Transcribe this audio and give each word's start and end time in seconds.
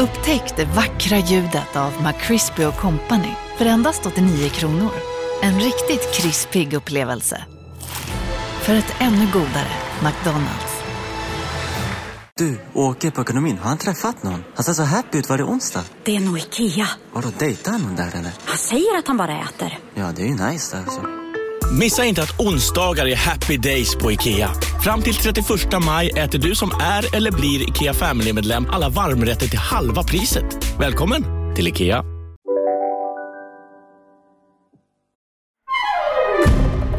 Upptäck 0.00 0.56
det 0.56 0.64
vackra 0.64 1.18
ljudet 1.18 1.76
av 1.76 1.92
McCrispy 2.02 2.64
Company 2.80 3.34
för 3.58 3.66
endast 3.66 4.06
89 4.06 4.48
kronor. 4.48 4.90
En 5.42 5.60
riktigt 5.60 6.14
krispig 6.14 6.72
upplevelse. 6.72 7.44
För 8.60 8.74
ett 8.74 8.94
ännu 8.98 9.26
godare 9.32 9.72
McDonalds. 10.02 10.82
Du, 12.36 12.60
åker 12.74 13.10
på 13.10 13.20
ekonomin. 13.20 13.58
Har 13.58 13.68
han 13.68 13.78
träffat 13.78 14.22
någon? 14.22 14.44
Han 14.54 14.64
ser 14.64 14.72
så 14.72 14.82
happy 14.82 15.18
ut. 15.18 15.28
Var 15.28 15.38
det 15.38 15.44
onsdag? 15.44 15.84
Det 16.04 16.16
är 16.16 16.20
nog 16.20 16.38
Ikea. 16.38 16.88
Har 17.12 17.22
du 17.22 17.28
dejtat 17.38 17.80
någon 17.80 17.96
där 17.96 18.10
eller? 18.14 18.32
Han 18.44 18.58
säger 18.58 18.98
att 18.98 19.06
han 19.06 19.16
bara 19.16 19.40
äter. 19.40 19.78
Ja, 19.94 20.12
det 20.16 20.22
är 20.22 20.26
ju 20.26 20.50
nice 20.50 20.76
där 20.76 20.82
alltså. 20.82 21.19
Missa 21.78 22.04
inte 22.04 22.22
att 22.22 22.40
onsdagar 22.40 23.06
är 23.06 23.16
happy 23.16 23.56
days 23.56 23.96
på 23.96 24.12
IKEA. 24.12 24.48
Fram 24.82 25.02
till 25.02 25.14
31 25.14 25.46
maj 25.86 26.10
äter 26.10 26.38
du 26.38 26.54
som 26.54 26.70
är 26.80 27.16
eller 27.16 27.32
blir 27.32 27.68
IKEA 27.68 27.94
Family-medlem 27.94 28.66
alla 28.70 28.88
varmrätter 28.88 29.46
till 29.46 29.58
halva 29.58 30.02
priset. 30.02 30.44
Välkommen 30.80 31.24
till 31.56 31.68
IKEA. 31.68 32.04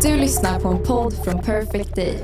Du 0.01 0.17
lyssnar 0.17 0.59
på 0.59 0.67
en 0.69 0.83
podd 0.83 1.13
från 1.23 1.43
Perfect 1.43 1.95
Day. 1.95 2.19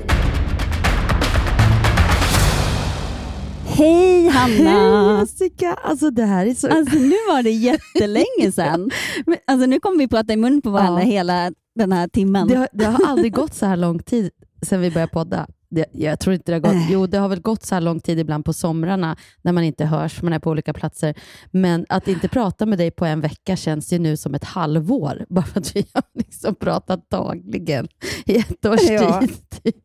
Hej 3.66 4.28
Hanna! 4.28 5.20
Jessica, 5.20 5.74
alltså 5.74 6.10
det 6.10 6.24
här 6.24 6.46
är 6.46 6.54
så... 6.54 6.68
Alltså 6.68 6.96
nu 6.98 7.16
var 7.28 7.42
det 7.42 7.50
jättelänge 7.50 8.52
sedan. 8.54 8.90
Men, 9.26 9.36
alltså 9.46 9.66
nu 9.66 9.80
kommer 9.80 9.98
vi 9.98 10.08
prata 10.08 10.32
i 10.32 10.36
mun 10.36 10.62
på 10.62 10.70
varandra 10.70 11.02
Ja. 11.02 11.06
hela 11.08 11.50
den 11.78 11.92
här 11.92 12.08
timmen. 12.08 12.48
Det 12.48 12.54
har, 12.54 12.68
det 12.72 12.84
har 12.84 13.06
aldrig 13.08 13.34
gått 13.34 13.54
så 13.54 13.66
här 13.66 13.76
lång 13.76 13.98
tid 13.98 14.30
sedan 14.66 14.80
vi 14.80 14.90
började 14.90 15.12
podda. 15.12 15.46
Det, 15.70 15.86
jag 15.92 16.20
tror 16.20 16.34
inte 16.34 16.52
det 16.52 16.56
har 16.56 16.74
gått. 16.74 16.86
Jo, 16.90 17.06
det 17.06 17.18
har 17.18 17.28
väl 17.28 17.40
gått 17.40 17.64
så 17.64 17.74
här 17.74 17.80
lång 17.82 18.00
tid 18.00 18.18
ibland 18.18 18.44
på 18.44 18.52
somrarna 18.52 19.16
när 19.42 19.52
man 19.52 19.64
inte 19.64 19.84
hörs, 19.84 20.22
man 20.22 20.32
är 20.32 20.38
på 20.38 20.50
olika 20.50 20.72
platser. 20.72 21.14
Men 21.50 21.86
att 21.88 22.08
inte 22.08 22.28
prata 22.28 22.66
med 22.66 22.78
dig 22.78 22.90
på 22.90 23.04
en 23.04 23.20
vecka 23.20 23.56
känns 23.56 23.92
ju 23.92 23.98
nu 23.98 24.16
som 24.16 24.34
ett 24.34 24.44
halvår, 24.44 25.26
bara 25.28 25.44
för 25.44 25.60
att 25.60 25.76
vi 25.76 25.86
har 25.94 26.02
liksom 26.14 26.54
pratat 26.54 27.10
dagligen 27.10 27.88
i 28.26 28.36
ett 28.36 28.66
års 28.66 28.90
Ja. 28.90 29.20
tid. 29.20 29.36
Typ. 29.62 29.76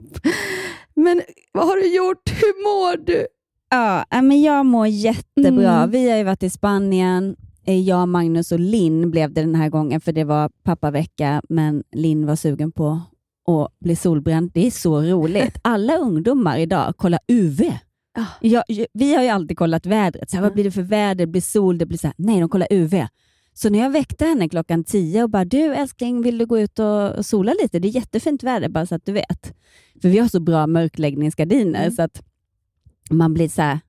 Men 0.94 1.22
vad 1.52 1.67
har 1.67 1.75
du 1.75 1.95
gjort? 1.95 2.30
Hur 2.30 2.63
mår 2.63 3.05
du? 3.05 3.28
Ja, 3.69 4.05
men 4.11 4.41
jag 4.41 4.66
mår 4.66 4.88
jättebra. 4.88 5.78
Mm. 5.78 5.91
Vi 5.91 6.09
har 6.09 6.17
ju 6.17 6.23
varit 6.23 6.44
i 6.44 6.50
Spanien. 6.50 7.35
Eh, 7.66 7.80
Jag, 7.80 8.09
Magnus 8.09 8.52
och 8.52 8.59
Linn 8.59 9.11
blev 9.11 9.33
det 9.33 9.42
den 9.42 9.56
här 9.56 9.69
gången, 9.69 10.02
för 10.02 10.11
det 10.11 10.23
var 10.23 10.50
pappavecka, 10.64 11.42
men 11.50 11.83
Linn 11.92 12.25
var 12.25 12.36
sugen 12.36 12.72
på 12.72 13.02
att 13.47 13.80
bli 13.80 13.95
solbränd. 13.95 14.52
Det 14.53 14.67
är 14.67 14.72
så 14.72 15.02
roligt. 15.02 15.58
Alla 15.61 15.97
ungdomar 15.97 16.58
idag 16.58 16.97
kollar 16.97 17.19
UV. 17.28 17.61
Ja. 18.16 18.25
Jag, 18.41 18.64
vi 18.94 19.16
har 19.16 19.23
ju 19.23 19.30
alltid 19.30 19.58
kollat 19.58 19.86
vädret. 19.86 20.30
Så 20.30 20.36
här, 20.38 20.44
Vad 20.44 20.53
blir 20.53 20.64
det 20.64 20.72
för 20.72 20.81
väder? 20.81 21.16
Det 21.16 21.28
blir 21.28 21.41
sol. 21.41 21.78
Det 21.78 21.86
blir 21.86 21.97
så 21.97 22.08
här. 22.08 22.14
Nej, 22.17 22.39
de 22.39 22.50
kollar 22.50 22.67
UV. 22.72 22.94
Så 23.53 23.69
när 23.69 23.80
jag 23.80 23.89
väckte 23.89 24.25
henne 24.25 24.50
klockan 24.50 24.84
tio 24.84 25.23
och 25.23 25.30
bara, 25.30 25.45
du 25.45 25.73
älskling, 25.73 26.22
vill 26.22 26.38
du 26.38 26.45
gå 26.45 26.59
ut 26.59 26.80
och, 26.80 27.25
sola 27.25 27.53
lite? 27.61 27.80
Det 27.80 27.88
är 27.88 27.95
jättefint 27.95 28.44
väder, 28.44 28.69
bara 28.69 28.86
så 28.86 28.95
att 28.95 29.06
du 29.06 29.11
vet. 29.11 29.53
För 30.02 30.09
vi 30.09 30.17
har 30.19 30.28
så 30.28 30.39
bra 30.39 30.67
mörkläggningsgardiner, 30.67 31.80
Mm. 31.81 31.91
så 31.91 32.02
att 32.02 32.23
man 33.09 33.34
blir 33.34 33.50
så 33.50 33.80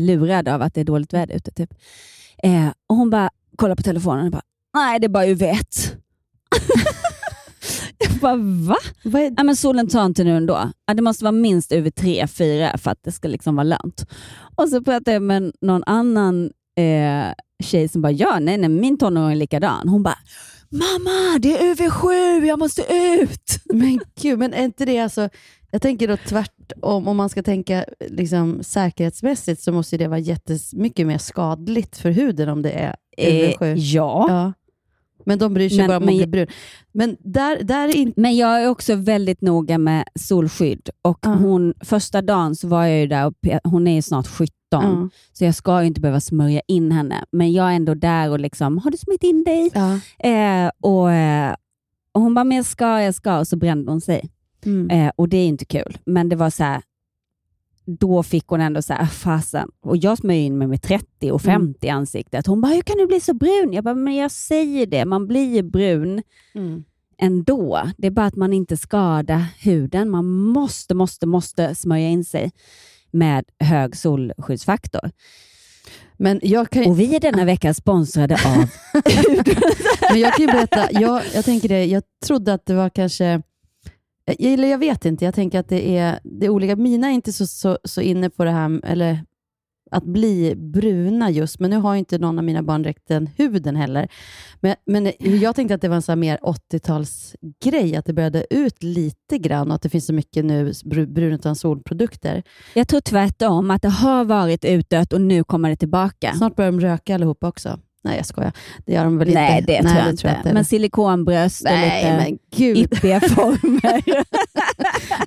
lurad 0.00 0.48
av 0.48 0.62
att 0.62 0.74
det 0.74 0.80
är 0.80 0.84
dåligt 0.84 1.12
väder 1.12 1.34
ute. 1.36 1.50
Typ. 1.50 1.74
Eh, 2.42 2.68
och 2.86 2.96
hon 2.96 3.10
bara 3.10 3.30
kollar 3.56 3.74
på 3.74 3.82
telefonen 3.82 4.26
och 4.26 4.32
bara, 4.32 4.42
nej 4.74 5.00
det 5.00 5.06
är 5.06 5.08
bara 5.08 5.24
UV1. 5.26 5.96
jag 7.98 8.10
bara, 8.20 8.36
va? 8.36 8.76
Vad 9.04 9.22
är... 9.22 9.34
Ja, 9.36 9.44
men 9.44 9.56
solen 9.56 9.88
tar 9.88 10.06
inte 10.06 10.24
nu 10.24 10.36
ändå. 10.36 10.70
Ja, 10.86 10.94
det 10.94 11.02
måste 11.02 11.24
vara 11.24 11.32
minst 11.32 11.72
UV3, 11.72 12.26
4 12.26 12.78
för 12.78 12.90
att 12.90 13.02
det 13.02 13.12
ska 13.12 13.28
liksom 13.28 13.56
vara 13.56 13.64
lönt. 13.64 14.06
Och 14.56 14.68
så 14.68 14.82
pratade 14.82 15.12
jag 15.12 15.22
med 15.22 15.52
någon 15.60 15.82
annan 15.86 16.50
eh, 16.76 17.34
tjej 17.64 17.88
som 17.88 18.02
bara, 18.02 18.12
ja 18.12 18.38
nej, 18.38 18.58
nej 18.58 18.68
min 18.68 18.98
tonåring 18.98 19.32
är 19.32 19.36
likadan. 19.36 19.88
Hon 19.88 20.02
bara, 20.02 20.18
mamma 20.70 21.38
det 21.38 21.58
är 21.58 21.74
UV7, 21.74 22.44
jag 22.44 22.58
måste 22.58 22.82
ut. 22.82 23.58
Men 23.64 24.00
gud, 24.20 24.38
men 24.38 24.54
är 24.54 24.64
inte 24.64 24.84
det 24.84 24.98
alltså... 24.98 25.28
Jag 25.70 25.82
tänker 25.82 26.08
då 26.08 26.16
tvärtom, 26.16 27.08
om 27.08 27.16
man 27.16 27.28
ska 27.28 27.42
tänka 27.42 27.84
liksom, 28.08 28.62
säkerhetsmässigt 28.62 29.62
så 29.62 29.72
måste 29.72 29.96
det 29.96 30.08
vara 30.08 30.18
jättemycket 30.18 31.06
mer 31.06 31.18
skadligt 31.18 31.96
för 31.96 32.10
huden 32.10 32.48
om 32.48 32.62
det 32.62 32.70
är 32.70 32.96
UV7. 33.18 33.62
Eh, 33.62 33.74
ja. 33.74 34.26
Ja. 34.28 34.52
Men 35.26 35.38
de 35.38 35.54
bryr 35.54 35.68
sig 35.68 35.78
Men- 35.78 35.86
bara 35.88 35.96
om 35.96 36.04
men- 36.04 36.14
att 36.14 36.18
bli 36.18 36.26
brun. 36.26 36.46
Men 36.92 37.16
där, 37.20 37.62
där 37.62 37.88
är 37.88 37.96
inte... 37.96 38.20
Men 38.20 38.36
jag 38.36 38.62
är 38.62 38.68
också 38.68 38.94
väldigt 38.94 39.40
noga 39.40 39.78
med 39.78 40.04
solskydd. 40.14 40.90
Och 41.02 41.18
Ja. 41.22 41.34
hon, 41.34 41.74
första 41.80 42.22
dagen 42.22 42.56
så 42.56 42.68
var 42.68 42.84
jag 42.84 43.00
ju 43.00 43.06
där 43.06 43.26
och 43.26 43.34
hon 43.64 43.86
är 43.88 43.94
ju 43.94 44.02
snart 44.02 44.26
17, 44.26 44.50
Ja. 44.70 45.08
så 45.32 45.44
jag 45.44 45.54
ska 45.54 45.80
ju 45.80 45.86
inte 45.86 46.00
behöva 46.00 46.20
smörja 46.20 46.60
in 46.68 46.92
henne. 46.92 47.24
Men 47.32 47.52
jag 47.52 47.70
är 47.72 47.76
ändå 47.76 47.94
där 47.94 48.30
och 48.30 48.40
liksom, 48.40 48.78
har 48.78 48.90
du 48.90 48.96
smörjt 48.96 49.22
in 49.24 49.44
dig? 49.44 49.70
Ja. 49.74 49.98
Eh, 50.28 50.70
och, 50.80 51.12
eh, 51.12 51.54
och 52.12 52.20
Hon 52.20 52.34
bara, 52.34 52.44
men 52.44 52.56
jag 52.56 52.66
ska, 52.66 53.02
jag 53.02 53.14
ska. 53.14 53.38
Och 53.38 53.48
så 53.48 53.56
brände 53.56 53.90
hon 53.92 54.00
sig. 54.00 54.28
Mm. 54.66 54.90
Eh, 54.90 55.12
och 55.16 55.28
det 55.28 55.36
är 55.36 55.46
inte 55.46 55.64
kul. 55.64 55.98
Men 56.06 56.28
det 56.28 56.36
var 56.36 56.50
så 56.50 56.64
här, 56.64 56.82
då 58.00 58.22
fick 58.22 58.46
hon 58.46 58.60
ändå 58.60 58.82
så 58.82 58.92
här, 58.92 59.06
fasen. 59.06 59.68
Och 59.82 59.96
jag 59.96 60.18
smörjer 60.18 60.42
in 60.42 60.58
mig 60.58 60.66
med 60.68 60.82
30 60.82 61.30
och 61.32 61.42
50 61.42 61.86
i 61.86 61.90
ansiktet. 61.90 62.46
Hon 62.46 62.60
bara, 62.60 62.72
hur 62.72 62.82
kan 62.82 62.96
du 62.98 63.06
bli 63.06 63.20
så 63.20 63.34
brun? 63.34 63.72
Jag 63.72 63.84
bara, 63.84 63.94
men 63.94 64.14
jag 64.16 64.30
säger 64.30 64.86
det, 64.86 65.04
man 65.04 65.26
blir 65.26 65.54
ju 65.54 65.62
brun 65.62 66.22
Mm. 66.54 66.84
ändå. 67.18 67.82
Det 67.98 68.06
är 68.06 68.10
bara 68.10 68.26
att 68.26 68.36
man 68.36 68.52
inte 68.52 68.76
skadar 68.76 69.44
huden. 69.60 70.10
Man 70.10 70.26
måste, 70.26 70.94
måste, 70.94 71.26
måste 71.26 71.74
smörja 71.74 72.08
in 72.08 72.24
sig 72.24 72.50
med 73.10 73.44
hög 73.60 73.96
solskyddsfaktor. 73.96 75.10
Men, 76.16 76.40
jag 76.42 76.70
kan, 76.70 76.82
ju- 76.82 76.88
Och 76.90 77.00
vi 77.00 77.16
är 77.16 77.20
denna 77.20 77.44
vecka 77.44 77.74
sponsrade 77.74 78.34
av 78.34 78.64
men 80.10 80.20
jag 80.20 80.34
kan 80.34 80.46
berätta, 80.46 80.88
jag, 80.92 81.22
jag 81.34 81.44
tänker 81.44 81.68
det, 81.68 81.84
jag 81.84 82.02
trodde 82.26 82.54
att 82.54 82.66
det 82.66 82.74
var 82.74 82.88
kanske... 82.90 83.42
Jag, 84.28 84.52
eller 84.52 84.68
jag 84.68 84.78
vet 84.78 85.04
inte, 85.04 85.24
jag 85.24 85.34
tänker 85.34 85.60
att 85.60 85.68
det 85.68 85.96
är, 85.96 86.20
det 86.22 86.46
är 86.46 86.50
olika. 86.50 86.76
Mina 86.76 87.06
är 87.06 87.12
inte 87.12 87.32
så, 87.32 87.46
så, 87.46 87.78
så 87.84 88.00
inne 88.00 88.30
på 88.30 88.44
det 88.44 88.50
här, 88.50 88.80
eller 88.84 89.24
att 89.90 90.04
bli 90.04 90.54
bruna 90.56 91.30
just, 91.30 91.60
men 91.60 91.70
nu 91.70 91.76
har 91.76 91.94
ju 91.94 91.98
inte 91.98 92.18
någon 92.18 92.38
av 92.38 92.44
mina 92.44 92.62
barn 92.62 92.82
direkt 92.82 93.08
den 93.08 93.26
huden 93.36 93.76
heller. 93.76 94.08
Men, 94.60 94.74
men 94.86 95.12
jag 95.18 95.56
tänkte 95.56 95.74
att 95.74 95.80
det 95.80 95.88
var 95.88 95.96
en 95.96 96.02
här 96.08 96.16
mer 96.16 96.38
80-talsgrej, 96.42 97.98
att 97.98 98.04
det 98.04 98.12
började 98.12 98.46
ut 98.50 98.82
lite 98.82 99.38
grann 99.38 99.68
och 99.68 99.74
att 99.74 99.82
det 99.82 99.88
finns 99.88 100.06
så 100.06 100.12
mycket 100.12 100.44
nu 100.44 100.70
br- 100.70 101.12
brun 101.12 101.32
utan 101.32 101.56
solprodukter. 101.56 102.42
Jag 102.74 102.88
tror 102.88 103.00
tvärtom, 103.00 103.70
att 103.70 103.82
det 103.82 103.88
har 103.88 104.24
varit 104.24 104.64
utdött 104.64 105.12
och 105.12 105.20
nu 105.20 105.44
kommer 105.44 105.70
det 105.70 105.76
tillbaka. 105.76 106.34
Snart 106.34 106.56
börjar 106.56 106.72
de 106.72 106.80
röka 106.80 107.14
allihopa 107.14 107.48
också. 107.48 107.78
Nej, 108.04 108.16
jag 108.16 108.26
skojar. 108.26 108.52
Det 108.86 108.92
gör 108.92 109.04
de 109.04 109.18
väl 109.18 109.34
Nej, 109.34 109.58
inte? 109.60 109.72
det 109.72 109.88
tror 109.88 110.30
jag 110.32 110.38
inte. 110.40 110.52
men 110.54 110.64
silikonbröst 110.64 111.60
och 111.64 111.70
Nej, 111.70 112.38
lite 112.52 112.64
yppiga 112.80 113.20
former. 113.20 114.02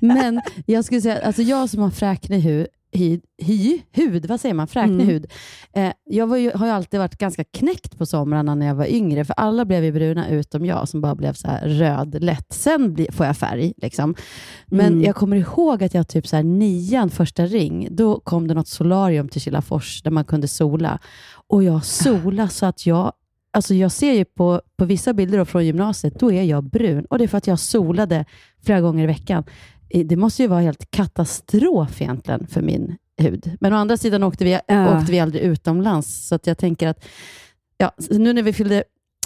Men 0.00 0.40
jag 0.66 0.84
skulle 0.84 1.00
säga, 1.00 1.20
alltså 1.26 1.42
jag 1.42 1.70
som 1.70 1.82
har 1.82 1.90
fräknig 1.90 2.40
hud, 2.40 2.66
hy, 2.94 3.20
hy, 3.42 3.80
hud, 3.92 4.26
vad 4.26 4.40
säger 4.40 4.54
man? 4.54 4.66
Fräknig 4.66 4.94
Mm. 4.94 5.06
hud. 5.08 5.26
Eh, 5.74 5.92
jag 6.04 6.38
ju, 6.40 6.52
har 6.54 6.66
ju 6.66 6.72
alltid 6.72 7.00
varit 7.00 7.18
ganska 7.18 7.44
knäckt 7.44 7.98
på 7.98 8.06
somrarna 8.06 8.54
när 8.54 8.66
jag 8.66 8.74
var 8.74 8.86
yngre, 8.86 9.24
för 9.24 9.34
alla 9.36 9.64
blev 9.64 9.84
ju 9.84 9.92
bruna 9.92 10.28
utom 10.28 10.66
jag 10.66 10.88
som 10.88 11.00
bara 11.00 11.14
blev 11.14 11.32
så 11.32 11.48
röd 11.62 12.22
lätt. 12.24 12.46
Sen 12.52 12.94
bli, 12.94 13.08
får 13.12 13.26
jag 13.26 13.36
färg. 13.36 13.72
Liksom. 13.76 14.14
Men 14.66 14.86
Mm. 14.86 15.02
jag 15.02 15.14
kommer 15.16 15.36
ihåg 15.36 15.84
att 15.84 15.94
jag 15.94 16.08
typ 16.08 16.26
så 16.26 16.36
här 16.36 16.42
nian, 16.42 17.10
första 17.10 17.46
ring, 17.46 17.88
då 17.90 18.20
kom 18.20 18.48
det 18.48 18.54
något 18.54 18.68
solarium 18.68 19.28
till 19.28 19.40
Kilafors 19.40 20.02
där 20.02 20.10
man 20.10 20.24
kunde 20.24 20.48
sola. 20.48 20.98
Och 21.46 21.64
jag 21.64 21.84
solade 21.84 22.48
så 22.48 22.66
att 22.66 22.86
jag 22.86 23.12
Alltså 23.54 23.74
jag 23.74 23.92
ser 23.92 24.12
ju 24.12 24.24
på, 24.24 24.62
på 24.76 24.84
vissa 24.84 25.12
bilder 25.12 25.38
då 25.38 25.44
från 25.44 25.66
gymnasiet, 25.66 26.20
då 26.20 26.32
är 26.32 26.42
jag 26.42 26.64
brun. 26.64 27.04
Och 27.04 27.18
det 27.18 27.24
är 27.24 27.28
för 27.28 27.38
att 27.38 27.46
jag 27.46 27.58
solade 27.58 28.24
flera 28.64 28.80
gånger 28.80 29.04
i 29.04 29.06
veckan. 29.06 29.44
Det 30.04 30.16
måste 30.16 30.42
ju 30.42 30.48
vara 30.48 30.60
helt 30.60 30.90
katastrof 30.90 32.02
egentligen 32.02 32.46
för 32.46 32.62
min 32.62 32.96
hud. 33.16 33.56
Men 33.60 33.72
å 33.72 33.76
andra 33.76 33.96
sidan 33.96 34.22
åkte 34.22 34.44
vi, 34.44 34.58
Ja. 34.66 34.98
åkte 34.98 35.12
vi 35.12 35.20
aldrig 35.20 35.42
utomlands, 35.42 36.28
så 36.28 36.34
att 36.34 36.46
jag 36.46 36.58
tänker 36.58 36.88
att 36.88 37.04
ja, 37.76 37.92
nu 38.10 38.32
när 38.32 38.42
vi 38.42 38.52
fyllde, 38.52 38.84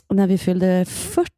när 0.08 0.26
vi 0.26 0.38
fyllde 0.38 0.84
40, 0.88 1.30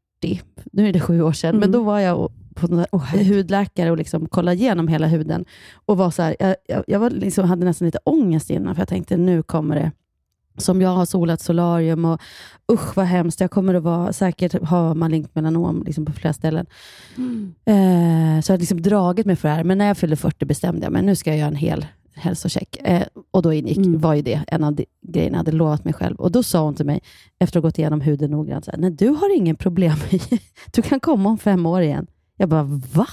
nu 0.73 0.89
är 0.89 0.93
det 0.93 1.01
sju 1.01 1.23
år 1.23 1.33
sedan, 1.33 1.51
Mm. 1.51 1.61
men 1.61 1.73
då 1.73 1.83
var 1.83 1.99
jag 2.01 2.33
på 2.55 2.67
en 2.67 3.27
hudläkare 3.27 3.91
och 3.91 3.97
liksom 3.97 4.29
kollade 4.29 4.57
igenom 4.57 4.89
hela 4.89 5.07
huden. 5.07 5.45
Och 5.75 5.97
var 5.97 6.11
så 6.11 6.23
här, 6.23 6.37
jag, 6.39 6.57
jag, 6.69 6.85
jag 6.87 6.99
var 7.01 7.11
liksom, 7.11 7.45
hade 7.49 7.65
nästan 7.65 7.87
lite 7.87 7.99
ångest 8.05 8.51
innan, 8.51 8.75
för 8.75 8.81
jag 8.81 8.89
tänkte 8.89 9.17
nu 9.17 9.43
kommer 9.43 9.75
det 9.77 9.93
som 10.59 10.81
jag 10.81 10.91
har 10.91 11.05
solat 11.05 11.41
solarium 11.41 12.05
och 12.05 12.21
usch 12.73 12.97
vad 12.97 13.07
hemskt, 13.07 13.41
jag 13.41 13.51
kommer 13.51 13.75
att 13.75 13.83
vara, 13.83 14.13
säkert 14.13 14.69
ha 14.69 14.95
malignt 14.95 15.35
melanom 15.35 15.83
liksom 15.87 16.05
på 16.05 16.13
flera 16.13 16.33
ställen. 16.33 16.67
Eh, 17.65 18.41
så 18.43 18.53
jag 18.53 18.55
har 18.55 18.59
liksom 18.59 18.83
dragit 18.83 19.27
mig 19.27 19.37
för 19.37 19.49
det 19.49 19.55
här, 19.55 19.65
men 19.65 19.79
när 19.79 19.87
jag 19.87 19.97
fyllde 19.97 20.17
40 20.17 20.45
bestämde 20.45 20.87
jag 20.87 20.93
mig, 20.93 21.03
nu 21.03 21.17
ska 21.17 21.31
jag 21.31 21.39
göra 21.39 21.49
en 21.49 21.57
hel 21.57 21.87
hälsocheck. 22.15 22.77
Eh, 22.85 23.03
och 23.31 23.43
då 23.43 23.53
ingick, 23.53 23.77
Mm. 23.79 24.01
var 24.01 24.15
ju 24.15 24.23
det 24.23 24.41
en 24.47 24.65
av 24.65 24.73
de 24.75 24.87
grejerna 25.07 25.35
jag 25.35 25.39
hade 25.39 25.53
lovat 25.53 25.85
mig 25.85 25.95
själv. 25.95 26.17
Och 26.17 26.33
då 26.33 26.43
sa 26.43 26.61
hon 26.65 26.75
till 26.75 26.87
mig, 26.87 27.01
efter 27.39 27.59
att 27.59 27.63
ha 27.63 27.69
gått 27.69 27.79
igenom 27.79 28.01
huden 28.01 28.31
noggrant, 28.31 28.65
så 28.65 28.71
här, 28.71 28.79
nej 28.79 28.91
du 28.91 29.09
har 29.09 29.37
ingen 29.37 29.57
problem, 29.57 29.97
du 30.73 30.83
kan 30.83 31.01
komma 31.01 31.29
om 31.29 31.39
fem 31.39 31.67
år 31.67 31.83
igen. 31.83 32.07
Jag 32.40 32.49
bara, 32.49 32.62
va? 32.94 33.06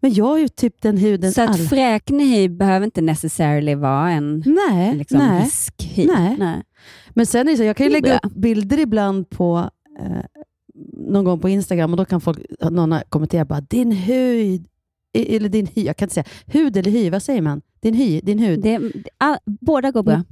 Men 0.00 0.14
jag 0.14 0.24
har 0.24 0.38
ju 0.38 0.48
typ 0.48 0.82
den 0.82 0.96
huden 0.96 1.28
Ah. 1.30 1.32
Så 1.32 1.42
att 1.42 1.48
alla... 1.48 1.68
fräknig 1.68 2.50
behöver 2.56 2.84
inte 2.84 3.00
necessarily 3.00 3.74
vara 3.74 4.10
en 4.10 4.42
Nej, 4.46 4.94
liksom, 4.94 5.18
nej. 5.18 5.42
hiskhy. 5.42 6.06
Nej. 6.06 6.62
Men 7.10 7.26
sen 7.26 7.48
är 7.48 7.52
det 7.52 7.56
så, 7.56 7.64
jag 7.64 7.76
kan 7.76 7.86
ju 7.86 7.92
lägga 7.92 8.18
upp 8.18 8.34
bilder 8.34 8.78
ibland 8.78 9.30
på 9.30 9.70
eh, 10.00 10.42
någon 10.92 11.24
gång 11.24 11.40
på 11.40 11.48
Instagram 11.48 11.90
och 11.90 11.96
då 11.96 12.04
kan 12.04 12.20
folk, 12.20 12.38
någon 12.70 12.92
har 12.92 13.00
kommenterat 13.08 13.48
bara 13.48 13.60
din 13.60 13.92
hud, 13.92 14.66
eller 15.14 15.48
din 15.48 15.66
hy, 15.66 15.82
jag 15.82 15.96
kan 15.96 16.06
inte 16.06 16.14
säga 16.14 16.24
hud 16.46 16.76
eller 16.76 16.90
hy, 16.90 17.10
vad 17.10 17.22
säger 17.22 17.42
man? 17.42 17.62
Din 17.80 17.94
hy, 17.94 18.20
din 18.20 18.38
hud. 18.38 18.62
Det, 18.62 18.80
all, 19.18 19.36
båda 19.44 19.90
går 19.90 20.02
bra. 20.02 20.22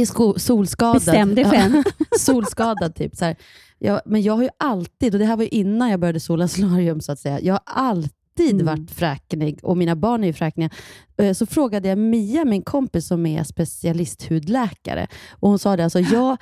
Är 0.00 0.06
sko- 0.06 0.38
solskadad. 0.38 0.94
Bestäm 0.94 1.34
dig 1.34 1.44
själv. 1.44 1.82
solskadad 2.18 2.94
typ. 2.94 3.16
Så 3.16 3.24
här. 3.24 3.36
Ja, 3.78 4.00
men 4.06 4.22
jag 4.22 4.36
har 4.36 4.42
ju 4.42 4.48
alltid, 4.58 5.14
och 5.14 5.18
det 5.18 5.24
här 5.26 5.36
var 5.36 5.42
ju 5.42 5.48
innan 5.48 5.90
jag 5.90 6.00
började 6.00 6.20
sola 6.20 6.48
solarium 6.48 7.00
så 7.00 7.12
att 7.12 7.18
säga, 7.18 7.40
jag 7.40 7.54
har 7.54 7.60
alltid 7.64 8.14
Mm. 8.40 8.66
varit 8.66 8.90
fräknig 8.90 9.58
och 9.62 9.76
mina 9.76 9.96
barn 9.96 10.22
är 10.22 10.26
ju 10.26 10.32
fräkniga. 10.32 10.70
Eh, 11.18 11.32
Så 11.32 11.46
frågade 11.46 11.88
jag 11.88 11.98
Mia, 11.98 12.44
min 12.44 12.62
kompis 12.62 13.06
som 13.06 13.26
är 13.26 13.44
specialisthudläkare, 13.44 15.06
och 15.30 15.48
hon 15.48 15.58
sa 15.58 15.76
det, 15.76 15.84
alltså 15.84 16.00
jag, 16.00 16.36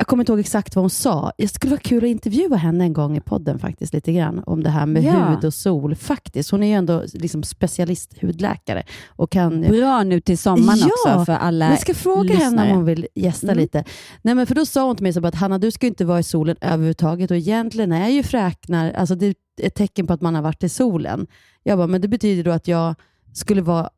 jag 0.00 0.06
kommer 0.06 0.22
inte 0.22 0.32
ihåg 0.32 0.40
exakt 0.40 0.76
vad 0.76 0.82
hon 0.82 0.90
sa. 0.90 1.32
Det 1.38 1.48
skulle 1.48 1.70
vara 1.70 1.80
kul 1.80 2.04
att 2.04 2.08
intervjua 2.10 2.56
henne 2.56 2.84
en 2.84 2.92
gång 2.92 3.16
i 3.16 3.20
podden 3.20 3.58
faktiskt, 3.58 3.94
lite 3.94 4.12
grann, 4.12 4.42
om 4.46 4.62
det 4.62 4.70
här 4.70 4.86
med 4.86 5.04
Ja. 5.04 5.10
hud 5.28 5.44
och 5.44 5.54
sol. 5.54 5.94
Faktiskt. 5.94 6.50
Hon 6.50 6.62
är 6.62 6.66
ju 6.66 6.72
ändå 6.74 7.02
liksom 7.14 7.42
specialisthudläkare 7.42 8.82
och 9.08 9.30
kan 9.30 9.60
Bra 9.60 10.02
nu 10.02 10.20
till 10.20 10.38
sommaren 10.38 10.78
Ja, 10.78 10.86
också 10.86 11.24
för 11.24 11.32
alla 11.32 11.70
jag 11.70 11.80
ska 11.80 11.94
fråga 11.94 12.34
henne 12.34 12.44
lyssnare. 12.44 12.70
om 12.70 12.76
hon 12.76 12.84
vill 12.84 13.06
gästa 13.14 13.46
Mm. 13.46 13.58
lite. 13.58 13.84
Nej, 14.22 14.34
men 14.34 14.46
för 14.46 14.54
Då 14.54 14.66
sa 14.66 14.86
hon 14.86 14.96
till 14.96 15.02
mig 15.02 15.12
så 15.12 15.26
att 15.26 15.34
Hanna, 15.34 15.58
du 15.58 15.70
ska 15.70 15.86
inte 15.86 16.04
vara 16.04 16.18
i 16.20 16.22
solen 16.22 16.56
överhuvudtaget 16.60 17.30
och 17.30 17.36
egentligen 17.36 17.92
är 17.92 18.08
ju 18.08 18.22
fräknar, 18.22 18.92
alltså 18.92 19.14
det 19.14 19.26
är 19.26 19.34
ett 19.62 19.74
tecken 19.74 20.06
på 20.06 20.12
att 20.12 20.20
man 20.20 20.34
har 20.34 20.42
varit 20.42 20.62
i 20.64 20.68
solen. 20.68 21.26
Jag 21.62 21.78
bara, 21.78 21.86
men 21.86 22.00
det 22.00 22.08
betyder 22.08 22.44
då 22.44 22.50
att 22.50 22.68
jag 22.68 22.94
skulle 23.32 23.62
vara 23.62 23.90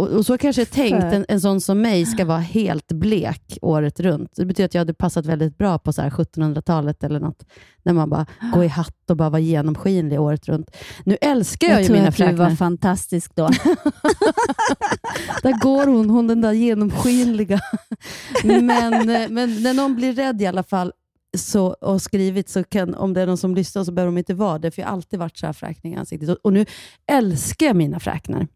och, 0.00 0.08
och 0.08 0.26
så 0.26 0.38
kanske 0.38 0.60
jag 0.62 0.70
tänkt, 0.70 1.04
en, 1.04 1.24
en 1.28 1.40
sån 1.40 1.60
som 1.60 1.80
mig 1.80 2.06
ska 2.06 2.24
vara 2.24 2.38
helt 2.38 2.92
blek 2.92 3.58
året 3.62 4.00
runt. 4.00 4.32
Det 4.36 4.44
betyder 4.44 4.64
att 4.64 4.74
jag 4.74 4.80
hade 4.80 4.94
passat 4.94 5.26
väldigt 5.26 5.58
bra 5.58 5.78
på 5.78 5.92
så 5.92 6.02
här 6.02 6.10
1700-talet 6.10 7.04
eller 7.04 7.20
något, 7.20 7.46
när 7.82 7.92
man 7.92 8.10
bara 8.10 8.26
går 8.54 8.64
i 8.64 8.68
hatt 8.68 9.10
och 9.10 9.16
bara 9.16 9.30
var 9.30 9.38
genomskinlig 9.38 10.20
året 10.20 10.48
runt. 10.48 10.70
Nu 11.04 11.16
älskar 11.20 11.66
jag, 11.66 11.74
Jag 11.74 11.80
ju 11.80 11.86
tror 11.86 11.96
mina 11.96 12.08
att 12.08 12.16
du 12.16 12.24
fräknar. 12.24 12.48
var 12.48 12.56
fantastisk 12.56 13.32
då. 13.34 13.48
Där 15.42 15.60
går 15.60 15.86
hon, 15.86 16.10
hon 16.10 16.26
den 16.26 16.40
där 16.40 16.52
genomskinliga. 16.52 17.60
Men, 18.44 19.10
eh, 19.10 19.28
men 19.30 19.62
när 19.62 19.74
någon 19.74 19.96
blir 19.96 20.12
rädd 20.12 20.42
i 20.42 20.46
alla 20.46 20.62
fall 20.62 20.92
så, 21.38 21.66
och 21.66 22.02
skrivit, 22.02 22.48
så 22.48 22.64
kan, 22.64 22.94
om 22.94 23.14
det 23.14 23.20
är 23.20 23.26
någon 23.26 23.36
som 23.38 23.54
lyssnar 23.54 23.84
så 23.84 23.92
behöver 23.92 24.12
de 24.12 24.18
inte 24.18 24.34
vara 24.34 24.58
det, 24.58 24.70
för 24.70 24.82
jag 24.82 24.88
har 24.88 24.92
alltid 24.92 25.18
varit 25.18 25.38
så 25.38 25.46
här 25.46 25.52
fräkning 25.52 25.94
i 25.94 25.96
ansiktet. 25.96 26.38
Och 26.42 26.52
nu 26.52 26.66
älskar 27.06 27.66
jag 27.66 27.76
mina 27.76 28.00
fräknar. 28.00 28.46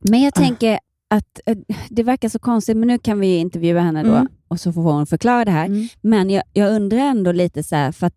Men 0.00 0.20
jag 0.22 0.32
Ah. 0.36 0.40
tänker 0.40 0.78
att 1.10 1.40
eh, 1.46 1.56
det 1.90 2.02
verkar 2.02 2.28
så 2.28 2.38
konstigt, 2.38 2.76
men 2.76 2.88
nu 2.88 2.98
kan 2.98 3.20
vi 3.20 3.26
ju 3.26 3.36
intervjua 3.36 3.80
henne 3.80 4.02
då 4.02 4.14
Mm. 4.14 4.28
och 4.48 4.60
så 4.60 4.72
får 4.72 4.82
hon 4.82 5.06
förklara 5.06 5.44
det 5.44 5.50
här. 5.50 5.66
Mm. 5.66 5.88
Men 6.00 6.30
jag, 6.30 6.42
jag 6.52 6.72
undrar 6.72 6.98
ändå 6.98 7.32
lite 7.32 7.62
så 7.62 7.76
här, 7.76 7.92
för 7.92 8.06
att 8.06 8.14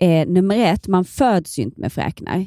eh, 0.00 0.28
nummer 0.28 0.56
ett, 0.58 0.88
man 0.88 1.04
föds 1.04 1.58
ju 1.58 1.62
inte 1.62 1.80
med 1.80 1.92
fräknar. 1.92 2.46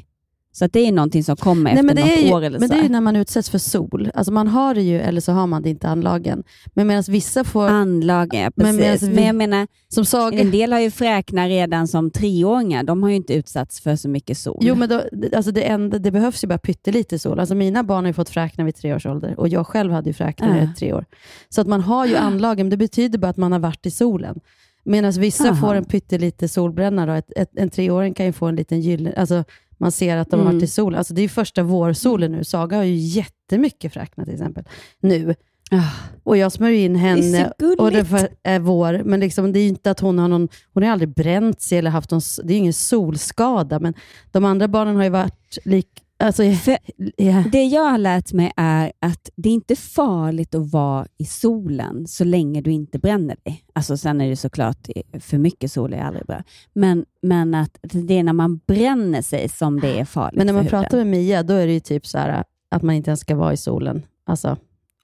Så 0.52 0.64
att 0.64 0.72
det 0.72 0.80
är 0.80 0.92
någonting 0.92 1.24
som 1.24 1.36
kommer 1.36 1.62
Nej, 1.62 1.72
efter 1.72 1.84
men 1.86 1.96
det, 1.96 2.02
något 2.02 2.22
ju, 2.22 2.32
år 2.32 2.42
eller 2.42 2.58
men 2.58 2.68
så. 2.68 2.74
det 2.74 2.80
är 2.80 2.82
ju 2.82 2.88
när 2.88 3.00
man 3.00 3.16
utsätts 3.16 3.50
för 3.50 3.58
sol. 3.58 4.10
Alltså 4.14 4.32
man 4.32 4.48
har 4.48 4.74
det 4.74 4.82
ju, 4.82 5.00
eller 5.00 5.20
så 5.20 5.32
har 5.32 5.46
man 5.46 5.62
det 5.62 5.70
inte 5.70 5.88
anlagen. 5.88 6.42
Men 6.74 6.86
medan 6.86 7.04
vissa 7.08 7.44
får, 7.44 7.66
Anlagen, 7.68 8.40
ja, 8.40 8.50
Men 8.56 8.76
precis. 8.78 9.02
medan 9.02 9.14
Men, 9.14 9.22
vi- 9.22 9.26
jag 9.26 9.34
menar, 9.36 9.66
som 9.88 10.04
Saga, 10.04 10.40
en 10.40 10.50
del 10.50 10.72
har 10.72 10.80
ju 10.80 10.90
fräknar 10.90 11.48
redan 11.48 11.88
som 11.88 12.10
treåringar. 12.10 12.82
De 12.82 13.02
har 13.02 13.10
ju 13.10 13.16
inte 13.16 13.34
utsatts 13.34 13.80
för 13.80 13.96
så 13.96 14.08
mycket 14.08 14.38
sol. 14.38 14.58
Jo, 14.62 14.74
men 14.74 14.88
då, 14.88 15.02
alltså 15.36 15.52
det, 15.52 15.62
enda, 15.62 15.98
det 15.98 16.10
behövs 16.10 16.44
ju 16.44 16.48
bara 16.48 16.58
pyttelite 16.58 17.18
sol. 17.18 17.40
Alltså 17.40 17.54
mina 17.54 17.82
barn 17.84 18.04
har 18.04 18.08
ju 18.08 18.12
fått 18.14 18.28
fräknar 18.28 18.64
vid 18.64 18.74
tre 18.76 18.94
års 18.94 19.06
ålder 19.06 19.40
och 19.40 19.48
jag 19.48 19.66
själv 19.66 19.92
hade 19.92 20.10
ju 20.10 20.14
fräknar 20.14 20.58
Ah. 20.58 20.62
i 20.62 20.68
tre 20.78 20.92
år. 20.92 21.04
Så 21.48 21.60
att 21.60 21.66
man 21.66 21.80
har 21.80 22.06
ju 22.06 22.16
anlagen, 22.16 22.66
men 22.66 22.70
det 22.70 22.76
betyder 22.76 23.18
bara 23.18 23.28
att 23.28 23.36
man 23.36 23.52
har 23.52 23.58
varit 23.58 23.86
i 23.86 23.90
solen. 23.90 24.40
Medan 24.84 25.12
vissa 25.12 25.44
Aha. 25.50 25.54
får 25.60 25.74
en 25.74 25.84
pyttelite 25.84 26.48
solbränna. 26.48 27.06
Då. 27.06 27.12
Ett, 27.12 27.32
ett, 27.36 27.50
en 27.56 27.70
treåring 27.70 28.14
kan 28.14 28.26
ju 28.26 28.32
få 28.32 28.46
en 28.46 28.56
liten 28.56 28.80
gyllene... 28.80 29.14
Alltså 29.16 29.44
man 29.80 29.92
ser 29.92 30.16
att 30.16 30.30
de 30.30 30.36
har 30.40 30.46
Mm. 30.46 30.54
varit 30.54 30.64
i 30.64 30.66
solen. 30.66 30.98
Alltså 30.98 31.14
det 31.14 31.20
är 31.20 31.22
ju 31.22 31.28
första 31.28 31.62
vårsolen 31.62 32.32
nu. 32.32 32.44
Saga 32.44 32.76
har 32.76 32.84
ju 32.84 32.94
jättemycket 32.94 33.92
fräknar 33.92 34.24
till 34.24 34.34
exempel. 34.34 34.64
Nu. 35.00 35.34
Ah, 35.72 35.90
Och 36.24 36.36
jag 36.36 36.52
smörjer 36.52 36.84
in 36.84 36.92
det 36.92 36.98
henne 36.98 37.52
gulligt. 37.58 37.80
och 37.80 37.90
det 37.90 38.28
är 38.42 38.58
vår, 38.58 39.02
men 39.04 39.20
liksom, 39.20 39.52
det 39.52 39.58
är 39.60 39.68
inte 39.68 39.90
att 39.90 40.00
hon 40.00 40.18
har 40.18 40.28
någon, 40.28 40.48
hon 40.74 40.82
har 40.82 40.90
aldrig 40.90 41.14
bränt 41.14 41.60
sig 41.60 41.78
eller 41.78 41.90
haft 41.90 42.10
någon, 42.10 42.20
det 42.44 42.54
är 42.54 42.58
ingen 42.58 42.72
solskada, 42.72 43.80
men 43.80 43.94
de 44.30 44.44
andra 44.44 44.68
barnen 44.68 44.96
har 44.96 45.04
ju 45.04 45.10
varit 45.10 45.58
lik, 45.64 45.88
alltså, 46.20 46.44
ja. 47.16 47.44
Det 47.52 47.64
jag 47.64 47.90
har 47.90 47.98
lärt 47.98 48.32
mig 48.32 48.52
är 48.56 48.92
att 49.00 49.30
det 49.36 49.48
är 49.48 49.52
inte 49.52 49.76
farligt 49.76 50.54
att 50.54 50.72
vara 50.72 51.06
i 51.18 51.24
solen 51.24 52.06
så 52.06 52.24
länge 52.24 52.60
du 52.60 52.72
inte 52.72 52.98
bränner 52.98 53.36
dig. 53.44 53.64
Alltså 53.72 53.96
sen 53.96 54.20
är 54.20 54.28
det 54.28 54.36
såklart, 54.36 54.88
för 55.20 55.38
mycket 55.38 55.72
sol 55.72 55.92
är 55.92 56.02
aldrig 56.02 56.26
bra. 56.26 56.42
Men, 56.72 57.04
men 57.22 57.54
att 57.54 57.78
det 57.82 58.18
är 58.18 58.22
när 58.22 58.32
man 58.32 58.60
bränner 58.66 59.22
sig 59.22 59.48
som 59.48 59.80
det 59.80 60.00
är 60.00 60.04
farligt 60.04 60.36
men 60.36 60.46
när 60.46 60.54
man 60.54 60.66
pratar 60.66 60.98
med 60.98 61.06
Mia, 61.06 61.42
då 61.42 61.54
är 61.54 61.66
det 61.66 61.72
ju 61.72 61.80
typ 61.80 62.06
så 62.06 62.18
här 62.18 62.44
att 62.70 62.82
man 62.82 62.94
inte 62.94 63.10
ens 63.10 63.20
ska 63.20 63.36
vara 63.36 63.52
i 63.52 63.56
solen. 63.56 64.02
Alltså, 64.26 64.56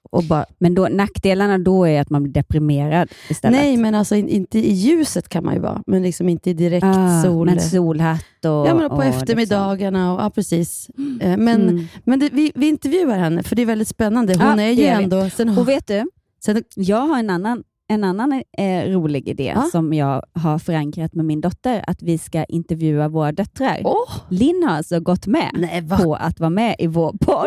och 0.09 0.23
bara, 0.23 0.45
Men 0.59 0.75
då, 0.75 0.87
nackdelarna 0.87 1.57
då 1.57 1.87
är 1.87 2.01
att 2.01 2.09
man 2.09 2.23
blir 2.23 2.33
deprimerad 2.33 3.09
istället. 3.29 3.61
nej, 3.61 3.77
men 3.77 3.95
alltså 3.95 4.15
in, 4.15 4.27
inte 4.29 4.59
i 4.59 4.73
ljuset 4.73 5.29
kan 5.29 5.45
man 5.45 5.53
ju 5.53 5.59
vara, 5.59 5.83
men 5.87 6.03
liksom 6.03 6.29
inte 6.29 6.49
i 6.49 6.53
direkt 6.53 6.85
ah, 6.85 7.21
sol. 7.23 7.45
Men 7.45 7.59
solhatt 7.61 8.21
och... 8.45 8.49
Ja, 8.67 8.75
men 8.75 8.89
på 8.89 8.95
och 8.95 9.05
eftermiddagarna. 9.05 10.13
Och, 10.13 10.21
ja, 10.21 10.29
precis. 10.29 10.89
Eh, 11.21 11.37
Men, 11.37 11.61
Liksom. 11.61 11.69
Mm. 11.69 11.87
men 12.03 12.19
det, 12.19 12.29
vi, 12.33 12.51
vi 12.55 12.67
intervjuar 12.67 13.17
henne, 13.17 13.43
för 13.43 13.55
det 13.55 13.61
är 13.61 13.65
väldigt 13.65 13.87
spännande. 13.87 14.33
Hon 14.33 14.59
Ja, 14.59 14.61
är 14.61 14.71
ju 14.71 14.85
ändå... 14.85 15.29
Sen, 15.29 15.57
Och 15.57 15.67
vet 15.69 15.87
du, 15.87 16.03
sen, 16.45 16.63
jag 16.75 16.97
har 17.07 17.19
en 17.19 17.29
annan, 17.29 17.63
en 17.89 18.03
annan 18.03 18.41
eh, 18.57 18.83
rolig 18.91 19.27
idé 19.27 19.53
Ja. 19.55 19.61
som 19.71 19.93
jag 19.93 20.23
har 20.33 20.59
förankrat 20.59 21.13
med 21.15 21.25
min 21.25 21.41
dotter, 21.41 21.83
att 21.87 22.01
vi 22.01 22.17
ska 22.17 22.43
intervjua 22.43 23.07
våra 23.07 23.31
döttrar. 23.31 23.81
åh, 23.85 24.11
Linn 24.29 24.63
har 24.67 24.75
alltså 24.77 24.99
gått 24.99 25.27
med 25.27 25.49
nej, 25.53 25.87
på 25.89 26.15
att 26.15 26.39
vara 26.39 26.49
med 26.49 26.75
i 26.79 26.87
vår 26.87 27.11
podd. 27.21 27.45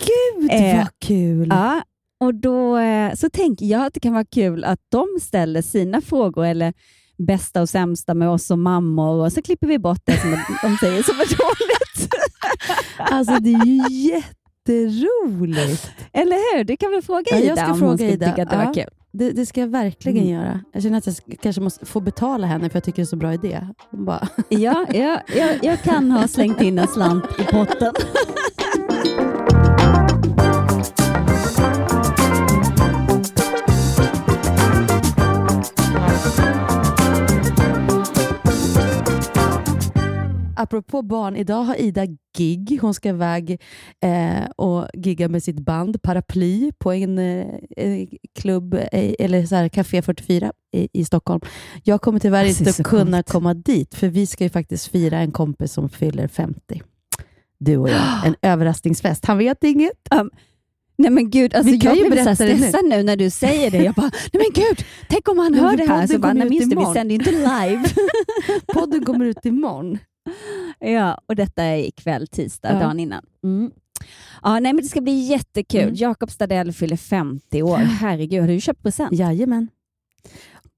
Gud 0.00 0.50
Eh, 0.52 0.76
vad 0.76 0.86
kul! 0.98 1.48
Ja, 1.50 1.82
och 2.20 2.34
då 2.34 2.78
eh, 2.78 3.14
så 3.14 3.30
tänker 3.30 3.66
jag 3.66 3.86
att 3.86 3.94
det 3.94 4.00
kan 4.00 4.12
vara 4.12 4.24
kul 4.24 4.64
att 4.64 4.78
de 4.88 5.06
ställer 5.20 5.62
sina 5.62 6.00
frågor 6.00 6.46
eller 6.46 6.72
bästa 7.18 7.62
och 7.62 7.68
sämsta 7.68 8.14
med 8.14 8.28
oss 8.30 8.46
som 8.46 8.62
mammor 8.62 9.24
och 9.24 9.32
så 9.32 9.42
klipper 9.42 9.66
vi 9.66 9.78
bort 9.78 10.00
det 10.04 10.20
som 10.20 10.30
de 10.62 10.76
säger 10.76 11.02
som 11.02 11.14
är 11.14 11.26
dåligt. 11.38 12.10
Alltså 12.98 13.38
det 13.40 13.50
är 13.52 13.64
ju 13.64 13.82
jätteroligt. 14.68 15.90
Eller 16.12 16.56
hur? 16.56 16.64
Du 16.64 16.76
kan 16.76 16.90
väl 16.90 17.02
fråga 17.02 17.22
Ja, 17.30 17.36
jag 17.36 17.44
Ida 17.44 17.56
ska 17.56 17.72
om 17.72 17.78
fråga 17.78 17.90
hon 17.90 17.98
skulle 17.98 18.12
Ida. 18.12 18.26
tycka 18.30 18.42
att 18.42 18.50
det 18.50 18.56
Ja. 18.56 18.64
var 18.66 18.74
kul. 18.74 18.84
Det, 19.12 19.30
det 19.30 19.46
ska 19.46 19.60
jag 19.60 19.68
verkligen 19.68 20.18
Mm. 20.24 20.30
göra. 20.34 20.60
Jag 20.72 20.82
känner 20.82 20.98
att 20.98 21.06
jag 21.06 21.12
sk- 21.14 21.36
kanske 21.42 21.62
måste 21.62 21.86
få 21.86 22.00
betala 22.00 22.46
henne 22.46 22.70
för 22.70 22.76
jag 22.76 22.84
tycker 22.84 22.96
det 22.96 23.04
är 23.04 23.06
så 23.06 23.16
bra 23.16 23.34
idé. 23.34 23.66
Bara, 23.90 24.28
Ja, 24.48 24.86
ja, 24.92 25.20
jag, 25.36 25.50
jag 25.62 25.82
kan 25.82 26.10
ha 26.10 26.28
slängt 26.28 26.60
in 26.62 26.78
en 26.78 26.86
slant 26.88 27.24
i 27.38 27.44
potten. 27.44 27.92
apropå 40.62 41.02
barn, 41.02 41.36
idag 41.36 41.62
har 41.62 41.80
Ida 41.80 42.06
gig. 42.36 42.78
Hon 42.82 42.94
ska 42.94 43.08
iväg 43.08 43.60
eh, 44.02 44.50
och 44.56 44.88
gigga 44.94 45.28
med 45.28 45.42
sitt 45.42 45.60
band 45.60 46.02
Paraply 46.02 46.72
på 46.78 46.92
en 46.92 47.18
eh, 47.18 48.06
klubb, 48.38 48.74
eh, 48.74 49.14
eller 49.18 49.46
så 49.46 49.54
här, 49.54 49.68
Café 49.68 50.02
44 50.02 50.52
i, 50.72 50.88
i 50.92 51.04
Stockholm. 51.04 51.40
Jag 51.84 52.00
kommer 52.02 52.18
tyvärr 52.18 52.44
Alltså, 52.44 52.62
inte 52.62 52.72
så 52.72 52.84
kunna 52.84 53.16
coolt. 53.16 53.30
komma 53.30 53.54
dit, 53.54 53.94
för 53.94 54.08
vi 54.08 54.26
ska 54.26 54.44
ju 54.44 54.50
faktiskt 54.50 54.88
fira 54.88 55.18
en 55.18 55.30
kompis 55.32 55.72
som 55.72 55.88
fyller 55.88 56.28
50. 56.28 56.82
Du 57.58 57.76
och 57.76 57.88
jag. 57.90 58.02
En 58.24 58.34
överraskningsfest. 58.42 59.24
Han 59.26 59.38
vet 59.38 59.64
inget. 59.64 60.08
Nej 61.00 61.10
men 61.10 61.30
gud, 61.30 61.54
alltså 61.54 61.74
jag 61.74 62.10
blir 62.10 62.34
så 62.34 62.44
det 62.44 62.50
nu. 62.52 62.56
stressad 62.58 62.84
nu. 62.84 63.02
när 63.02 63.16
du 63.16 63.30
säger 63.30 63.70
det. 63.70 63.82
Jag 63.84 63.94
bara, 63.94 64.10
nej 64.32 64.42
men 64.54 64.64
gud, 64.64 64.84
tänk 65.08 65.28
om 65.28 65.38
han 65.38 65.54
hör 65.54 65.76
det 65.76 65.84
här. 65.84 66.06
Så 66.06 66.18
bara, 66.18 66.32
nej 66.32 66.48
vi 66.48 66.60
sänder 66.60 67.04
ju 67.04 67.14
inte 67.14 67.30
live. 67.32 67.84
Podden 68.74 69.04
kommer 69.04 69.24
ut 69.24 69.44
imorgon. 69.44 69.98
Ja, 70.78 71.20
och 71.26 71.36
detta 71.36 71.62
är 71.64 71.76
ikväll, 71.78 72.26
tisdag, 72.26 72.72
Ja. 72.72 72.78
dagen 72.80 73.00
innan. 73.00 73.24
Mm. 73.44 73.70
Ja, 74.42 74.60
nej, 74.60 74.72
men 74.72 74.76
det 74.82 74.88
ska 74.88 75.00
bli 75.00 75.12
jättekul. 75.20 75.80
Mm. 75.82 75.94
Jakob 75.94 76.30
Stadell 76.30 76.72
fyller 76.72 76.96
50 76.96 77.62
år. 77.62 77.76
Herregud, 78.00 78.40
har 78.40 78.48
du 78.48 78.60
köpt 78.60 78.82
present? 78.82 79.12
Jajamän. 79.12 79.68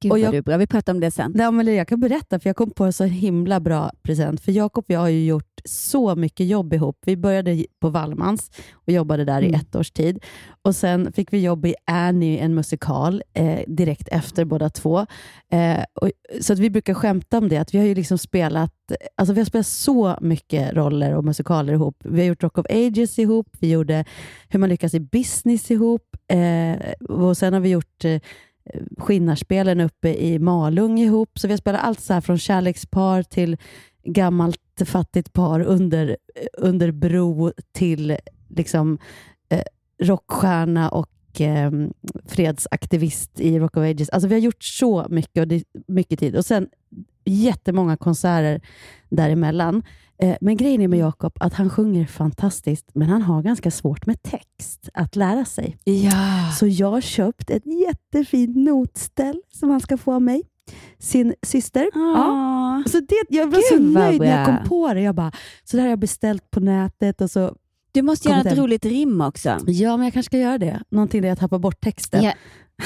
Gud 0.01 0.13
Och 0.13 0.19
vad 0.19 0.21
jag- 0.27 0.33
du 0.33 0.37
är 0.39 0.43
bra. 0.43 0.57
Vi 0.57 0.67
pratar 0.67 0.93
om 0.95 1.01
det 1.01 1.11
sen. 1.11 1.33
Nej, 1.35 1.53
men 1.53 1.75
jag 1.75 1.89
kan 1.89 2.01
berätta, 2.01 2.41
för 2.41 2.49
jag 2.49 2.57
kom 2.57 2.71
på 2.71 2.85
en 2.85 2.93
så 2.93 3.05
himla 3.05 3.61
bra 3.61 3.91
present. 4.03 4.41
För 4.41 4.53
Jakob 4.53 4.85
och 4.85 4.91
jag 4.91 5.01
har 5.01 5.09
ju 5.09 5.25
gjort 5.27 5.52
så 5.65 6.17
mycket 6.17 6.47
jobb 6.47 6.73
ihop. 6.75 6.99
Vi 7.07 7.17
började 7.17 7.65
på 7.81 7.89
Wallmans 7.89 8.51
och 8.75 8.93
jobbade 8.93 9.25
där 9.25 9.43
i 9.43 9.47
Mm. 9.49 9.61
ett 9.61 9.77
års 9.77 9.91
tid. 9.91 10.25
Och 10.63 10.75
Sen 10.77 11.13
fick 11.13 11.33
vi 11.33 11.41
jobb 11.41 11.67
i 11.67 11.75
Annie, 11.85 12.39
en 12.39 12.55
musikal, 12.55 13.23
eh, 13.35 13.61
direkt 13.67 14.09
efter 14.09 14.45
båda 14.45 14.71
två. 14.71 15.07
Eh, 15.53 15.85
och, 16.01 16.11
så 16.41 16.53
att 16.53 16.59
vi 16.59 16.71
brukar 16.71 16.95
skämta 16.95 17.39
om 17.39 17.49
det, 17.49 17.57
att 17.59 17.75
vi 17.75 17.79
har 17.79 17.85
ju 17.87 17.95
liksom 17.95 18.19
spelat 18.19 18.73
alltså 19.17 19.33
vi 19.35 19.41
har 19.41 19.47
spelat 19.47 19.67
så 19.67 20.17
mycket 20.21 20.73
roller 20.73 21.15
och 21.17 21.25
musikaler 21.25 21.73
ihop. 21.73 21.97
Vi 22.05 22.21
har 22.21 22.27
gjort 22.27 22.43
Rock 22.43 22.59
of 22.59 22.67
Ages 22.71 23.19
ihop, 23.19 23.49
vi 23.61 23.71
gjorde 23.71 24.05
Hur 24.49 24.59
man 24.59 24.69
lyckas 24.69 24.95
i 24.95 25.01
business 25.01 25.71
ihop 25.71 26.17
eh, 26.29 26.93
och 27.09 27.37
sen 27.37 27.53
har 27.53 27.61
vi 27.61 27.69
gjort 27.69 28.05
eh, 28.05 28.21
Skinnarspelen 28.99 29.81
uppe 29.81 30.09
i 30.15 30.39
Malung 30.39 30.99
ihop. 31.01 31.39
Så 31.39 31.47
vi 31.47 31.53
har 31.53 31.59
spelat 31.59 31.81
allt 31.85 32.01
så 32.01 32.13
här 32.15 32.21
från 32.21 32.39
kärlekspar 32.39 33.23
till 33.23 33.57
gammalt 34.05 34.62
fattigt 34.85 35.33
par 35.33 35.61
under, 35.61 36.17
under 36.59 36.93
bro 36.93 37.53
till 37.73 38.17
liksom 38.49 38.99
eh, 39.49 39.63
rockstjärna 40.03 40.89
och 40.89 41.41
eh, 41.41 41.71
fredsaktivist 42.27 43.41
i 43.41 43.59
Rock 43.59 43.77
of 43.77 43.83
Ages. 43.83 44.09
Alltså 44.09 44.29
vi 44.29 44.35
har 44.35 44.41
gjort 44.41 44.65
så 44.65 45.07
mycket 45.11 45.41
och 45.41 45.49
det 45.49 45.65
mycket 45.87 46.19
tid. 46.19 46.37
Och 46.37 46.45
sen 46.45 46.69
jättemånga 47.25 47.97
konserter 47.97 48.61
däremellan. 49.09 49.83
Eh, 50.19 50.37
men 50.41 50.57
grejen 50.57 50.81
är 50.81 50.89
med 50.89 50.99
Jakob 50.99 51.33
att 51.41 51.55
han 51.55 51.71
sjunger 51.71 52.07
fantastiskt, 52.07 52.91
men 52.95 53.09
han 53.09 53.23
har 53.23 53.43
ganska 53.43 53.71
svårt 53.71 54.07
med 54.07 54.23
text 54.23 54.89
att 54.95 55.17
lära 55.17 55.45
sig. 55.45 55.77
Ja. 55.85 56.53
Så 56.59 56.67
jag 56.67 56.91
har 56.91 57.01
köpt 57.01 57.51
ett 57.51 57.63
jättefint 57.67 58.57
notställ 58.57 59.43
som 59.53 59.71
han 59.71 59.81
ska 59.81 59.97
få 59.97 60.13
av 60.13 60.23
mig. 60.23 60.43
Sin 60.99 61.35
syster. 61.43 61.89
Ja. 61.95 62.13
Ja. 62.15 62.91
Så 62.91 63.01
det, 63.01 63.23
jag 63.29 63.47
var 63.47 63.59
Gud, 63.59 63.65
så 63.69 63.99
nöjd 63.99 64.21
när 64.21 64.39
jag 64.39 64.47
kom 64.47 64.69
på 64.69 64.95
det. 64.95 65.01
Jag 65.01 65.15
bara, 65.15 65.33
så 65.65 65.77
där 65.77 65.85
har 65.85 65.91
jag 65.91 65.99
beställt 65.99 66.51
på 66.51 66.61
nätet. 66.61 67.21
Och 67.21 67.31
så, 67.31 67.57
Du 67.93 68.03
måste 68.03 68.29
göra 68.29 68.41
ett 68.41 68.59
roligt 68.59 68.85
rim 68.85 69.21
också. 69.21 69.59
ja, 69.67 69.97
men 69.97 70.05
jag 70.05 70.13
kanske 70.13 70.31
ska 70.31 70.39
göra 70.39 70.59
det. 70.59 70.83
Någonting 70.89 71.23
där 71.23 71.29
jag 71.29 71.39
tappar 71.39 71.59
bort 71.59 71.81
texten. 71.81 72.23
Ja. 72.23 72.33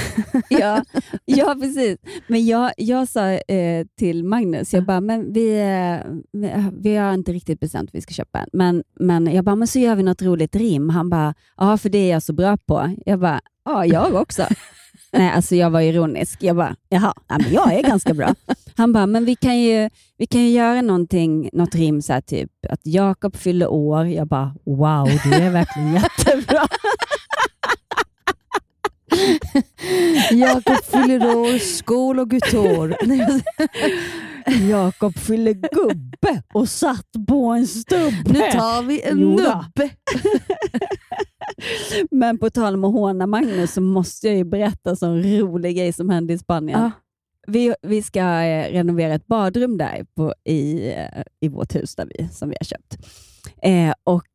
ja, 0.48 0.84
ja, 1.24 1.56
precis. 1.60 1.98
Men 2.26 2.46
jag, 2.46 2.72
jag 2.76 3.08
sa 3.08 3.30
eh, 3.30 3.86
till 3.98 4.24
Magnus, 4.24 4.74
jag 4.74 4.84
bara, 4.84 5.00
men 5.00 5.32
vi, 5.32 5.60
eh, 5.60 6.60
vi, 6.72 6.96
har 6.96 7.14
inte 7.14 7.32
riktigt 7.32 7.60
bestämt 7.60 7.90
vad 7.92 7.98
vi 7.98 8.00
ska 8.00 8.14
köpa 8.14 8.38
än. 8.38 8.48
Men, 8.52 8.84
men 8.94 9.26
jag 9.34 9.44
bara, 9.44 9.56
men 9.56 9.68
så 9.68 9.78
gör 9.78 9.94
vi 9.94 10.02
något 10.02 10.22
roligt 10.22 10.56
rim. 10.56 10.88
Han 10.88 11.10
bara, 11.10 11.34
ja 11.56 11.78
för 11.78 11.88
det 11.88 11.98
är 11.98 12.10
jag 12.10 12.22
så 12.22 12.32
bra 12.32 12.56
på. 12.56 12.94
Jag 13.06 13.20
bara, 13.20 13.40
ja 13.64 13.86
jag 13.86 14.14
också. 14.14 14.42
Nej, 15.12 15.30
alltså 15.30 15.54
jag 15.56 15.70
var 15.70 15.80
ironisk. 15.80 16.42
Jag 16.42 16.56
bara, 16.56 16.76
jaha, 16.88 17.14
ja, 17.28 17.38
men 17.38 17.52
jag 17.52 17.74
är 17.74 17.82
ganska 17.82 18.14
bra. 18.14 18.34
Han 18.76 18.92
bara, 18.92 19.06
men 19.06 19.24
vi 19.24 19.36
kan 19.36 19.58
ju, 19.58 19.90
vi 20.18 20.26
kan 20.26 20.40
ju 20.40 20.48
göra 20.50 20.82
någonting, 20.82 21.50
något 21.52 21.74
rim 21.74 22.02
så 22.02 22.12
här 22.12 22.20
typ 22.20 22.50
att 22.70 22.80
Jakob 22.82 23.36
fyller 23.36 23.68
år. 23.68 24.06
Jag 24.06 24.26
bara, 24.28 24.54
wow, 24.64 25.08
du 25.24 25.34
är 25.34 25.50
verkligen 25.50 25.94
jättebra. 25.94 26.66
Jakob 30.30 30.84
fyller 30.84 31.36
år, 31.36 31.58
skål 31.58 32.18
och 32.20 32.32
jag- 32.32 33.42
Jakob 34.70 35.18
fyller 35.18 35.52
gubbe 35.52 36.42
och 36.54 36.68
satt 36.68 37.06
på 37.28 37.46
en 37.46 37.66
stubbe. 37.66 38.22
Nu 38.32 38.38
tar 38.38 38.82
vi 38.82 39.02
en 39.02 39.18
nubbe. 39.18 39.90
Men 42.10 42.38
på 42.38 42.50
tal 42.50 42.74
om 42.74 42.84
att 42.84 42.92
håna 42.92 43.26
Magnus 43.26 43.72
så 43.72 43.80
måste 43.80 44.26
jag 44.26 44.36
ju 44.36 44.44
berätta 44.44 45.06
en 45.06 45.22
rolig 45.22 45.76
grej 45.76 45.92
som 45.92 46.10
hände 46.10 46.32
i 46.32 46.38
Spanien. 46.38 46.80
Ja. 46.80 46.90
Vi, 47.48 47.74
vi 47.82 48.02
ska 48.02 48.20
eh, 48.20 48.72
renovera 48.72 49.14
ett 49.14 49.26
badrum 49.26 49.78
där 49.78 50.06
på, 50.14 50.34
i, 50.44 50.88
eh, 50.92 51.22
i 51.40 51.48
vårt 51.48 51.74
hus 51.74 51.96
där 51.96 52.08
vi, 52.14 52.28
som 52.32 52.48
vi 52.48 52.56
har 52.60 52.64
köpt. 52.64 52.96
Eh, 53.62 53.94
och, 54.04 54.26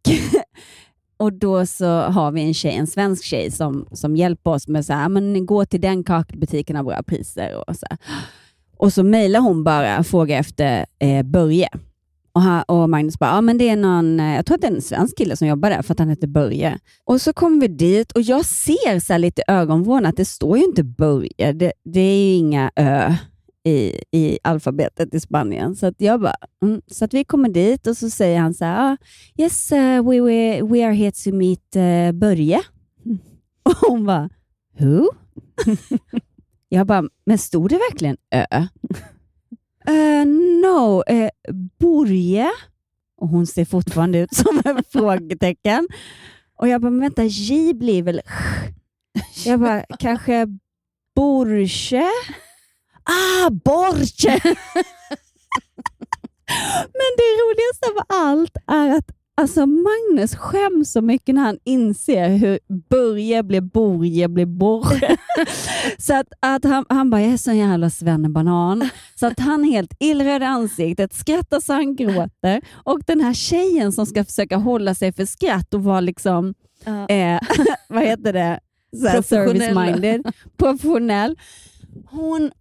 och 1.17 1.33
Då 1.33 1.65
så 1.65 1.87
har 1.87 2.31
vi 2.31 2.41
en 2.41 2.53
tjej, 2.53 2.75
en 2.75 2.87
svensk 2.87 3.23
tjej 3.23 3.51
som, 3.51 3.87
som 3.91 4.15
hjälper 4.15 4.51
oss 4.51 4.67
med 4.67 4.85
så 4.85 4.93
här, 4.93 5.09
men 5.09 5.45
gå 5.45 5.65
till 5.65 5.81
den 5.81 6.03
kakelbutiken 6.03 6.75
har 6.75 6.83
bra 6.83 7.03
priser. 7.03 7.69
Och 7.69 7.75
så, 7.75 7.85
här. 7.89 7.99
och 8.77 8.93
så 8.93 9.03
mejlar 9.03 9.39
hon 9.39 9.63
bara 9.63 9.99
och 9.99 10.07
frågar 10.07 10.39
efter 10.39 10.85
eh, 10.99 11.23
Börje. 11.23 11.69
Och, 12.33 12.41
han, 12.41 12.63
och 12.63 12.89
Magnus 12.89 13.19
bara, 13.19 13.29
ja 13.29 13.41
men 13.41 13.57
det 13.57 13.69
är 13.69 13.75
någon, 13.75 14.19
eh, 14.19 14.35
jag 14.35 14.45
tror 14.45 14.55
att 14.55 14.61
det 14.61 14.67
är 14.67 14.71
en 14.71 14.81
svensk 14.81 15.17
kille 15.17 15.37
som 15.37 15.47
jobbar 15.47 15.69
där 15.69 15.81
för 15.81 15.93
att 15.93 15.99
han 15.99 16.09
heter 16.09 16.27
Börje. 16.27 16.79
Och 17.05 17.21
så 17.21 17.33
kommer 17.33 17.61
vi 17.61 17.67
dit 17.67 18.11
och 18.11 18.21
jag 18.21 18.45
ser 18.45 18.99
så 18.99 19.13
här 19.13 19.19
lite 19.19 19.41
i 19.41 19.51
ögonvrån 19.51 20.05
att 20.05 20.17
det 20.17 20.25
står 20.25 20.57
ju 20.57 20.63
inte 20.63 20.83
Börje. 20.83 21.53
Det, 21.53 21.73
det 21.83 21.99
är 21.99 22.25
ju 22.25 22.33
inga 22.33 22.71
ö 22.75 23.13
i, 23.63 24.03
i 24.11 24.39
alfabetet 24.43 25.13
i 25.13 25.19
Spanien. 25.19 25.75
Så 25.75 25.85
att 25.85 25.95
jag 25.97 26.21
bara, 26.21 26.35
mm. 26.63 26.81
så 26.87 27.05
att 27.05 27.13
vi 27.13 27.23
kommer 27.23 27.49
dit 27.49 27.87
och 27.87 27.97
så 27.97 28.09
säger 28.09 28.39
han 28.39 28.53
så 28.53 28.65
här, 28.65 28.91
ah, 28.91 28.97
yes 29.37 29.71
uh, 29.71 30.09
we, 30.09 30.21
we, 30.21 30.61
we 30.61 30.85
are 30.85 30.93
here 30.93 31.11
to 31.11 31.31
meet 31.31 31.75
uh, 31.75 32.11
Börje. 32.11 32.61
Och 33.63 33.75
hon 33.87 34.05
bara, 34.05 34.29
who? 34.79 35.09
jag 36.69 36.87
bara, 36.87 37.03
men 37.25 37.37
stod 37.37 37.69
det 37.69 37.75
verkligen 37.75 38.17
ö? 38.31 38.67
Uh, 39.89 40.25
no, 40.61 41.03
uh, 41.11 41.29
Borje. 41.79 42.51
Och 43.17 43.27
hon 43.27 43.47
ser 43.47 43.65
fortfarande 43.65 44.19
ut 44.19 44.33
som 44.33 44.61
en 44.65 44.83
frågetecken. 44.91 45.87
Och 46.57 46.67
jag 46.67 46.81
bara, 46.81 46.89
men 46.89 46.99
vänta, 47.01 47.23
J 47.23 47.73
blir 47.73 48.03
väl 48.03 48.21
Jag 49.45 49.59
bara, 49.59 49.85
kanske 49.99 50.47
Borche? 51.15 52.09
Ah, 53.03 53.49
Borche! 53.49 54.39
men 56.93 57.09
det 57.17 57.31
roligaste 57.41 57.87
av 57.89 58.05
allt 58.07 58.57
är 58.67 58.97
att 58.97 59.20
Alltså 59.41 59.65
Magnus 59.65 60.35
skäms 60.35 60.91
så 60.91 61.01
mycket 61.01 61.35
när 61.35 61.41
han 61.41 61.57
inser 61.63 62.29
hur 62.29 62.59
Börje 62.89 63.43
blir 63.43 63.61
Borje 63.61 64.27
blir 64.29 64.45
Borre. 64.45 65.17
så 65.97 66.13
att, 66.15 66.27
att 66.39 66.63
han, 66.63 66.85
han 66.89 67.09
bara, 67.09 67.21
jag 67.21 67.33
är 67.33 67.37
sån 67.37 67.57
jävla 67.57 67.89
svennebanan. 67.89 68.89
Så 69.15 69.25
att 69.27 69.39
han 69.39 69.63
helt 69.63 69.93
illröd 69.99 70.41
i 70.41 70.45
ansiktet, 70.45 71.13
skrattar 71.13 71.59
så 71.59 71.73
han 71.73 71.95
gråter. 71.95 72.61
Och 72.73 72.99
den 73.07 73.19
här 73.21 73.33
tjejen 73.33 73.91
som 73.91 74.05
ska 74.05 74.25
försöka 74.25 74.57
hålla 74.57 74.95
sig 74.95 75.13
för 75.13 75.25
skratt 75.25 75.73
och 75.73 75.83
vara 75.83 76.01
liksom, 76.01 76.53
Ja. 76.85 77.07
eh, 77.07 77.39
vad 77.89 78.03
heter 78.03 78.33
det, 78.33 78.59
service-minded, 79.23 80.31
professionell. 80.57 81.37
Hon, 82.09 82.51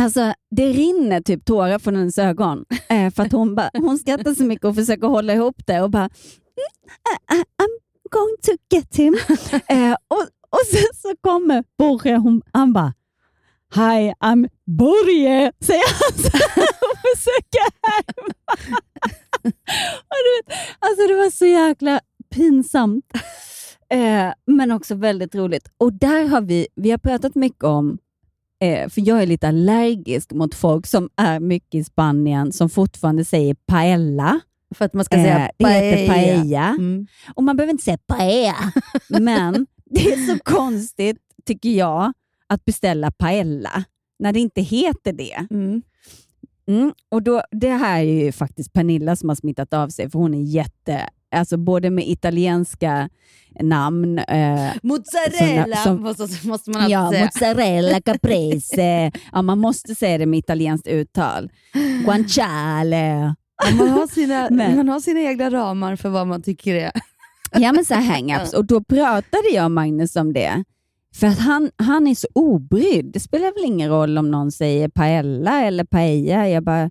Alltså, 0.00 0.34
det 0.50 0.72
rinner 0.72 1.20
typ 1.20 1.44
tårar 1.44 1.78
från 1.78 1.96
hennes 1.96 2.18
ögon. 2.18 2.64
Eh, 2.88 3.10
för 3.10 3.22
att 3.22 3.32
hon, 3.32 3.54
bara, 3.54 3.70
hon 3.72 3.98
skrattar 3.98 4.34
så 4.34 4.44
mycket 4.44 4.64
och 4.64 4.74
försöker 4.74 5.06
hålla 5.06 5.32
ihop 5.32 5.66
det 5.66 5.80
och 5.82 5.90
bara 5.90 6.02
mm, 6.02 6.10
I, 7.10 7.34
I, 7.34 7.38
I'm 7.38 7.74
going 8.10 8.36
to 8.42 8.52
get 8.70 8.96
him. 8.96 9.14
eh, 9.68 9.96
och, 10.08 10.22
och 10.50 10.66
sen 10.70 10.88
så 10.94 11.16
kommer 11.20 11.64
Borre, 11.78 12.16
hon, 12.16 12.42
han 12.52 12.72
bara 12.72 12.94
Hi, 13.74 14.12
I'm 14.20 14.48
Borje, 14.66 15.52
säger 15.60 15.84
han 16.00 16.42
och 16.90 16.98
försöker 17.16 17.66
härma. 17.82 18.34
och 20.10 20.20
du 20.24 20.30
vet, 20.36 20.58
alltså 20.78 21.06
det 21.06 21.14
var 21.14 21.30
så 21.30 21.46
jäkla 21.46 22.00
pinsamt. 22.34 23.04
Eh, 23.90 24.32
men 24.46 24.70
också 24.72 24.94
väldigt 24.94 25.34
roligt. 25.34 25.68
Och 25.78 25.92
där 25.92 26.28
har 26.28 26.40
vi, 26.40 26.66
vi 26.74 26.90
har 26.90 26.98
pratat 26.98 27.34
mycket 27.34 27.64
om 27.64 27.98
Eh, 28.60 28.88
för 28.88 29.08
jag 29.08 29.22
är 29.22 29.26
lite 29.26 29.48
allergisk 29.48 30.32
mot 30.32 30.54
folk 30.54 30.86
som 30.86 31.08
är 31.16 31.40
mycket 31.40 31.74
i 31.74 31.84
Spanien 31.84 32.52
som 32.52 32.70
fortfarande 32.70 33.24
säger 33.24 33.54
paella. 33.66 34.40
För 34.74 34.84
att 34.84 34.94
man 34.94 35.04
ska 35.04 35.16
säga 35.16 35.38
Eh, 35.38 35.50
det 35.58 35.68
heter 35.68 36.06
paella. 36.06 36.12
paella. 36.14 36.68
Mm. 36.68 37.06
Och 37.34 37.44
man 37.44 37.56
behöver 37.56 37.70
inte 37.70 37.84
säga 37.84 37.98
paella. 38.06 38.72
Men 39.20 39.66
det 39.84 40.12
är 40.12 40.26
så 40.26 40.38
konstigt, 40.44 41.18
tycker 41.46 41.70
jag, 41.70 42.12
att 42.46 42.64
beställa 42.64 43.10
paella 43.10 43.84
när 44.18 44.32
det 44.32 44.40
inte 44.40 44.60
heter 44.60 45.12
det. 45.12 45.46
Mm. 45.50 45.82
Mm. 46.68 46.92
Och 47.08 47.22
då, 47.22 47.42
det 47.50 47.70
här 47.70 48.00
är 48.00 48.24
ju 48.24 48.32
faktiskt 48.32 48.72
Pernilla 48.72 49.16
som 49.16 49.28
har 49.28 49.36
smittat 49.36 49.74
av 49.74 49.88
sig, 49.88 50.10
för 50.10 50.18
hon 50.18 50.34
är 50.34 50.42
jätte... 50.42 51.08
Alltså 51.32 51.56
både 51.56 51.90
med 51.90 52.08
italienska 52.08 53.08
namn, 53.60 54.18
eh, 54.18 54.70
Mozzarella 54.82 55.76
Som- 55.76 55.96
som- 55.96 56.02
måste, 56.02 56.48
måste 56.48 56.70
man 56.70 56.80
alltid 56.82 56.94
ja, 56.96 57.10
säga. 57.10 57.24
mozzarella, 57.24 58.00
caprese. 58.04 59.10
ja, 59.32 59.42
man 59.42 59.58
måste 59.58 59.94
säga 59.94 60.18
det 60.18 60.26
med 60.26 60.38
italienskt 60.38 60.86
uttal. 60.86 61.50
Guanciale. 62.04 63.34
Ja, 63.68 63.74
man, 63.78 63.88
har 63.88 64.06
sina, 64.06 64.48
Men- 64.50 64.76
man 64.76 64.88
har 64.88 65.00
sina 65.00 65.20
egna 65.20 65.50
ramar 65.50 65.96
för 65.96 66.08
vad 66.08 66.26
man 66.26 66.42
tycker 66.42 66.74
är. 66.74 66.90
Ja, 67.52 67.72
men 67.72 67.84
så 67.84 67.94
här 67.94 68.02
hang-ups. 68.16 68.54
Och 68.54 68.64
då 68.64 68.82
pratade 68.84 69.48
jag 69.54 69.64
och 69.64 69.70
Magnus 69.70 70.16
om 70.16 70.32
det. 70.32 70.64
För 71.14 71.26
att 71.26 71.38
han, 71.38 71.70
han 71.76 72.06
är 72.06 72.14
så 72.14 72.26
obrydd. 72.34 73.10
Det 73.12 73.20
spelar 73.20 73.54
väl 73.54 73.64
ingen 73.72 73.90
roll 73.90 74.18
om 74.18 74.30
någon 74.30 74.52
säger 74.52 74.88
paella 74.88 75.64
eller 75.64 75.84
paella. 75.84 76.48
Jag 76.48 76.62
bara, 76.64 76.90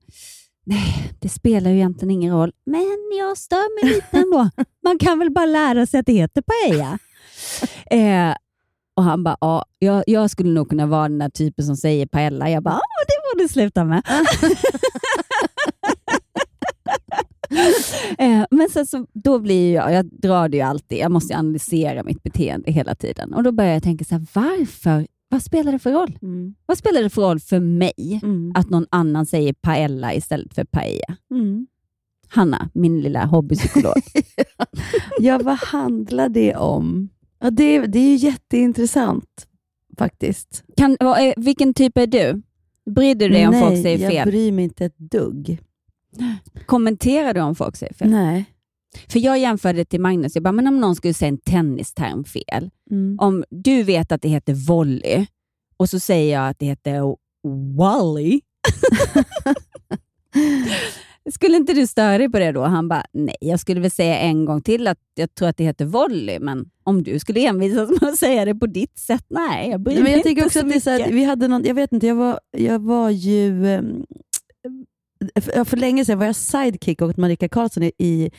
nej, 0.69 1.13
det 1.19 1.29
spelar 1.29 1.71
ju 1.71 1.75
egentligen 1.75 2.11
ingen 2.11 2.33
roll. 2.33 2.51
Men 2.65 2.97
jag 3.19 3.37
stör 3.37 3.83
mig 3.83 3.93
lite 3.95 4.17
ändå. 4.17 4.49
Man 4.83 4.99
kan 4.99 5.19
väl 5.19 5.31
bara 5.31 5.45
lära 5.45 5.85
sig 5.85 5.99
att 5.99 6.05
det 6.05 6.13
heter 6.13 6.41
paella. 6.41 6.99
Eh, 7.91 8.35
och 8.95 9.03
han 9.03 9.23
bara, 9.23 9.37
ja, 9.41 9.65
jag, 9.79 10.03
jag 10.07 10.29
skulle 10.29 10.49
nog 10.49 10.69
kunna 10.69 10.85
vara 10.85 11.09
den 11.09 11.19
där 11.19 11.29
typen 11.29 11.65
som 11.65 11.75
säger 11.75 12.05
paella. 12.05 12.49
Jag 12.49 12.63
bara, 12.63 12.73
ja, 12.73 13.05
det 13.07 13.13
får 13.31 13.39
du 13.39 13.47
sluta 13.47 13.85
med. 13.85 14.03
Eh, 18.17 18.45
men 18.51 18.69
sen 18.69 18.85
så, 18.85 19.05
då 19.13 19.39
blir 19.39 19.73
jag, 19.73 19.93
jag 19.93 20.05
drar 20.05 20.49
det 20.49 20.57
ju 20.57 20.63
alltid, 20.63 20.97
jag 20.97 21.11
måste 21.11 21.35
analysera 21.35 22.03
mitt 22.03 22.23
beteende 22.23 22.71
hela 22.71 22.95
tiden. 22.95 23.33
Och 23.33 23.43
då 23.43 23.51
börjar 23.51 23.73
jag 23.73 23.83
tänka 23.83 24.05
så 24.05 24.15
här, 24.15 24.25
varför? 24.33 25.07
Vad 25.29 25.43
spelar 25.43 25.71
det 25.71 25.79
för 25.79 25.91
roll? 25.91 26.17
Mm. 26.21 26.55
Vad 26.65 26.77
spelar 26.77 27.03
det 27.03 27.09
för 27.09 27.21
roll 27.21 27.39
för 27.39 27.59
mig 27.59 28.19
Mm. 28.23 28.51
att 28.55 28.69
någon 28.69 28.85
annan 28.89 29.25
säger 29.25 29.53
paella 29.53 30.13
istället 30.13 30.53
för 30.53 30.63
paella? 30.63 31.17
Mm. 31.31 31.67
Hanna, 32.27 32.69
min 32.73 33.01
lilla 33.01 33.25
hobbypsykolog. 33.25 33.93
Ja, 35.19 35.39
vad 35.43 35.57
handlar 35.59 36.29
det 36.29 36.55
om? 36.55 37.09
Ja, 37.39 37.49
det, 37.51 37.79
det 37.79 37.99
är 37.99 38.09
ju 38.09 38.15
jätteintressant 38.15 39.47
faktiskt. 39.97 40.63
kan, 40.77 40.97
vilken 41.37 41.73
typ 41.73 41.97
är 41.97 42.07
du? 42.07 42.41
Bryr 42.95 43.15
du 43.15 43.29
dig 43.29 43.47
om 43.47 43.51
Nej, 43.51 43.61
folk 43.61 43.81
säger 43.81 43.99
jag 43.99 44.11
fel? 44.11 44.27
bryr 44.27 44.51
mig 44.51 44.63
inte 44.63 44.85
ett 44.85 44.97
dugg. 44.97 45.59
Kommenterar 46.65 47.33
du 47.33 47.41
om 47.41 47.55
folk 47.55 47.75
säger 47.75 47.93
fel? 47.93 48.09
Nej. 48.09 48.45
För 49.07 49.19
jag 49.19 49.39
jämförde 49.39 49.85
till 49.85 50.01
Magnus, 50.01 50.35
jag 50.35 50.43
bara, 50.43 50.51
men 50.51 50.67
om 50.67 50.79
någon 50.79 50.95
skulle 50.95 51.13
säga 51.13 51.29
en 51.29 51.37
tennisterm 51.37 52.23
fel. 52.23 52.69
Mm. 52.91 53.17
Om 53.19 53.43
du 53.49 53.83
vet 53.83 54.11
att 54.11 54.21
det 54.21 54.29
heter 54.29 54.53
volley 54.53 55.25
och 55.77 55.89
så 55.89 55.99
säger 55.99 56.33
jag 56.33 56.49
att 56.49 56.59
det 56.59 56.65
heter 56.65 57.15
wally. 57.77 58.41
skulle 61.31 61.57
inte 61.57 61.73
du 61.73 61.87
störa 61.87 62.17
dig 62.17 62.29
på 62.29 62.39
det 62.39 62.51
då? 62.51 62.63
Han 62.63 62.87
bara, 62.87 63.05
nej, 63.13 63.35
jag 63.39 63.59
skulle 63.59 63.79
väl 63.79 63.91
säga 63.91 64.17
en 64.17 64.45
gång 64.45 64.61
till 64.61 64.87
att 64.87 64.97
jag 65.15 65.35
tror 65.35 65.47
att 65.47 65.57
det 65.57 65.63
heter 65.63 65.85
volley, 65.85 66.39
men 66.39 66.65
om 66.83 67.03
du 67.03 67.19
skulle 67.19 67.39
envisas 67.47 67.89
med 67.89 68.09
att 68.09 68.17
säga 68.17 68.45
det 68.45 68.55
på 68.55 68.65
ditt 68.65 68.99
sätt, 68.99 69.25
nej, 69.29 69.69
jag 69.69 69.81
bryr 69.81 69.93
Nej, 69.93 70.03
mig 70.03 70.11
men 70.11 70.17
jag 70.17 70.23
tänker 70.23 70.45
också 70.45 70.59
så 70.59 70.65
att 70.65 70.97
det 70.97 71.03
är 71.03 71.13
vi 71.13 71.23
hade 71.23 71.47
någon, 71.47 71.63
jag 71.63 71.75
vet 71.75 71.91
inte, 71.91 72.07
jag 72.07 72.15
var, 72.15 72.39
jag 72.57 72.79
var 72.79 73.09
ju, 73.09 73.67
ehm, 73.67 74.05
för, 75.41 75.63
för 75.63 75.77
länge 75.77 76.05
sedan 76.05 76.19
var 76.19 76.25
jag 76.25 76.35
sidekick 76.35 77.01
åt 77.01 77.17
Marika 77.17 77.49
Karlsson 77.49 77.83
i, 77.83 78.31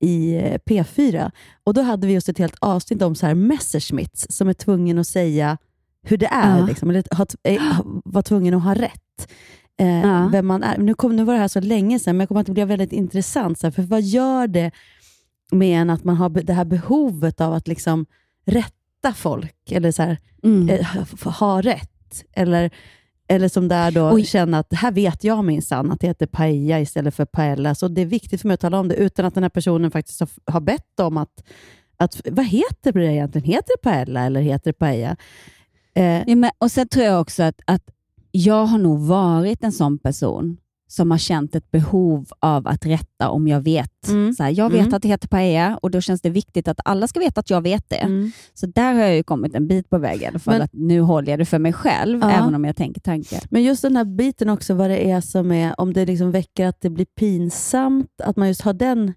i, 0.00 0.34
eh, 0.36 0.58
P4 0.66 1.30
och 1.64 1.74
då 1.74 1.80
hade 1.82 2.06
vi 2.06 2.12
just 2.12 2.28
ett 2.28 2.38
helt 2.38 2.56
avsnitt 2.60 3.02
om 3.02 3.14
så 3.14 3.26
här 3.26 3.34
Messerschmitts 3.34 4.26
som 4.30 4.48
är 4.48 4.52
tvungen 4.52 4.98
att 4.98 5.06
säga 5.06 5.58
hur 6.02 6.16
det 6.16 6.26
är, 6.26 6.58
Ja. 6.58 6.66
liksom, 6.66 6.90
eller 6.90 7.04
ha, 7.16 7.26
eh, 7.42 7.80
var 8.04 8.22
tvungen 8.22 8.54
att 8.54 8.62
ha 8.62 8.74
rätt. 8.74 9.30
Eh, 9.80 10.00
Ja. 10.00 10.28
Vem 10.32 10.46
man 10.46 10.62
är. 10.62 10.78
Nu, 10.78 10.94
kom, 10.94 11.16
nu 11.16 11.24
var 11.24 11.34
det 11.34 11.40
här 11.40 11.48
så 11.48 11.60
länge 11.60 11.98
sedan, 11.98 12.16
men 12.16 12.20
jag 12.20 12.28
kommer 12.28 12.40
att 12.40 12.46
det 12.46 12.52
blev 12.52 12.68
väldigt 12.68 12.92
intressant. 12.92 13.58
Så 13.58 13.66
här, 13.66 13.72
för 13.72 13.82
vad 13.82 14.02
gör 14.02 14.46
det 14.46 14.70
med 15.52 15.80
en 15.80 15.90
att 15.90 16.04
man 16.04 16.16
har 16.16 16.28
det 16.28 16.52
här 16.52 16.64
behovet 16.64 17.40
av 17.40 17.52
att 17.54 17.68
liksom 17.68 18.06
rätta 18.46 19.14
folk? 19.14 19.56
Eller 19.72 19.92
så 19.92 20.02
här, 20.02 20.18
Mm. 20.42 20.68
eh, 20.68 20.86
ha 21.40 21.60
rätt. 21.62 22.24
Eller, 22.32 22.70
eller 23.28 23.48
som 23.48 23.68
där 23.68 23.90
då 23.90 24.10
Oj. 24.12 24.24
känna 24.24 24.58
att 24.58 24.72
här 24.72 24.92
vet 24.92 25.24
jag 25.24 25.44
minsann, 25.44 25.92
att 25.92 26.00
det 26.00 26.06
heter 26.06 26.26
paella 26.26 26.80
istället 26.80 27.14
för 27.14 27.24
paella. 27.24 27.74
Så 27.74 27.88
det 27.88 28.00
är 28.00 28.06
viktigt 28.06 28.40
för 28.40 28.48
mig 28.48 28.54
att 28.54 28.60
tala 28.60 28.80
om 28.80 28.88
det 28.88 28.94
utan 28.94 29.24
att 29.24 29.34
den 29.34 29.42
här 29.42 29.50
personen 29.50 29.90
faktiskt 29.90 30.20
har, 30.20 30.28
har 30.46 30.60
bett 30.60 31.00
om 31.00 31.16
att, 31.16 31.44
att 31.96 32.20
vad 32.30 32.46
heter 32.46 32.92
det 32.92 33.12
egentligen? 33.12 33.46
Heter 33.46 33.72
det 33.76 33.82
paella 33.82 34.24
eller 34.24 34.40
heter 34.40 34.70
det 34.70 34.78
paella? 34.78 35.16
Eh, 35.94 36.22
Ja, 36.26 36.36
men, 36.36 36.50
och 36.58 36.70
sen 36.70 36.88
tror 36.88 37.04
jag 37.04 37.20
också 37.20 37.42
att, 37.42 37.60
att 37.64 37.82
jag 38.30 38.66
har 38.66 38.78
nog 38.78 38.98
varit 39.00 39.64
en 39.64 39.72
sån 39.72 39.98
person 39.98 40.56
som 40.90 41.10
har 41.10 41.18
känt 41.18 41.54
ett 41.54 41.70
behov 41.70 42.26
av 42.40 42.66
att 42.68 42.86
rätta 42.86 43.28
om 43.30 43.48
jag 43.48 43.60
vet. 43.60 44.08
Mm. 44.08 44.32
Så 44.32 44.42
här, 44.42 44.50
jag 44.50 44.70
vet 44.70 44.80
Mm. 44.80 44.94
att 44.94 45.02
det 45.02 45.08
heter 45.08 45.28
paella 45.28 45.78
och 45.82 45.90
då 45.90 46.00
känns 46.00 46.20
det 46.20 46.30
viktigt 46.30 46.68
att 46.68 46.80
alla 46.84 47.08
ska 47.08 47.20
veta 47.20 47.40
att 47.40 47.50
jag 47.50 47.60
vet 47.60 47.88
det. 47.88 47.96
mm. 47.96 48.32
Så 48.54 48.66
där 48.66 48.94
har 48.94 49.00
jag 49.00 49.16
ju 49.16 49.22
kommit 49.22 49.54
en 49.54 49.68
bit 49.68 49.90
på 49.90 49.98
väg 49.98 50.22
i 50.22 50.26
alla 50.26 50.38
fall. 50.38 50.54
Men- 50.54 50.62
att 50.62 50.72
nu 50.72 51.00
håller 51.00 51.32
jag 51.32 51.38
det 51.38 51.44
för 51.44 51.58
mig 51.58 51.72
själv, 51.72 52.18
Ja. 52.22 52.30
även 52.30 52.54
om 52.54 52.64
jag 52.64 52.76
tänker 52.76 53.00
tankar. 53.00 53.40
Men 53.50 53.62
just 53.62 53.82
den 53.82 53.96
här 53.96 54.04
biten 54.04 54.48
också, 54.48 54.74
vad 54.74 54.90
det 54.90 55.10
är 55.10 55.20
som 55.20 55.52
är, 55.52 55.80
om 55.80 55.92
det 55.92 56.06
liksom 56.06 56.30
väcker 56.30 56.66
att 56.66 56.80
det 56.80 56.90
blir 56.90 57.06
pinsamt, 57.06 58.20
att 58.22 58.36
man 58.36 58.48
just 58.48 58.62
har 58.62 58.72
den... 58.72 59.14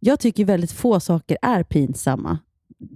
Jag 0.00 0.20
tycker 0.20 0.44
väldigt 0.44 0.72
få 0.72 1.00
saker 1.00 1.36
är 1.42 1.62
pinsamma, 1.62 2.38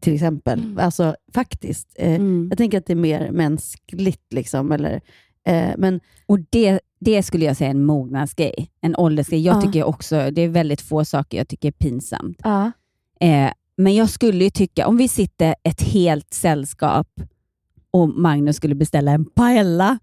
till 0.01 0.15
exempel. 0.15 0.61
Mm. 0.61 0.79
Alltså 0.79 1.17
faktiskt. 1.35 1.89
Eh, 1.99 2.15
Mm. 2.15 2.47
Jag 2.51 2.59
tänker 2.59 2.79
att 2.79 2.87
det 2.87 2.93
är 2.93 2.97
mer 2.97 3.31
mänskligt. 3.31 4.33
Liksom, 4.33 4.73
eller, 4.73 5.01
eh, 5.47 5.71
men 5.79 6.01
Och 6.27 6.39
det, 6.51 6.81
det 7.05 7.23
skulle 7.23 7.45
jag 7.45 7.57
säga 7.57 7.69
är 7.71 7.75
en 7.75 7.85
mognadsgrej, 7.85 8.71
en 8.81 8.97
åldersgrej. 8.97 9.41
Jag 9.41 9.57
Ja. 9.57 9.61
tycker 9.63 9.85
också, 9.85 10.31
det 10.31 10.43
är 10.43 10.49
väldigt 10.49 10.81
få 10.81 11.05
saker 11.05 11.39
jag 11.39 11.49
tycker 11.49 11.69
är 11.69 11.73
pinsamt. 11.73 12.37
ja. 12.45 12.73
Eh, 13.21 13.51
men 13.77 13.95
jag 13.95 14.11
skulle 14.11 14.45
ju 14.45 14.51
tycka, 14.51 14.87
om 14.87 14.97
vi 14.97 15.09
sitter 15.09 15.55
ett 15.63 15.83
helt 15.83 16.35
sällskap 16.35 17.09
och 17.91 18.09
Magnus 18.09 18.57
skulle 18.57 18.75
beställa 18.75 19.13
en 19.13 19.25
paella, 19.25 19.99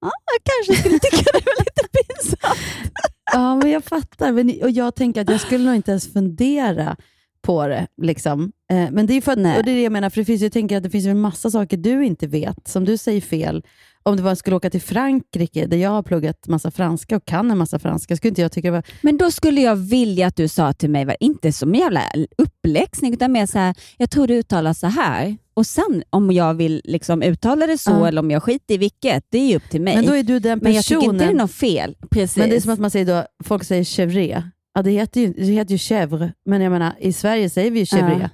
ja, 0.00 0.10
jag 0.26 0.42
kanske 0.44 0.82
skulle 0.82 0.98
tycka 0.98 1.30
det 1.32 1.44
var 1.46 1.60
lite 1.64 1.88
pinsamt. 1.98 2.58
ja, 3.32 3.54
men 3.56 3.70
jag 3.70 3.84
fattar. 3.84 4.32
Men, 4.32 4.62
och 4.62 4.70
jag 4.70 4.94
tänker 4.94 5.20
att 5.20 5.30
jag 5.30 5.40
skulle 5.40 5.64
nog 5.64 5.74
inte 5.74 5.90
ens 5.90 6.12
fundera 6.12 6.96
på 7.42 7.66
det. 7.66 7.86
Liksom. 8.02 8.52
Eh, 8.70 8.90
men 8.90 9.06
det 9.06 9.14
är 9.14 9.20
för 9.20 9.36
Nej. 9.36 9.58
och 9.58 9.64
det 9.64 9.70
är 9.70 9.74
det 9.74 9.82
jag 9.82 9.92
menar, 9.92 10.10
för 10.10 10.20
det 10.20 10.24
finns, 10.24 10.42
jag 10.42 10.52
tänker 10.52 10.76
att 10.76 10.82
det 10.82 10.90
finns 10.90 11.06
en 11.06 11.20
massa 11.20 11.50
saker 11.50 11.76
du 11.76 12.04
inte 12.04 12.26
vet, 12.26 12.68
som 12.68 12.84
du 12.84 12.96
säger 12.98 13.20
fel. 13.20 13.64
Om 14.02 14.16
det 14.16 14.22
var 14.22 14.34
skulle 14.34 14.56
åka 14.56 14.70
till 14.70 14.80
Frankrike, 14.80 15.66
där 15.66 15.76
jag 15.76 15.90
har 15.90 16.02
pluggat 16.02 16.48
massa 16.48 16.70
franska 16.70 17.16
och 17.16 17.24
kan 17.24 17.50
en 17.50 17.58
massa 17.58 17.78
franska, 17.78 18.16
skulle 18.16 18.28
inte 18.28 18.42
jag 18.42 18.52
tycka 18.52 18.68
det 18.68 18.72
var... 18.72 18.82
Men 19.02 19.16
då 19.16 19.30
skulle 19.30 19.60
jag 19.60 19.76
vilja 19.76 20.26
att 20.26 20.36
du 20.36 20.48
sa 20.48 20.72
till 20.72 20.90
mig, 20.90 21.16
inte 21.20 21.52
som 21.52 21.74
en 21.74 21.80
jävla 21.80 22.02
uppläxning, 22.38 23.12
utan 23.12 23.32
mer 23.32 23.46
så 23.46 23.58
här, 23.58 23.74
jag 23.96 24.10
tror 24.10 24.26
du 24.26 24.34
uttalar 24.34 24.72
så 24.72 24.86
här. 24.86 25.36
Och 25.54 25.66
sen 25.66 26.02
om 26.10 26.30
jag 26.32 26.54
vill 26.54 26.80
liksom 26.84 27.22
uttala 27.22 27.66
det 27.66 27.78
så, 27.78 27.90
Ja. 27.90 28.08
eller 28.08 28.20
om 28.20 28.30
jag 28.30 28.42
skiter 28.42 28.74
i 28.74 28.78
vilket, 28.78 29.24
det 29.30 29.38
är 29.38 29.48
ju 29.48 29.56
upp 29.56 29.70
till 29.70 29.80
mig. 29.80 29.96
Men 29.96 30.06
då 30.06 30.16
är 30.16 30.22
du 30.22 30.38
den 30.38 30.58
Men 30.62 30.72
jag 30.72 30.84
tycker 30.84 31.00
personen... 31.00 31.14
inte 31.14 31.26
det 31.26 31.30
är 31.32 31.36
något 31.36 31.52
fel. 31.52 31.96
Precis. 32.10 32.36
Men 32.36 32.50
det 32.50 32.56
är 32.56 32.60
som 32.60 32.72
att 32.72 32.78
man 32.80 32.90
säger 32.90 33.06
då, 33.06 33.24
folk 33.44 33.64
säger 33.64 33.84
chèvre. 33.84 34.42
Ja, 34.74 34.82
det 34.82 34.90
heter 34.90 35.20
ju, 35.20 35.32
det 35.32 35.44
heter 35.44 35.70
ju 35.72 35.76
chèvre, 35.76 36.32
men 36.46 36.60
jag 36.60 36.70
menar, 36.70 36.92
i 37.00 37.12
Sverige 37.12 37.50
säger 37.50 37.70
vi 37.70 37.78
ju 37.78 37.84
chèvre. 37.84 38.20
Ja. 38.20 38.28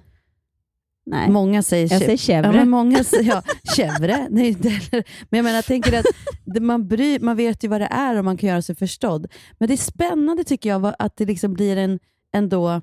Nej, 1.06 1.30
Många 1.30 1.62
säger 1.62 1.92
jag 1.92 2.00
säger 2.00 2.10
Ja, 2.10 2.42
chèvre. 2.42 2.52
men 2.52 2.70
många 2.70 3.04
säger 3.04 3.30
ja, 3.30 3.42
chèvre. 3.76 4.26
Nej, 4.30 4.48
inte 4.48 4.68
heller. 4.68 5.04
Men 5.30 5.38
jag 5.38 5.44
menar, 5.44 5.56
jag 5.56 5.64
tänker 5.64 5.98
att 5.98 6.06
det, 6.44 6.60
man, 6.60 6.88
man 7.20 7.36
vet 7.36 7.64
ju 7.64 7.68
vad 7.68 7.80
det 7.80 7.88
är 7.90 8.16
och 8.18 8.24
man 8.24 8.36
kan 8.36 8.48
göra 8.48 8.62
sig 8.62 8.74
förstådd. 8.76 9.26
Men 9.58 9.68
det 9.68 9.74
är 9.74 9.76
spännande 9.76 10.44
tycker 10.44 10.68
jag 10.68 10.94
att 10.98 11.16
det 11.16 11.24
liksom 11.24 11.54
blir 11.54 11.76
en, 11.76 11.98
ändå 12.34 12.80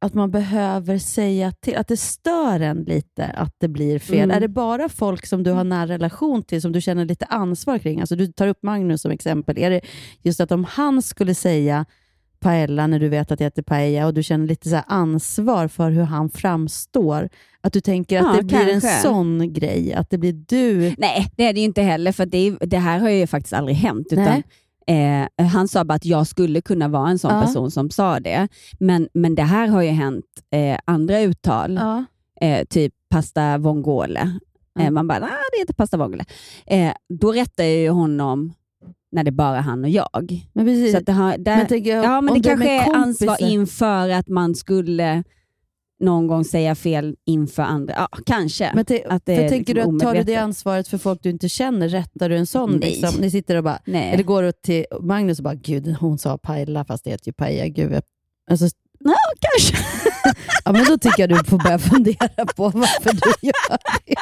att 0.00 0.14
man 0.14 0.30
behöver 0.30 0.98
säga 0.98 1.52
till, 1.52 1.76
att 1.76 1.88
det 1.88 1.96
stör 1.96 2.60
en 2.60 2.82
lite 2.82 3.24
att 3.26 3.54
det 3.58 3.68
blir 3.68 3.98
fel. 3.98 4.18
Mm. 4.18 4.36
Är 4.36 4.40
det 4.40 4.48
bara 4.48 4.88
folk 4.88 5.26
som 5.26 5.42
du 5.42 5.50
har 5.50 5.64
nära 5.64 5.86
relation 5.86 6.42
till, 6.42 6.62
som 6.62 6.72
du 6.72 6.80
känner 6.80 7.04
lite 7.04 7.24
ansvar 7.24 7.78
kring? 7.78 8.00
Alltså 8.00 8.16
du 8.16 8.26
tar 8.26 8.48
upp 8.48 8.62
Magnus 8.62 9.02
som 9.02 9.10
exempel. 9.10 9.58
Är 9.58 9.70
det 9.70 9.80
just 10.22 10.40
att 10.40 10.52
om 10.52 10.64
han 10.64 11.02
skulle 11.02 11.34
säga 11.34 11.86
paella 12.40 12.86
när 12.86 12.98
du 13.00 13.08
vet 13.08 13.30
att 13.32 13.38
det 13.38 13.44
heter 13.44 13.62
paella 13.62 14.06
och 14.06 14.14
du 14.14 14.22
känner 14.22 14.46
lite 14.46 14.68
så 14.68 14.76
ansvar 14.86 15.68
för 15.68 15.90
hur 15.90 16.02
han 16.02 16.30
framstår, 16.30 17.28
att 17.60 17.72
du 17.72 17.80
tänker 17.80 18.18
att 18.20 18.26
Ja, 18.26 18.36
det 18.36 18.42
blir 18.46 18.58
en 18.74 18.80
kanske. 18.80 18.88
sån 19.02 19.52
grej, 19.52 19.92
att 19.94 20.10
det 20.10 20.18
blir 20.18 20.32
du. 20.48 20.94
Nej, 20.98 21.26
det 21.36 21.44
är 21.46 21.52
det 21.52 21.60
ju 21.60 21.64
inte 21.66 21.82
heller, 21.82 22.12
för 22.12 22.26
det, 22.26 22.50
det 22.60 22.78
här 22.78 22.98
har 22.98 23.08
ju 23.10 23.26
faktiskt 23.26 23.52
aldrig 23.52 23.76
hänt. 23.76 24.06
Utan, 24.10 24.42
eh, 24.86 25.46
han 25.46 25.68
sa 25.68 25.84
bara 25.84 25.94
att 25.94 26.04
jag 26.04 26.26
skulle 26.26 26.60
kunna 26.60 26.88
vara 26.88 27.10
en 27.10 27.18
sån 27.18 27.34
Ja. 27.34 27.40
person 27.42 27.70
som 27.70 27.90
sa 27.90 28.20
det. 28.20 28.48
Men, 28.78 29.08
men 29.14 29.34
det 29.34 29.42
här 29.42 29.68
har 29.68 29.82
ju 29.82 29.90
hänt 29.90 30.24
eh, 30.54 30.78
andra 30.84 31.20
uttal, 31.20 31.74
Ja. 31.74 32.04
eh, 32.46 32.64
typ 32.64 32.94
pasta 33.10 33.58
vongole. 33.58 34.38
Ja. 34.74 34.90
man 34.90 35.08
bara, 35.08 35.18
nej 35.18 35.28
det 35.52 35.58
heter 35.58 35.74
pasta 35.74 35.96
vongole. 35.96 36.24
Eh, 36.66 36.92
då 37.08 37.32
rättar 37.32 37.64
jag 37.64 37.76
ju 37.76 37.90
honom 37.90 38.52
när 39.12 39.24
det 39.24 39.28
är 39.28 39.32
bara 39.32 39.60
han 39.60 39.84
och 39.84 39.90
jag. 39.90 40.40
Men 40.52 40.66
precis. 40.66 40.92
Så 40.92 40.98
att 40.98 41.06
det, 41.06 41.12
har, 41.12 41.38
där, 41.38 41.56
men 41.56 41.66
tänker 41.66 41.96
jag, 41.96 42.04
ja, 42.04 42.20
men 42.20 42.34
det 42.34 42.48
kanske 42.48 42.70
är 42.70 42.94
ansvar 42.94 43.36
inför 43.40 44.08
att 44.08 44.28
man 44.28 44.54
skulle 44.54 45.24
någon 46.00 46.26
gång 46.26 46.44
säga 46.44 46.74
fel 46.74 47.16
inför 47.24 47.62
andra. 47.62 47.94
Ja, 47.96 48.08
kanske. 48.26 48.72
Men 48.74 48.84
te, 48.84 49.04
att 49.04 49.26
det 49.26 49.36
för 49.36 49.42
är 49.42 49.48
tänker 49.48 49.74
liksom 49.74 49.98
du 49.98 50.04
att 50.04 50.12
tar 50.12 50.18
du 50.18 50.22
det 50.22 50.36
ansvaret 50.36 50.88
för 50.88 50.98
folk 50.98 51.22
du 51.22 51.30
inte 51.30 51.48
känner, 51.48 51.88
rättar 51.88 52.28
du 52.28 52.36
en 52.36 52.46
sån? 52.46 52.70
Nej. 52.70 52.90
Liksom? 52.90 53.20
Ni 53.20 53.30
sitter 53.30 53.56
och 53.56 53.64
bara, 53.64 53.78
Nej. 53.84 54.12
eller 54.12 54.22
går 54.22 54.42
du 54.42 54.52
till 54.52 54.86
Magnus 55.00 55.38
och 55.38 55.44
bara, 55.44 55.54
gud 55.54 55.96
hon 56.00 56.18
sa 56.18 56.38
paella 56.38 56.84
fast 56.84 57.04
det 57.04 57.10
heter 57.10 57.28
ju 57.28 57.32
paella. 57.32 57.66
Gud, 57.66 57.92
jag... 57.92 58.02
alltså, 58.50 58.66
Ja, 59.04 59.14
kanske. 59.40 59.76
ja, 60.64 60.72
men 60.72 60.84
då 60.84 60.98
tycker 60.98 61.22
jag 61.22 61.28
du 61.28 61.44
får 61.50 61.58
börja 61.58 61.78
fundera 61.78 62.46
på 62.56 62.68
varför 62.68 63.12
du 63.12 63.46
gör 63.48 63.78
det. 64.06 64.14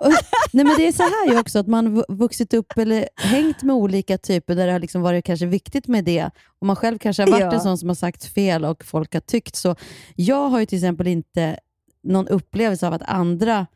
och, 0.06 0.12
nej, 0.52 0.64
men 0.64 0.76
det 0.76 0.86
är 0.88 0.92
så 0.92 1.02
här 1.02 1.32
ju 1.32 1.38
också, 1.40 1.58
att 1.58 1.66
man 1.66 1.94
vu- 1.94 2.04
vuxit 2.08 2.54
upp 2.54 2.78
eller 2.78 3.08
hängt 3.16 3.62
med 3.62 3.76
olika 3.76 4.18
typer 4.18 4.54
där 4.54 4.66
det 4.66 4.72
har 4.72 4.80
liksom 4.80 5.02
varit 5.02 5.24
kanske 5.24 5.46
viktigt 5.46 5.88
med 5.88 6.04
det. 6.04 6.30
Och 6.60 6.66
man 6.66 6.76
själv 6.76 6.98
kanske 6.98 7.22
har 7.22 7.30
varit 7.30 7.40
Ja. 7.40 7.52
en 7.52 7.60
sån 7.60 7.78
som 7.78 7.88
har 7.88 7.96
sagt 7.96 8.24
fel 8.24 8.64
och 8.64 8.84
folk 8.84 9.14
har 9.14 9.20
tyckt 9.20 9.56
så. 9.56 9.76
Jag 10.16 10.48
har 10.48 10.60
ju 10.60 10.66
till 10.66 10.78
exempel 10.78 11.06
inte 11.06 11.58
någon 12.02 12.28
upplevelse 12.28 12.86
av 12.86 12.92
att 12.92 13.02
andra 13.02 13.66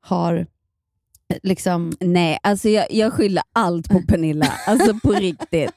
har 0.00 0.46
liksom... 1.42 1.92
Nej, 2.00 2.38
alltså 2.42 2.68
jag, 2.68 2.86
jag 2.90 3.12
skyller 3.12 3.42
allt 3.52 3.88
på 3.88 4.02
Pernilla. 4.08 4.52
Alltså 4.66 4.94
på 5.02 5.12
riktigt. 5.12 5.72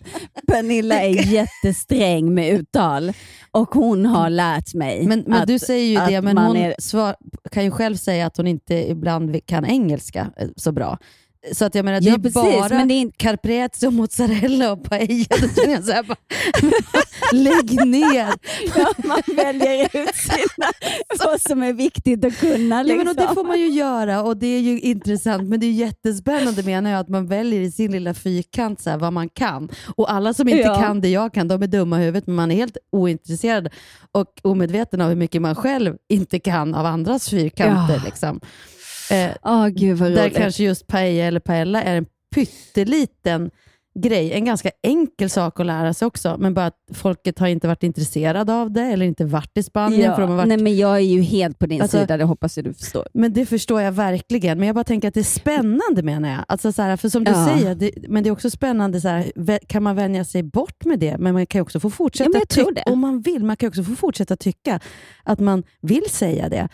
Pernilla 0.47 1.01
är 1.01 1.09
jättesträng 1.33 2.33
med 2.33 2.49
uttal 2.53 3.11
och 3.51 3.69
hon 3.75 4.05
har 4.05 4.29
lärt 4.29 4.73
mig 4.73 5.07
Men, 5.07 5.23
men 5.27 5.41
att, 5.41 5.47
du 5.47 5.59
säger 5.59 6.01
ju 6.01 6.11
det, 6.13 6.21
men 6.21 6.37
hon 6.37 6.57
är- 6.57 6.75
svar, 6.79 7.15
kan 7.51 7.63
ju 7.63 7.71
själv 7.71 7.95
säga 7.95 8.25
att 8.25 8.37
hon 8.37 8.47
inte 8.47 8.89
ibland 8.91 9.45
kan 9.45 9.65
engelska 9.65 10.31
eh, 10.37 10.47
så 10.55 10.71
bra. 10.71 10.97
Så 11.53 11.65
att 11.65 11.75
jag 11.75 11.85
menar, 11.85 12.01
det 12.01 12.07
Ja, 12.07 12.13
är 12.13 12.17
precis, 12.17 12.33
bara 12.33 12.69
men 12.69 12.87
det 12.87 12.93
är 12.93 12.99
inte- 12.99 13.17
carpaccio, 13.17 13.91
mozzarella 13.91 14.71
och 14.71 14.83
paella. 14.83 15.25
Då 15.29 15.47
känner 15.61 15.73
jag 15.73 15.83
så 15.83 15.91
här, 15.91 16.03
bara, 16.03 16.17
lägg 17.31 17.85
ner. 17.87 18.33
Ja, 18.75 18.93
man 18.97 19.21
väljer 19.35 19.83
ut 19.85 20.15
sina, 20.15 20.71
vad 21.25 21.41
som 21.41 21.63
är 21.63 21.73
viktigt 21.73 22.25
att 22.25 22.37
kunna. 22.39 22.75
Ja, 22.75 22.83
Liksom. 22.83 22.97
men 22.97 23.07
och 23.07 23.15
det 23.15 23.33
får 23.33 23.43
man 23.43 23.59
ju 23.59 23.67
göra 23.69 24.23
och 24.23 24.37
det 24.37 24.47
är 24.47 24.59
ju 24.59 24.79
intressant 24.79 25.49
men 25.49 25.59
det 25.59 25.65
är 25.65 25.71
jättespännande 25.71 26.63
menar 26.63 26.89
jag 26.91 26.99
att 26.99 27.09
man 27.09 27.27
väljer 27.27 27.61
i 27.61 27.71
sin 27.71 27.91
lilla 27.91 28.13
fyrkant 28.13 28.81
så 28.81 28.89
här, 28.89 28.97
vad 28.97 29.13
man 29.13 29.29
kan. 29.29 29.69
Och 29.95 30.11
alla 30.11 30.33
som 30.33 30.47
inte 30.49 30.61
Ja. 30.61 30.81
kan 30.81 31.01
det 31.01 31.09
jag 31.09 31.33
kan, 31.33 31.47
de 31.47 31.63
är 31.63 31.67
dumma 31.67 32.01
i 32.01 32.05
huvudet 32.05 32.27
men 32.27 32.35
man 32.35 32.51
är 32.51 32.55
helt 32.55 32.77
ointresserad 32.91 33.69
och 34.11 34.27
omedveten 34.41 35.01
av 35.01 35.09
hur 35.09 35.15
mycket 35.15 35.41
man 35.41 35.55
själv 35.55 35.95
inte 36.09 36.39
kan 36.39 36.75
av 36.75 36.85
andras 36.85 37.29
fyrkanter. 37.29 37.95
Ja. 37.95 38.01
Liksom. 38.05 38.39
Eh, 39.11 39.31
Åh, 39.43 39.67
gud 39.67 39.97
vad 39.97 40.11
där 40.11 40.29
kanske 40.29 40.63
just 40.63 40.87
paella 40.87 41.23
eller 41.23 41.39
paella 41.39 41.83
är 41.83 41.95
en 41.95 42.05
pytteliten 42.35 43.51
grej. 43.99 44.33
En 44.33 44.45
ganska 44.45 44.71
enkel 44.83 45.29
sak 45.29 45.59
att 45.59 45.65
lära 45.65 45.93
sig 45.93 46.05
också, 46.05 46.35
men 46.39 46.53
bara 46.53 46.65
att 46.65 46.77
folket 46.93 47.39
har 47.39 47.47
inte 47.47 47.67
varit 47.67 47.83
intresserade 47.83 48.53
av 48.53 48.71
det 48.71 48.81
eller 48.81 49.05
inte 49.05 49.25
varit 49.25 49.57
i 49.57 49.63
Spanien. 49.63 50.15
För 50.15 50.21
de 50.21 50.29
har 50.29 50.37
varit 50.37 50.47
Nej, 50.47 50.57
men 50.57 50.77
jag 50.77 50.95
är 50.95 50.99
ju 50.99 51.21
helt 51.21 51.59
på 51.59 51.65
din 51.65 51.81
Alltså- 51.81 51.97
sida, 51.99 52.17
det 52.17 52.23
hoppas 52.23 52.57
jag 52.57 52.63
du 52.65 52.73
förstår. 52.73 53.07
men 53.13 53.33
det 53.33 53.45
förstår 53.45 53.81
jag 53.81 53.91
verkligen. 53.91 54.57
Men 54.59 54.67
jag 54.67 54.75
bara 54.75 54.83
tänker 54.83 55.07
att 55.07 55.13
det 55.13 55.19
är 55.19 55.23
spännande 55.23 56.03
menar 56.03 56.29
jag. 56.29 56.45
Alltså 56.47 56.71
så 56.71 56.81
här, 56.81 56.97
för 56.97 57.09
som 57.09 57.23
du 57.23 57.31
Ja. 57.31 57.47
säger, 57.47 57.75
det, 57.75 57.91
men 58.07 58.23
det 58.23 58.29
är 58.29 58.31
också 58.31 58.49
spännande, 58.49 59.01
så 59.01 59.07
här, 59.07 59.59
kan 59.67 59.83
man 59.83 59.95
vänja 59.95 60.23
sig 60.25 60.43
bort 60.43 60.85
med 60.85 60.99
det? 60.99 61.17
Men 61.17 61.33
man 61.33 61.45
kan 61.45 61.61
också 61.61 61.79
få 61.79 61.87
Ja, 61.87 61.91
fortsätta 61.91 62.39
tror 62.49 62.65
tycka, 62.71 62.83
om 62.91 62.99
man 62.99 63.21
vill, 63.21 63.43
man 63.43 63.57
kan 63.57 63.69
också 63.69 63.83
få 63.83 63.95
fortsätta 63.95 64.35
tycka 64.35 64.79
att 65.23 65.39
man 65.39 65.63
vill 65.81 66.09
säga 66.09 66.49
det. 66.49 66.67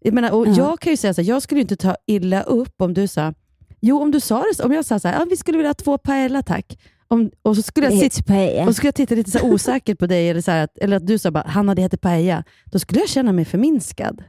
Jag, 0.00 0.14
menar, 0.14 0.30
och 0.32 0.46
Ja. 0.48 0.54
jag 0.56 0.80
kan 0.80 0.92
ju 0.92 0.96
säga 0.96 1.14
så 1.14 1.22
här, 1.22 1.28
jag 1.28 1.42
skulle 1.42 1.60
inte 1.60 1.76
ta 1.76 1.96
illa 2.06 2.42
upp 2.42 2.82
om 2.82 2.94
du 2.94 3.06
sa, 3.06 3.34
jo 3.80 4.02
om 4.02 4.10
du 4.10 4.20
sa 4.20 4.44
det, 4.56 4.64
om 4.64 4.72
jag 4.72 4.84
sa 4.84 4.98
så 4.98 5.08
här, 5.08 5.18
ja, 5.18 5.26
vi 5.30 5.36
skulle 5.36 5.58
vilja 5.58 5.68
ha 5.68 5.74
två 5.74 5.98
paella 5.98 6.42
tack. 6.42 6.78
Om, 7.08 7.30
och 7.42 7.56
så 7.56 7.62
skulle 7.62 7.86
jag 7.90 8.12
sitta 8.12 8.34
och 8.62 8.68
så 8.68 8.74
skulle 8.74 8.88
jag 8.88 8.94
titta 8.94 9.14
lite 9.14 9.30
så 9.30 9.42
osäkert 9.52 9.98
på 9.98 10.06
dig, 10.06 10.28
eller, 10.30 10.40
så 10.40 10.50
att, 10.50 10.78
eller 10.78 10.96
att 10.96 11.06
du 11.06 11.18
sa 11.18 11.30
bara, 11.30 11.44
Hanna 11.46 11.74
det 11.74 11.82
heter 11.82 11.96
paella. 11.96 12.44
Då 12.64 12.78
skulle 12.78 13.00
jag 13.00 13.08
känna 13.08 13.32
mig 13.32 13.44
förminskad. 13.44 14.22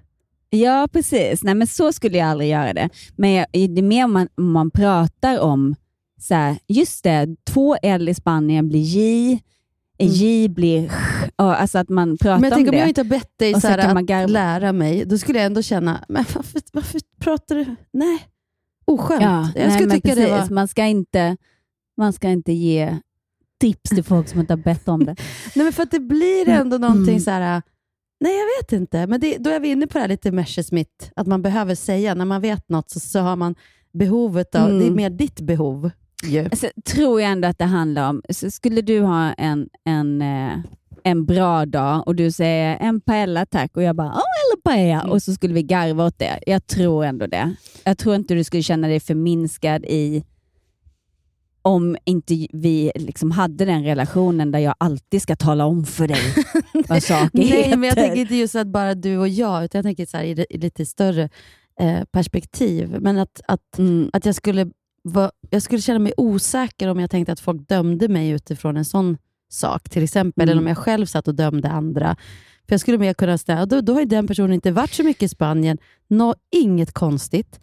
Ja, 0.49 0.87
precis. 0.93 1.43
Nej, 1.43 1.55
men 1.55 1.67
så 1.67 1.93
skulle 1.93 2.17
jag 2.17 2.27
aldrig 2.27 2.49
göra 2.49 2.73
det. 2.73 2.89
Men 3.15 3.31
jag, 3.31 3.45
det 3.51 3.77
är 3.77 3.81
mer 3.81 4.05
om 4.05 4.13
man, 4.13 4.27
om 4.37 4.51
man 4.51 4.71
pratar 4.71 5.39
om, 5.39 5.75
så 6.19 6.33
här, 6.33 6.57
just 6.67 7.03
det, 7.03 7.35
två 7.43 7.75
L 7.81 8.09
i 8.09 8.13
Spanien 8.13 8.67
blir 8.69 8.79
J, 8.81 9.39
J 10.05 10.49
blir 10.49 10.91
och, 11.35 11.61
alltså 11.61 11.77
att 11.77 11.89
man 11.89 12.17
pratar 12.17 12.39
Men 12.39 12.49
jag 12.49 12.59
om 12.59 12.65
om 12.65 12.71
det. 12.71 12.77
jag 12.77 12.87
inte 12.87 13.01
har 13.01 13.05
bett 13.09 13.37
dig 13.37 13.55
Och 13.55 13.61
så 13.61 13.67
att 13.67 14.29
lära 14.31 14.71
mig, 14.73 15.05
då 15.05 15.17
skulle 15.17 15.39
jag 15.39 15.45
ändå 15.45 15.61
känna, 15.61 16.05
men 16.09 16.25
varför, 16.35 16.61
varför 16.73 17.01
pratar 17.19 17.55
du? 17.55 17.75
Nej, 17.93 18.19
oskönt. 18.85 19.21
ja, 19.21 19.49
jag 19.55 19.67
nej, 19.67 19.71
skulle 19.79 19.91
tycka 19.93 20.09
precis. 20.09 20.25
det 20.25 20.31
var... 20.31 20.49
man, 20.49 20.67
ska 20.67 20.85
inte, 20.85 21.37
man 21.97 22.13
ska 22.13 22.29
inte 22.29 22.51
ge 22.53 22.97
tips 23.61 23.89
till 23.89 24.03
folk 24.03 24.27
som 24.29 24.39
inte 24.39 24.53
har 24.53 24.57
bett 24.63 24.87
om 24.87 24.99
det. 25.05 25.15
Nej, 25.55 25.63
men 25.65 25.73
för 25.73 25.83
att 25.83 25.91
det 25.91 25.99
blir 25.99 26.49
ändå 26.49 26.77
någonting 26.77 27.07
Mm. 27.13 27.19
så 27.19 27.31
här, 27.31 27.61
nej 28.19 28.33
jag 28.37 28.45
vet 28.63 28.81
inte, 28.81 29.07
men 29.07 29.19
det, 29.19 29.37
då 29.37 29.49
är 29.49 29.59
vi 29.59 29.67
inne 29.71 29.87
på 29.87 29.93
det 29.93 29.99
här 30.01 30.07
lite 30.07 30.31
Messerschmitt, 30.31 31.11
att 31.15 31.27
man 31.27 31.41
behöver 31.41 31.75
säga, 31.75 32.15
när 32.15 32.25
man 32.25 32.41
vet 32.41 32.69
något 32.69 32.89
så, 32.89 32.99
så 32.99 33.19
har 33.19 33.35
man 33.35 33.55
behovet 33.93 34.55
av, 34.55 34.67
Mm. 34.69 34.79
det 34.79 34.85
är 34.85 34.91
mer 34.91 35.09
ditt 35.09 35.41
behov. 35.41 35.91
Ju. 36.23 36.43
Alltså, 36.45 36.67
tror 36.85 37.21
jag 37.21 37.31
ändå 37.31 37.47
att 37.47 37.57
det 37.57 37.65
handlar 37.65 38.09
om, 38.09 38.21
skulle 38.51 38.81
du 38.81 39.01
ha 39.01 39.33
en, 39.33 39.69
en, 39.85 40.21
eh, 40.21 40.57
en 41.03 41.25
bra 41.25 41.65
dag 41.65 42.03
och 42.07 42.15
du 42.15 42.31
säger 42.31 42.77
en 42.81 43.01
paella 43.01 43.45
tack 43.45 43.77
och 43.77 43.83
jag 43.83 43.95
bara, 43.95 44.07
oh, 44.07 44.11
eller 44.13 44.61
paella 44.63 44.99
Mm. 45.01 45.11
och 45.11 45.23
så 45.23 45.33
skulle 45.33 45.53
vi 45.53 45.63
garva 45.63 46.05
åt 46.05 46.19
det. 46.19 46.39
Jag 46.47 46.67
tror 46.67 47.05
ändå 47.05 47.27
det. 47.27 47.55
Jag 47.83 47.97
tror 47.97 48.15
inte 48.15 48.33
du 48.33 48.43
skulle 48.43 48.63
känna 48.63 48.87
dig 48.87 48.99
förminskad 48.99 49.85
i 49.85 50.23
om 51.63 51.97
inte 52.05 52.47
vi 52.53 52.91
liksom 52.95 53.31
hade 53.31 53.65
den 53.65 53.83
relationen 53.83 54.51
där 54.51 54.59
jag 54.59 54.75
alltid 54.77 55.21
ska 55.21 55.35
tala 55.35 55.65
om 55.65 55.85
för 55.85 56.07
dig 56.07 56.21
vad 56.89 57.03
saker 57.03 57.29
Nej, 57.37 57.47
heter. 57.47 57.77
men 57.77 57.87
jag 57.89 57.95
tänker 57.97 58.21
inte 58.21 58.35
just 58.35 58.55
att 58.55 58.67
bara 58.67 58.95
du 58.95 59.17
och 59.17 59.27
jag, 59.29 59.63
utan 59.65 59.79
jag 59.79 59.85
tänker 59.85 60.05
så 60.05 60.17
här, 60.17 60.23
i, 60.23 60.45
i 60.49 60.57
lite 60.57 60.85
större 60.85 61.29
eh, 61.79 62.03
perspektiv. 62.11 62.97
Men 62.99 63.17
att, 63.17 63.41
att, 63.47 63.77
Mm. 63.77 64.09
att 64.13 64.25
jag, 64.25 64.35
skulle 64.35 64.67
va, 65.03 65.31
jag 65.49 65.61
skulle 65.61 65.81
känna 65.81 65.99
mig 65.99 66.13
osäker 66.17 66.87
om 66.87 66.99
jag 66.99 67.09
tänkte 67.11 67.31
att 67.31 67.39
folk 67.39 67.69
dömde 67.69 68.07
mig 68.07 68.29
utifrån 68.29 68.77
en 68.77 68.85
sån 68.85 69.17
sak, 69.49 69.89
till 69.89 70.03
exempel. 70.03 70.43
Mm. 70.43 70.51
Eller 70.51 70.61
om 70.61 70.67
jag 70.67 70.77
själv 70.77 71.05
satt 71.05 71.27
och 71.27 71.35
dömde 71.35 71.69
andra. 71.69 72.15
För 72.67 72.73
Jag 72.73 72.79
skulle 72.79 72.97
mer 72.97 73.13
kunna 73.13 73.37
säga, 73.37 73.65
då, 73.65 73.81
då 73.81 73.93
har 73.93 74.05
den 74.05 74.27
personen 74.27 74.53
inte 74.53 74.71
varit 74.71 74.93
så 74.93 75.03
mycket 75.03 75.23
i 75.23 75.27
Spanien. 75.27 75.77
Nå, 76.07 76.35
inget 76.51 76.93
konstigt. 76.93 77.59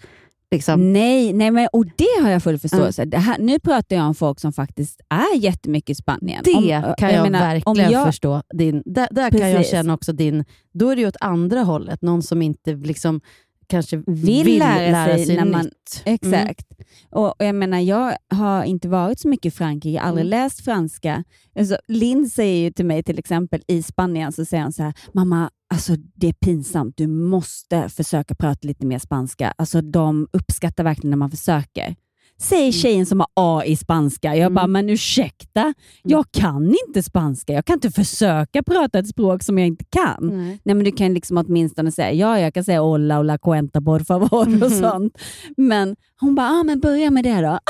Liksom. 0.50 0.92
Nej, 0.92 1.32
nej 1.32 1.50
men, 1.50 1.68
och 1.72 1.86
det 1.96 2.22
har 2.22 2.30
jag 2.30 2.42
full 2.42 2.58
förståelse. 2.58 3.04
Det 3.04 3.18
här, 3.18 3.38
nu 3.38 3.58
pratar 3.58 3.96
jag 3.96 4.06
om 4.06 4.14
folk 4.14 4.40
som 4.40 4.52
faktiskt 4.52 5.00
är 5.08 5.36
jättemycket 5.38 5.90
i 5.90 5.94
Spanien. 5.94 6.42
Det 6.44 6.54
Om- 6.54 6.94
kan 6.98 7.14
jag, 7.14 7.22
menar, 7.22 7.40
verkligen 7.40 7.90
jag, 7.90 8.06
förstå. 8.06 8.42
Din, 8.54 8.82
där 8.84 9.08
där 9.10 9.30
kan 9.30 9.50
jag 9.50 9.66
känna 9.66 9.94
också 9.94 10.12
din... 10.12 10.44
Då 10.72 10.90
är 10.90 10.96
det 10.96 11.02
ju 11.02 11.08
åt 11.08 11.16
andra 11.20 11.62
hållet. 11.62 12.02
Någon 12.02 12.22
som 12.22 12.42
inte 12.42 12.74
liksom 12.74 13.20
kanske 13.68 14.02
Vill 14.06 14.58
lära 14.58 15.18
sig 15.18 15.36
när 15.36 15.44
man- 15.44 15.64
nytt. 15.64 16.02
Exakt. 16.04 16.66
Och 17.10 17.34
jag 17.38 17.54
menar, 17.54 17.78
jag 17.78 18.16
har 18.30 18.64
inte 18.64 18.88
varit 18.88 19.20
så 19.20 19.28
mycket 19.28 19.52
i 19.52 19.56
Frankrike, 19.56 19.94
jag 19.94 20.02
har 20.02 20.08
aldrig 20.08 20.26
Mm. 20.26 20.30
läst 20.40 20.64
franska. 20.64 21.24
Alltså, 21.58 21.78
Linn 21.88 22.30
säger 22.30 22.60
ju 22.64 22.70
till 22.70 22.86
mig 22.86 23.02
till 23.02 23.18
exempel 23.18 23.62
i 23.66 23.82
Spanien, 23.82 24.32
så 24.32 24.44
säger 24.44 24.62
han 24.62 24.72
så 24.72 24.82
här, 24.82 24.94
mamma, 25.14 25.50
alltså 25.74 25.92
det 26.14 26.28
är 26.28 26.32
pinsamt, 26.32 26.96
du 26.96 27.06
måste 27.06 27.88
försöka 27.88 28.34
prata 28.34 28.68
lite 28.68 28.86
mer 28.86 28.98
spanska. 28.98 29.54
Alltså 29.58 29.80
de 29.80 30.28
uppskattar 30.32 30.84
verkligen 30.84 31.10
när 31.10 31.16
man 31.16 31.30
försöker. 31.30 31.96
Säger 32.40 32.72
tjejen 32.72 33.06
som 33.06 33.20
har 33.20 33.28
A 33.34 33.62
i 33.66 33.76
spanska. 33.76 34.36
Jag 34.36 34.52
bara, 34.52 34.60
Mm. 34.64 34.72
men 34.72 34.90
ursäkta, 34.90 35.74
jag 36.02 36.24
kan 36.32 36.74
inte 36.86 37.02
spanska. 37.02 37.52
Jag 37.52 37.64
kan 37.64 37.74
inte 37.74 37.90
försöka 37.90 38.62
prata 38.62 38.98
ett 38.98 39.08
språk 39.08 39.42
som 39.42 39.58
jag 39.58 39.66
inte 39.66 39.84
kan. 39.90 40.16
Nej. 40.20 40.60
Nej, 40.64 40.74
men 40.74 40.84
du 40.84 40.92
kan 40.92 41.14
liksom 41.14 41.36
åtminstone 41.38 41.92
säga, 41.92 42.12
ja 42.12 42.40
jag 42.40 42.54
kan 42.54 42.64
säga 42.64 42.80
hola 42.80 43.18
och 43.18 43.24
la 43.24 43.38
cuenta 43.38 43.80
por 43.80 44.00
favor 44.00 44.64
och 44.64 44.72
sånt. 44.72 45.18
Men 45.56 45.96
hon 46.20 46.34
bara, 46.34 46.48
ah, 46.48 46.62
men 46.62 46.80
börja 46.80 47.10
med 47.10 47.24
det 47.24 47.40
då. 47.40 47.58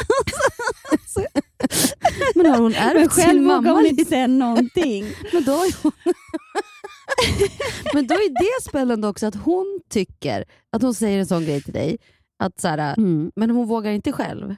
Men 2.34 2.46
har 2.46 2.58
hon 2.58 2.74
ärvt 2.74 2.94
Men 2.94 3.08
själv 3.08 3.30
sin 3.30 3.44
vågar 3.44 3.56
mamma 3.62 3.72
hon 3.72 3.86
inte 3.86 4.04
säga 4.04 4.26
någonting. 4.26 5.04
Men 5.32 5.44
då, 5.44 5.52
är 5.52 5.82
hon... 5.82 5.92
Men 7.94 8.06
då 8.06 8.14
är 8.14 8.28
det 8.30 8.68
spännande 8.68 9.08
också 9.08 9.26
att 9.26 9.34
hon 9.34 9.80
tycker, 9.90 10.44
att 10.72 10.82
hon 10.82 10.94
säger 10.94 11.18
en 11.18 11.26
sån 11.26 11.44
grej 11.44 11.62
till 11.62 11.72
dig, 11.72 11.98
att 12.38 12.60
så 12.60 12.68
här, 12.68 12.94
men 13.36 13.50
hon 13.50 13.66
vågar 13.66 13.90
inte 13.90 14.12
själv. 14.12 14.54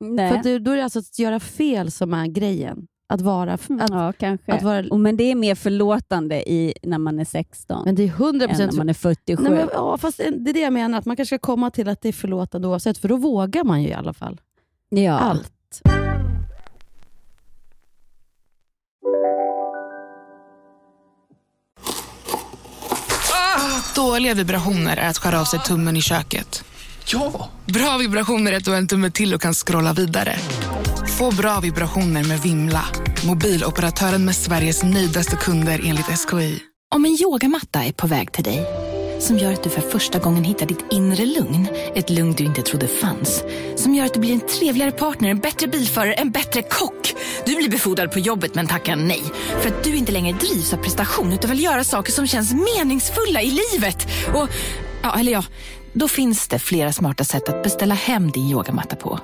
Nej. 0.00 0.30
För 0.30 0.36
att 0.36 0.42
du, 0.42 0.58
då 0.58 0.70
är 0.70 0.76
det 0.76 0.84
alltså 0.84 0.98
att 0.98 1.18
göra 1.18 1.40
fel 1.40 1.90
som 1.90 2.14
är 2.14 2.26
grejen. 2.26 2.86
Att 3.08 3.20
vara... 3.20 3.52
Att, 3.52 3.68
ja, 3.68 4.12
kanske. 4.12 4.52
att 4.52 4.62
vara 4.62 4.84
Och, 4.90 5.00
men 5.00 5.16
det 5.16 5.24
är 5.24 5.34
mer 5.34 5.54
förlåtande 5.54 6.50
i, 6.50 6.74
när 6.82 6.98
man 6.98 7.18
är 7.18 7.24
16 7.24 7.82
men 7.84 7.94
det 7.94 8.02
är 8.02 8.08
100% 8.08 8.60
än 8.60 8.68
när 8.68 8.76
man 8.76 8.88
är 8.88 8.94
47. 8.94 9.42
Nej, 9.42 9.52
men, 9.52 9.68
ja, 9.72 9.98
fast 9.98 10.16
det 10.16 10.50
är 10.50 10.54
det 10.54 10.60
jag 10.60 10.72
menar, 10.72 10.98
att 10.98 11.04
man 11.04 11.16
kanske 11.16 11.38
ska 11.38 11.46
komma 11.46 11.70
till 11.70 11.88
att 11.88 12.02
det 12.02 12.08
är 12.08 12.12
förlåtande 12.12 12.68
oavsett, 12.68 12.98
för 12.98 13.08
då 13.08 13.16
vågar 13.16 13.64
man 13.64 13.82
ju 13.82 13.88
i 13.88 13.94
alla 13.94 14.12
fall. 14.12 14.40
ja. 14.88 15.18
Allt. 15.18 15.52
Dåliga 23.96 24.34
vibrationer 24.34 24.96
är 24.96 25.08
att 25.08 25.18
skära 25.18 25.40
av 25.40 25.44
sig 25.44 25.60
tummen 25.60 25.96
i 25.96 26.02
köket. 26.02 26.64
Ja! 27.08 27.50
Bra 27.66 27.98
vibrationer 27.98 28.52
är 28.52 28.56
att 28.56 28.64
du 28.64 28.70
har 28.70 28.78
en 28.78 28.88
tumme 28.88 29.10
till 29.10 29.34
och 29.34 29.40
kan 29.40 29.54
scrolla 29.54 29.92
vidare. 29.92 30.36
Få 31.18 31.34
bra 31.34 31.60
vibrationer 31.60 32.24
med 32.24 32.42
Vimla. 32.42 32.84
Mobiloperatören 33.26 34.24
med 34.24 34.36
Sveriges 34.36 34.82
nöjdaste 34.82 35.36
kunder 35.36 35.80
enligt 35.84 36.06
SKI. 36.06 36.62
Om 36.94 37.04
en 37.04 37.18
yogamatta 37.22 37.84
är 37.84 37.92
på 37.92 38.06
väg 38.06 38.32
till 38.32 38.44
dig, 38.44 38.66
som 39.20 39.38
gör 39.38 39.52
att 39.52 39.62
du 39.62 39.70
för 39.70 39.80
första 39.80 40.18
gången 40.18 40.44
hittar 40.44 40.66
ditt 40.66 40.84
inre 40.90 41.26
lugn, 41.26 41.68
ett 41.94 42.10
lugn 42.10 42.32
du 42.32 42.44
inte 42.44 42.62
trodde 42.62 42.88
fanns, 42.88 43.42
som 43.76 43.94
gör 43.94 44.06
att 44.06 44.14
du 44.14 44.20
blir 44.20 44.32
en 44.32 44.40
trevligare 44.40 44.92
partner, 44.92 45.28
en 45.28 45.38
bättre 45.38 45.66
bilförare, 45.66 46.12
en 46.12 46.30
bättre 46.30 46.62
kock. 46.62 47.14
Du 47.44 47.56
blir 47.56 47.70
befordrad 47.70 48.12
på 48.12 48.18
jobbet 48.18 48.54
men 48.54 48.66
tackar 48.66 48.96
nej, 48.96 49.22
för 49.60 49.68
att 49.68 49.84
du 49.84 49.96
inte 49.96 50.12
längre 50.12 50.38
drivs 50.38 50.72
av 50.72 50.76
prestation 50.76 51.32
utan 51.32 51.50
vill 51.50 51.62
göra 51.62 51.84
saker 51.84 52.12
som 52.12 52.26
känns 52.26 52.52
meningsfulla 52.52 53.42
i 53.42 53.60
livet. 53.72 54.06
Och, 54.34 54.48
ja, 55.02 55.18
eller 55.18 55.32
ja, 55.32 55.44
då 55.98 56.08
finns 56.08 56.48
det 56.48 56.58
flera 56.58 56.92
smarta 56.92 57.24
sätt 57.24 57.48
att 57.48 57.62
beställa 57.62 57.94
hem 57.94 58.30
din 58.30 58.50
yogamatta 58.50 58.96
på. 58.96 59.20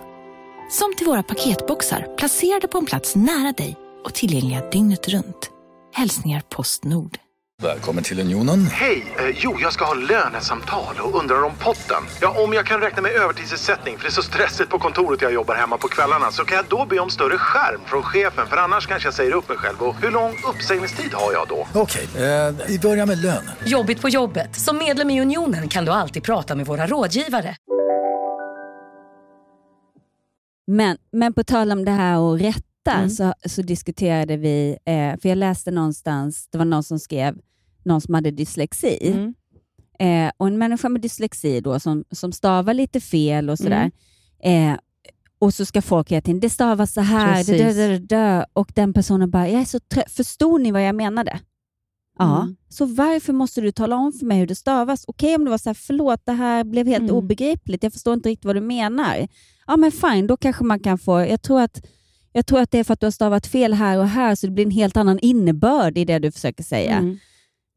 Som 0.70 0.94
till 0.96 1.06
våra 1.06 1.22
paketboxar 1.22 2.16
placerade 2.16 2.68
på 2.68 2.78
en 2.78 2.86
plats 2.86 3.16
nära 3.16 3.52
dig 3.52 3.76
och 4.04 4.14
tillgängliga 4.14 4.70
dygnet 4.70 5.08
runt. 5.08 5.50
Hälsningar 5.94 6.42
Postnord. 6.48 7.21
Välkommen 7.62 8.04
till 8.04 8.20
Unionen. 8.20 8.66
Hej! 8.66 9.14
Eh, 9.18 9.36
jo, 9.36 9.56
jag 9.60 9.72
ska 9.72 9.84
ha 9.84 9.94
lönesamtal 9.94 10.94
och 11.02 11.20
undrar 11.20 11.42
om 11.42 11.52
potten. 11.60 12.02
Ja, 12.20 12.42
om 12.44 12.52
jag 12.52 12.66
kan 12.66 12.80
räkna 12.80 13.02
med 13.02 13.12
övertidsersättning 13.12 13.96
för 13.96 14.02
det 14.04 14.08
är 14.08 14.12
så 14.12 14.22
stressigt 14.22 14.70
på 14.70 14.78
kontoret 14.78 15.22
jag 15.22 15.32
jobbar 15.32 15.54
hemma 15.54 15.78
på 15.78 15.88
kvällarna 15.88 16.30
så 16.30 16.44
kan 16.44 16.56
jag 16.56 16.64
då 16.68 16.86
be 16.90 16.98
om 16.98 17.10
större 17.10 17.38
skärm 17.38 17.80
från 17.86 18.02
chefen 18.02 18.46
för 18.46 18.56
annars 18.56 18.86
kanske 18.86 19.06
jag 19.06 19.14
säger 19.14 19.32
upp 19.32 19.48
mig 19.48 19.58
själv. 19.58 19.82
Och 19.82 19.94
hur 20.02 20.10
lång 20.10 20.32
uppsägningstid 20.54 21.12
har 21.12 21.32
jag 21.32 21.48
då? 21.48 21.66
Okej, 21.74 22.04
eh, 22.16 22.54
vi 22.68 22.78
börjar 22.78 23.06
med 23.06 23.18
lön. 23.22 23.50
Jobbigt 23.64 24.00
på 24.02 24.08
jobbet. 24.08 24.56
Som 24.56 24.78
medlem 24.78 25.10
i 25.10 25.20
Unionen 25.20 25.68
kan 25.68 25.84
du 25.84 25.92
alltid 25.92 26.22
prata 26.22 26.54
med 26.54 26.66
våra 26.66 26.86
rådgivare. 26.86 27.56
Men, 30.66 30.96
men 31.12 31.32
på 31.34 31.44
tal 31.44 31.72
om 31.72 31.84
det 31.84 31.90
här 31.90 32.34
att 32.34 32.40
rätta 32.40 32.62
Mm. 32.86 33.10
så, 33.10 33.34
så 33.48 33.62
diskuterade 33.62 34.36
vi, 34.36 34.78
eh, 34.84 35.20
för 35.22 35.28
jag 35.28 35.38
läste 35.38 35.70
någonstans, 35.70 36.48
det 36.52 36.58
var 36.58 36.64
någon 36.64 36.82
som 36.82 36.98
skrev, 36.98 37.34
någon 37.84 38.00
som 38.00 38.14
hade 38.14 38.30
dyslexi. 38.30 38.98
Mm. 39.12 39.34
Eh, 39.98 40.32
och 40.36 40.46
en 40.46 40.58
människa 40.58 40.88
med 40.88 41.00
dyslexi 41.02 41.60
då, 41.60 41.80
som, 41.80 42.04
som 42.10 42.32
stavar 42.32 42.74
lite 42.74 43.00
fel 43.00 43.50
och 43.50 43.58
sådär. 43.58 43.90
Eh, 44.42 44.74
och 45.38 45.54
så 45.54 45.64
ska 45.64 45.82
folk 45.82 46.12
hela 46.12 46.20
tiden, 46.20 46.40
det 46.40 46.50
stavas 46.50 46.92
så 46.92 47.00
här, 47.00 47.44
det, 47.44 47.58
det, 47.58 47.72
det, 47.72 47.98
det, 47.98 48.46
och 48.52 48.72
den 48.74 48.92
personen 48.92 49.30
bara, 49.30 49.48
jag 49.48 49.60
är 49.60 49.64
så 49.64 49.80
trött, 49.80 50.10
förstod 50.10 50.60
ni 50.60 50.70
vad 50.72 50.86
jag 50.86 50.94
menade? 50.94 51.40
Ja, 52.18 52.42
Mm. 52.42 52.56
så 52.68 52.84
varför 52.86 53.32
måste 53.32 53.60
du 53.60 53.72
tala 53.72 53.96
om 53.96 54.12
för 54.12 54.26
mig 54.26 54.38
hur 54.38 54.46
det 54.46 54.54
stavas? 54.54 55.04
Okej 55.08 55.34
om 55.36 55.44
det 55.44 55.50
var 55.50 55.58
så 55.58 55.68
här, 55.68 55.74
förlåt, 55.74 56.20
det 56.24 56.32
här 56.32 56.64
blev 56.64 56.86
helt 56.86 57.02
Mm. 57.02 57.14
obegripligt, 57.14 57.82
jag 57.82 57.92
förstår 57.92 58.14
inte 58.14 58.28
riktigt 58.28 58.44
vad 58.44 58.56
du 58.56 58.60
menar. 58.60 59.28
Ja 59.66 59.76
men 59.76 59.92
fine, 59.92 60.26
då 60.26 60.36
kanske 60.36 60.64
man 60.64 60.80
kan 60.80 60.98
få, 60.98 61.20
jag 61.20 61.42
tror 61.42 61.60
att 61.60 61.86
jag 62.32 62.46
tror 62.46 62.60
att 62.60 62.70
det 62.70 62.78
är 62.78 62.84
för 62.84 62.92
att 62.94 63.00
du 63.00 63.06
har 63.06 63.10
stavat 63.10 63.46
fel 63.46 63.74
här 63.74 63.98
och 63.98 64.08
här, 64.08 64.34
så 64.34 64.46
det 64.46 64.52
blir 64.52 64.64
en 64.64 64.70
helt 64.70 64.96
annan 64.96 65.18
innebörd 65.18 65.98
i 65.98 66.04
det 66.04 66.18
du 66.18 66.32
försöker 66.32 66.64
säga. 66.64 66.96
Mm. 66.98 67.18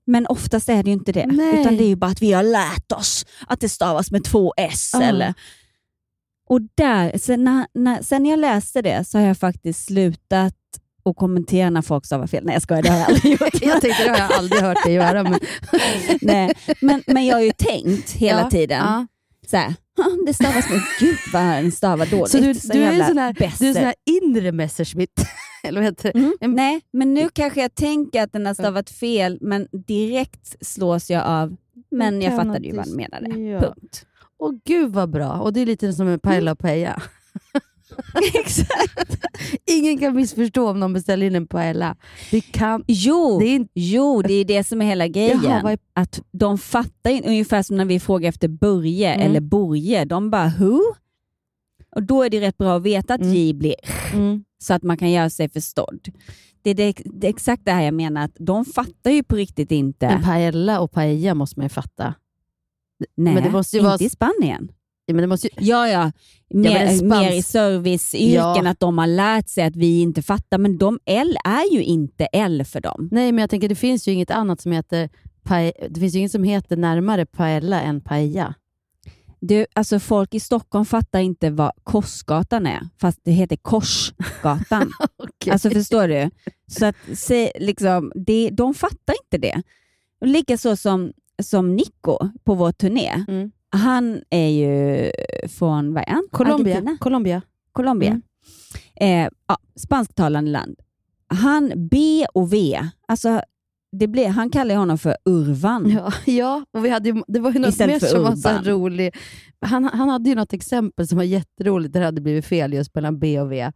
Men 0.08 0.28
oftast 0.28 0.70
är 0.70 0.84
det 0.84 0.90
ju 0.90 0.94
inte 0.94 1.12
det. 1.12 1.26
Nej. 1.26 1.62
Utan 1.62 1.78
det 1.78 1.84
är 1.84 1.88
ju 1.88 1.96
bara 1.96 2.12
att 2.12 2.22
vi 2.22 2.34
har 2.34 2.44
lärt 2.44 2.92
oss 2.92 3.26
att 3.48 3.60
det 3.60 3.70
stavas 3.70 4.12
med 4.12 4.24
två 4.24 4.54
S. 4.58 4.90
Ja. 4.94 5.02
Eller. 5.02 5.34
Och 6.50 6.60
där, 6.76 7.18
sen, 7.18 7.44
när, 7.44 7.66
när, 7.74 8.02
sen 8.02 8.26
jag 8.26 8.40
läste 8.40 8.82
det 8.82 9.08
så 9.08 9.18
har 9.18 9.26
jag 9.26 9.38
faktiskt 9.38 9.86
slutat 9.86 10.54
att 11.10 11.16
kommentera 11.16 11.70
när 11.70 11.82
folk 11.82 12.06
stavar 12.06 12.28
fel. 12.28 12.44
Nej 12.46 12.54
jag 12.56 12.62
skojar, 12.62 12.84
det 12.84 12.90
har 12.90 12.98
jag 12.98 13.08
aldrig 13.10 13.32
gjort. 13.42 13.62
Jag 13.62 13.82
tänkte, 13.82 14.04
det 14.04 14.10
har 14.10 14.18
jag 14.18 14.32
aldrig 14.34 14.62
hört 14.62 14.84
dig 14.84 14.94
göra. 14.94 15.24
Men... 15.24 15.40
Nej, 16.22 16.54
men, 16.82 17.04
men 17.08 17.26
jag 17.26 17.36
har 17.36 17.42
ju 17.42 17.52
tänkt 17.52 18.12
hela 18.12 18.40
Ja, 18.42 18.50
tiden. 18.50 18.78
ja. 18.86 19.08
Så 19.50 19.58
här, 19.58 19.74
"Ha, 19.98 20.06
det 20.28 20.34
stavas 20.34 20.70
med 20.70 20.82
gud 21.00 21.18
vad 21.34 21.42
den 21.44 21.72
stavar 21.72 22.06
dåligt. 22.06 22.32
Så 22.32 22.38
du, 22.38 22.56
Så 22.56 22.74
du 22.74 22.84
är 22.84 23.08
sån 23.08 23.18
här, 23.18 23.34
du 23.60 23.68
är 23.68 23.74
sån 23.74 23.84
här 23.84 23.96
inre 24.06 24.52
Messerschmitt. 24.52 25.26
Eller 25.68 25.80
vad 25.82 25.86
heter? 25.86 26.12
Mm. 26.16 26.34
En- 26.42 26.54
Nej, 26.56 26.82
men 26.92 27.14
nu 27.14 27.30
kanske 27.34 27.62
jag 27.62 27.76
tänker 27.76 28.24
att 28.24 28.32
den 28.34 28.46
har 28.46 28.54
stavat 28.54 28.90
fel, 28.90 29.38
men 29.42 29.68
direkt 29.72 30.66
slås 30.66 31.10
jag 31.12 31.26
av, 31.26 31.56
men 31.92 32.22
jag 32.22 32.36
fattade 32.36 32.68
ju 32.68 32.76
vad 32.76 32.86
den 32.88 32.96
menade. 32.96 33.40
Ja. 33.40 33.60
Punkt. 33.60 34.06
Åh 34.40 34.54
gud 34.66 34.92
vad 34.94 35.10
bra. 35.10 35.32
Och 35.34 35.54
det 35.54 35.60
är 35.60 35.66
lite 35.66 35.94
som 35.94 36.08
en 36.08 36.20
Paella 36.20 36.52
och 36.52 36.60
Peja. 36.66 37.02
Exakt. 38.34 39.26
Ingen 39.66 39.98
kan 39.98 40.16
missförstå 40.16 40.70
om 40.70 40.80
någon 40.80 40.94
beställer 40.94 41.26
in 41.28 41.36
en 41.36 41.48
Paella. 41.48 41.96
Det 42.32 42.42
kan... 42.42 42.84
Jo, 42.88 43.40
Det 43.40 43.46
är 43.46 43.56
inte... 43.56 43.72
jo, 43.76 44.22
det 44.22 44.34
är 44.34 44.46
det 44.46 44.64
som 44.64 44.82
är 44.82 44.86
hela 44.86 45.08
grejen. 45.08 45.40
Jaha, 45.44 45.62
vad 45.64 45.78
Att 45.94 46.22
de 46.32 46.58
fattar 46.58 47.12
ju, 47.12 47.22
ungefär 47.26 47.64
som 47.64 47.78
när 47.78 47.86
vi 47.86 48.00
frågar 48.00 48.30
efter 48.30 48.48
Börje 48.48 49.14
Mm. 49.14 49.28
eller 49.28 49.40
Borge. 49.42 50.06
De 50.06 50.30
bara 50.30 50.52
who? 50.60 50.80
Och 51.96 52.04
då 52.04 52.24
är 52.24 52.30
det 52.30 52.42
rätt 52.42 52.58
bra 52.58 52.76
att 52.78 52.84
veta 52.84 53.14
att 53.14 53.22
Mm. 53.22 53.34
J 53.34 53.54
blir 53.54 53.76
Mm. 54.14 54.44
Så 54.66 54.74
att 54.74 54.84
man 54.84 54.98
kan 54.98 55.12
göra 55.12 55.30
sig 55.30 55.50
förstådd. 55.50 56.00
Det 56.62 56.70
är, 56.70 56.76
det, 56.76 56.94
det 57.06 57.28
är 57.28 57.30
exakt 57.32 57.66
det 57.66 57.72
här 57.72 57.82
jag 57.84 57.94
menar, 57.94 58.26
att 58.26 58.36
de 58.40 58.66
fattar 58.66 59.12
ju 59.12 59.24
på 59.24 59.36
riktigt 59.36 59.72
inte. 59.72 60.06
En 60.06 60.22
Paella 60.24 60.80
och 60.80 60.92
Paella 60.92 61.34
måste 61.36 61.60
man 61.60 61.66
ju 61.66 61.70
fatta. 61.70 62.14
Nej, 63.18 63.34
men 63.34 63.44
det 63.44 63.50
måste 63.50 63.76
ju 63.76 63.80
inte 63.80 63.90
vara- 63.90 64.06
i 64.06 64.10
Spanien. 64.10 64.72
Ja, 65.06 65.14
men 65.14 65.22
det 65.22 65.28
måste 65.28 65.48
ju... 65.48 65.54
Ja, 65.68 65.90
ja. 65.90 66.12
Mer, 66.50 66.74
men 66.74 66.88
en 66.88 66.98
spansk- 66.98 67.22
mer 67.30 67.32
i 67.38 67.42
serviceyrken, 67.44 68.66
Ja. 68.66 68.72
att 68.72 68.80
de 68.80 68.98
har 68.98 69.08
lärt 69.08 69.50
sig 69.50 69.64
att 69.64 69.76
vi 69.76 70.02
inte 70.02 70.22
fattar. 70.22 70.58
Men 70.58 70.78
de 70.78 71.00
L 71.06 71.38
är 71.44 71.74
ju 71.74 71.84
inte 71.84 72.26
L 72.26 72.64
för 72.66 72.82
dem. 72.82 73.10
Nej, 73.12 73.32
men 73.32 73.42
jag 73.42 73.50
tänker 73.50 73.70
det 73.70 73.76
finns 73.76 74.08
ju 74.08 74.12
inget 74.12 74.32
annat 74.32 74.62
som 74.62 74.72
heter. 74.72 75.10
Det 75.90 76.00
finns 76.00 76.16
ju 76.16 76.20
inget 76.20 76.32
som 76.32 76.44
heter 76.44 76.78
närmare 76.78 77.26
Paella 77.26 77.82
än 77.82 78.02
Paella. 78.02 78.54
Du, 79.48 79.66
alltså 79.74 80.00
folk 80.00 80.34
i 80.34 80.40
Stockholm 80.40 80.86
fattar 80.86 81.20
inte 81.20 81.50
vad 81.50 81.72
Korsgatan 81.84 82.68
är, 82.68 82.90
fast 82.98 83.20
det 83.24 83.32
heter 83.32 83.56
Korsgatan. 83.56 84.92
Okej. 85.18 85.54
Alltså 85.54 85.70
förstår 85.70 86.08
du? 86.08 86.30
Så 86.68 86.86
att, 86.86 86.96
se, 87.14 87.52
liksom, 87.60 88.12
det, 88.16 88.50
de 88.50 88.74
fattar 88.74 89.16
inte 89.24 89.48
det. 89.48 89.62
Likaså 90.26 90.76
som, 90.76 91.14
som 91.44 91.76
Nico 91.76 92.18
på 92.44 92.54
vår 92.54 92.72
turné. 92.72 93.26
Mm. 93.28 93.52
Han 93.70 94.22
är 94.30 94.48
ju 94.48 95.12
från, 95.48 95.94
vad 95.94 96.04
är 96.08 96.12
han? 96.12 96.28
Colombia. 96.32 96.74
Argentina? 96.74 96.98
Colombia. 97.02 97.42
Colombia. 97.72 98.22
Mm. 99.02 99.26
Eh, 99.26 99.32
ja, 99.48 99.58
spansktalande 99.76 100.52
land. 100.52 100.80
Han 101.28 101.72
B 101.76 102.26
och 102.34 102.54
V, 102.54 102.80
alltså 103.08 103.42
det 104.00 104.08
blev, 104.08 104.30
han 104.30 104.50
kallar 104.50 104.76
ju 104.76 104.80
honom 104.80 104.98
för 104.98 105.18
Urvan. 105.26 105.90
Ja, 105.92 106.14
ja 106.26 106.66
och 106.72 106.86
vi 106.86 106.90
hade 106.90 107.10
ju, 107.10 107.24
det 107.28 107.40
var 107.40 107.52
ju 107.52 107.60
något 107.60 107.70
Istället 107.70 108.02
mer 108.02 108.10
som 108.10 108.24
var 108.24 108.36
så 108.36 108.70
roligt. 108.72 109.16
Han, 109.62 109.84
han 109.84 110.10
hade 110.10 110.30
ju 110.30 110.36
något 110.36 110.54
exempel 110.54 111.08
som 111.08 111.18
var 111.18 111.24
jätteroligt 111.26 111.94
där 111.94 112.00
det 112.00 112.06
hade 112.06 112.22
blivit 112.22 112.46
fel 112.46 112.74
just 112.74 112.96
mellan 112.96 113.20
B 113.20 113.40
och 113.42 113.52
V. 113.52 113.72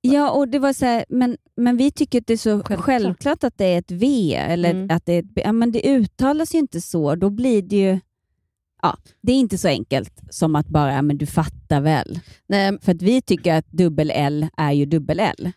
Ja, 0.00 0.30
och 0.30 0.48
det 0.48 0.58
var 0.58 0.72
så 0.72 0.84
här, 0.84 1.04
men, 1.08 1.36
men 1.56 1.76
vi 1.76 1.90
tycker 1.90 2.20
att 2.20 2.26
det 2.26 2.32
är 2.32 2.36
så 2.36 2.50
självklart, 2.50 2.80
Självklart. 2.84 3.44
att 3.44 3.58
det 3.58 3.64
är 3.64 3.78
ett 3.78 3.90
V, 3.90 4.34
eller 4.34 4.70
Mm. 4.70 4.96
att 4.96 5.06
det 5.06 5.12
är 5.12 5.18
ett. 5.18 5.30
Ja, 5.34 5.52
men 5.52 5.72
det 5.72 5.88
uttalas 5.88 6.54
ju 6.54 6.58
inte 6.58 6.80
så. 6.80 7.14
Då 7.14 7.30
blir 7.30 7.62
det 7.62 7.76
ju... 7.76 8.00
Ja, 8.82 8.96
det 9.22 9.32
är 9.32 9.36
inte 9.36 9.58
så 9.58 9.68
enkelt 9.68 10.20
som 10.30 10.56
att 10.56 10.66
bara, 10.68 11.02
men 11.02 11.18
du 11.18 11.26
fattar 11.26 11.80
väl. 11.80 12.20
Nej, 12.46 12.78
För 12.82 12.92
att 12.92 13.02
vi 13.02 13.22
tycker 13.22 13.54
att 13.54 13.68
dubbel-L 13.72 14.46
är 14.56 14.72
ju 14.72 14.84
dubbel-L. 14.86 15.52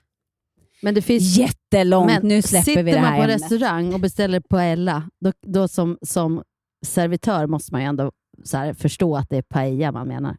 Men 0.81 0.93
det 0.95 1.01
finns... 1.01 1.37
Jättelångt, 1.37 2.07
men 2.11 2.27
nu 2.27 2.41
släpper 2.41 2.63
sitter 2.65 2.83
vi 2.83 2.91
det 2.91 3.01
man 3.01 3.09
här 3.09 3.17
på 3.17 3.23
ämnet. 3.23 3.41
restaurang 3.41 3.93
och 3.93 3.99
beställer 3.99 4.39
paella, 4.39 5.09
då, 5.19 5.31
då 5.47 5.67
som, 5.67 5.97
som 6.01 6.43
servitör 6.85 7.47
måste 7.47 7.71
man 7.73 7.81
ju 7.81 7.87
ändå 7.87 8.11
här, 8.53 8.73
förstå 8.73 9.15
att 9.17 9.29
det 9.29 9.37
är 9.37 9.41
paella 9.41 9.91
man 9.91 10.07
menar. 10.07 10.37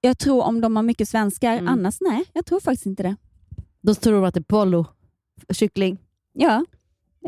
Jag 0.00 0.18
tror 0.18 0.42
om 0.42 0.60
de 0.60 0.76
har 0.76 0.82
mycket 0.82 1.08
svenskar, 1.08 1.52
Mm. 1.52 1.68
annars 1.68 1.96
nej, 2.00 2.24
jag 2.32 2.46
tror 2.46 2.60
faktiskt 2.60 2.86
inte 2.86 3.02
det. 3.02 3.16
Då 3.80 3.94
tror 3.94 4.14
de 4.14 4.24
att 4.24 4.34
det 4.34 4.40
är 4.40 4.42
pollo, 4.42 4.86
kyckling. 5.52 5.98
Ja, 6.32 6.64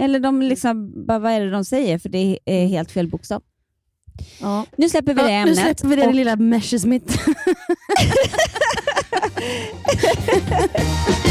eller 0.01 0.21
de 0.21 0.43
liksom, 0.43 1.07
bara, 1.07 1.19
vad 1.19 1.33
är 1.33 1.41
det 1.41 1.51
de 1.51 1.65
säger? 1.65 1.99
För 1.99 2.09
det 2.09 2.39
är 2.45 2.67
helt 2.67 2.91
fel 2.91 3.09
bokstav. 3.09 3.43
Ja. 4.41 4.67
Nu 4.77 4.89
släpper 4.89 5.15
vi 5.15 5.23
det 5.23 5.31
Ja, 5.33 5.45
nu 5.45 5.51
ämnet. 5.51 5.59
släpper 5.59 5.89
vi 5.89 5.97
det 5.97 6.07
och- 6.09 6.15
lilla 6.15 6.37
Messerschmitt. 6.37 7.19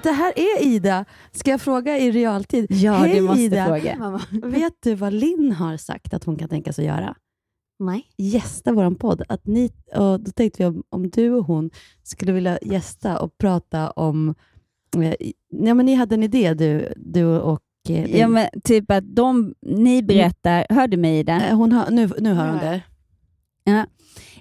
Titta, 0.00 0.10
här 0.12 0.32
är 0.36 0.62
Ida. 0.62 1.04
Ska 1.32 1.50
jag 1.50 1.60
fråga 1.60 1.98
i 1.98 2.10
realtid? 2.10 2.66
Ja, 2.70 2.92
Hej 2.92 3.14
du 3.14 3.20
måste 3.20 3.42
Ida. 3.42 3.66
fråga. 3.66 4.20
Vet 4.30 4.72
du 4.82 4.94
vad 4.94 5.12
Linn 5.12 5.52
har 5.52 5.76
sagt 5.76 6.14
att 6.14 6.24
hon 6.24 6.36
kan 6.36 6.48
tänka 6.48 6.72
sig 6.72 6.88
att 6.88 6.96
göra? 6.96 7.14
Nej. 7.78 8.06
Gästa 8.16 8.72
vår 8.72 8.94
podd. 8.94 9.22
Att 9.28 9.46
ni, 9.46 9.70
och 9.94 10.20
då 10.20 10.30
tänkte 10.30 10.62
vi 10.62 10.66
om, 10.68 10.82
om 10.88 11.10
du 11.10 11.30
och 11.30 11.44
hon 11.44 11.70
skulle 12.02 12.32
vilja 12.32 12.58
gästa 12.62 13.20
och 13.20 13.38
prata 13.38 13.90
om... 13.90 14.34
Eh, 14.96 15.14
ja, 15.48 15.74
men 15.74 15.86
ni 15.86 15.94
hade 15.94 16.14
en 16.14 16.22
idé, 16.22 16.54
du, 16.54 16.92
du 16.96 17.24
och 17.24 17.62
eh. 17.88 18.16
Ja, 18.16 18.28
men 18.28 18.48
typ 18.64 18.90
att 18.90 19.16
de, 19.16 19.54
ni 19.62 20.02
berättar, 20.02 20.66
hör 20.70 20.88
du 20.88 20.96
mig 20.96 21.18
Ida? 21.18 21.48
Eh, 21.48 21.56
hon 21.56 21.72
hör, 21.72 21.90
nu, 21.90 22.10
nu 22.18 22.32
hör 22.34 22.48
hon 22.48 22.58
det. 22.58 22.82
Ja. 23.68 23.86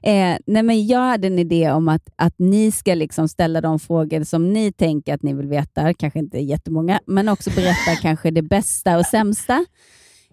Eh, 0.03 0.37
nej 0.45 0.63
men 0.63 0.87
jag 0.87 0.99
hade 0.99 1.27
en 1.27 1.39
idé 1.39 1.71
om 1.71 1.87
att, 1.87 2.09
att 2.15 2.33
ni 2.37 2.71
ska 2.71 2.93
liksom 2.93 3.27
ställa 3.27 3.61
de 3.61 3.79
frågor 3.79 4.23
som 4.23 4.53
ni 4.53 4.71
tänker 4.71 5.13
att 5.13 5.23
ni 5.23 5.33
vill 5.33 5.47
veta, 5.47 5.93
kanske 5.93 6.19
inte 6.19 6.39
jättemånga, 6.39 6.99
men 7.05 7.29
också 7.29 7.49
berätta 7.49 7.95
kanske 8.01 8.31
det 8.31 8.41
bästa 8.41 8.97
och 8.97 9.05
sämsta 9.05 9.65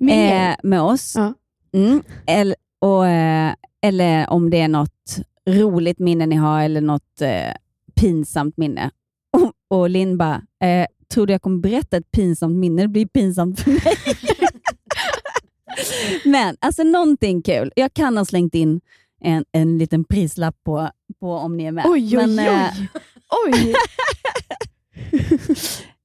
eh, 0.00 0.54
med 0.62 0.82
oss. 0.82 1.14
Ja. 1.16 1.34
Mm. 1.74 2.02
Eller, 2.26 2.56
och, 2.80 3.06
eh, 3.06 3.54
eller 3.82 4.30
om 4.30 4.50
det 4.50 4.60
är 4.60 4.68
något 4.68 5.18
roligt 5.48 5.98
minne 5.98 6.26
ni 6.26 6.36
har 6.36 6.62
eller 6.62 6.80
något 6.80 7.20
eh, 7.20 7.54
pinsamt 7.94 8.56
minne. 8.56 8.90
Och, 9.32 9.78
och 9.78 9.90
Linn 9.90 10.18
bara, 10.18 10.42
eh, 10.62 10.86
tror 11.14 11.26
du 11.26 11.32
jag 11.32 11.42
kommer 11.42 11.58
berätta 11.58 11.96
ett 11.96 12.10
pinsamt 12.10 12.56
minne? 12.56 12.82
Det 12.82 12.88
blir 12.88 13.06
pinsamt 13.06 13.60
för 13.60 13.70
mig. 13.70 13.80
Men 16.24 16.56
alltså 16.60 16.82
någonting 16.82 17.42
kul. 17.42 17.72
Jag 17.76 17.94
kan 17.94 18.16
ha 18.16 18.24
slängt 18.24 18.54
in 18.54 18.80
en, 19.20 19.44
en 19.52 19.78
liten 19.78 20.04
prislapp 20.04 20.56
på, 20.64 20.90
på 21.20 21.32
om 21.32 21.56
ni 21.56 21.64
är 21.64 21.72
med. 21.72 21.84
Oj, 21.86 22.18
oj, 22.18 22.26
men, 22.26 22.38
eh, 22.38 22.70
Oj! 23.46 23.74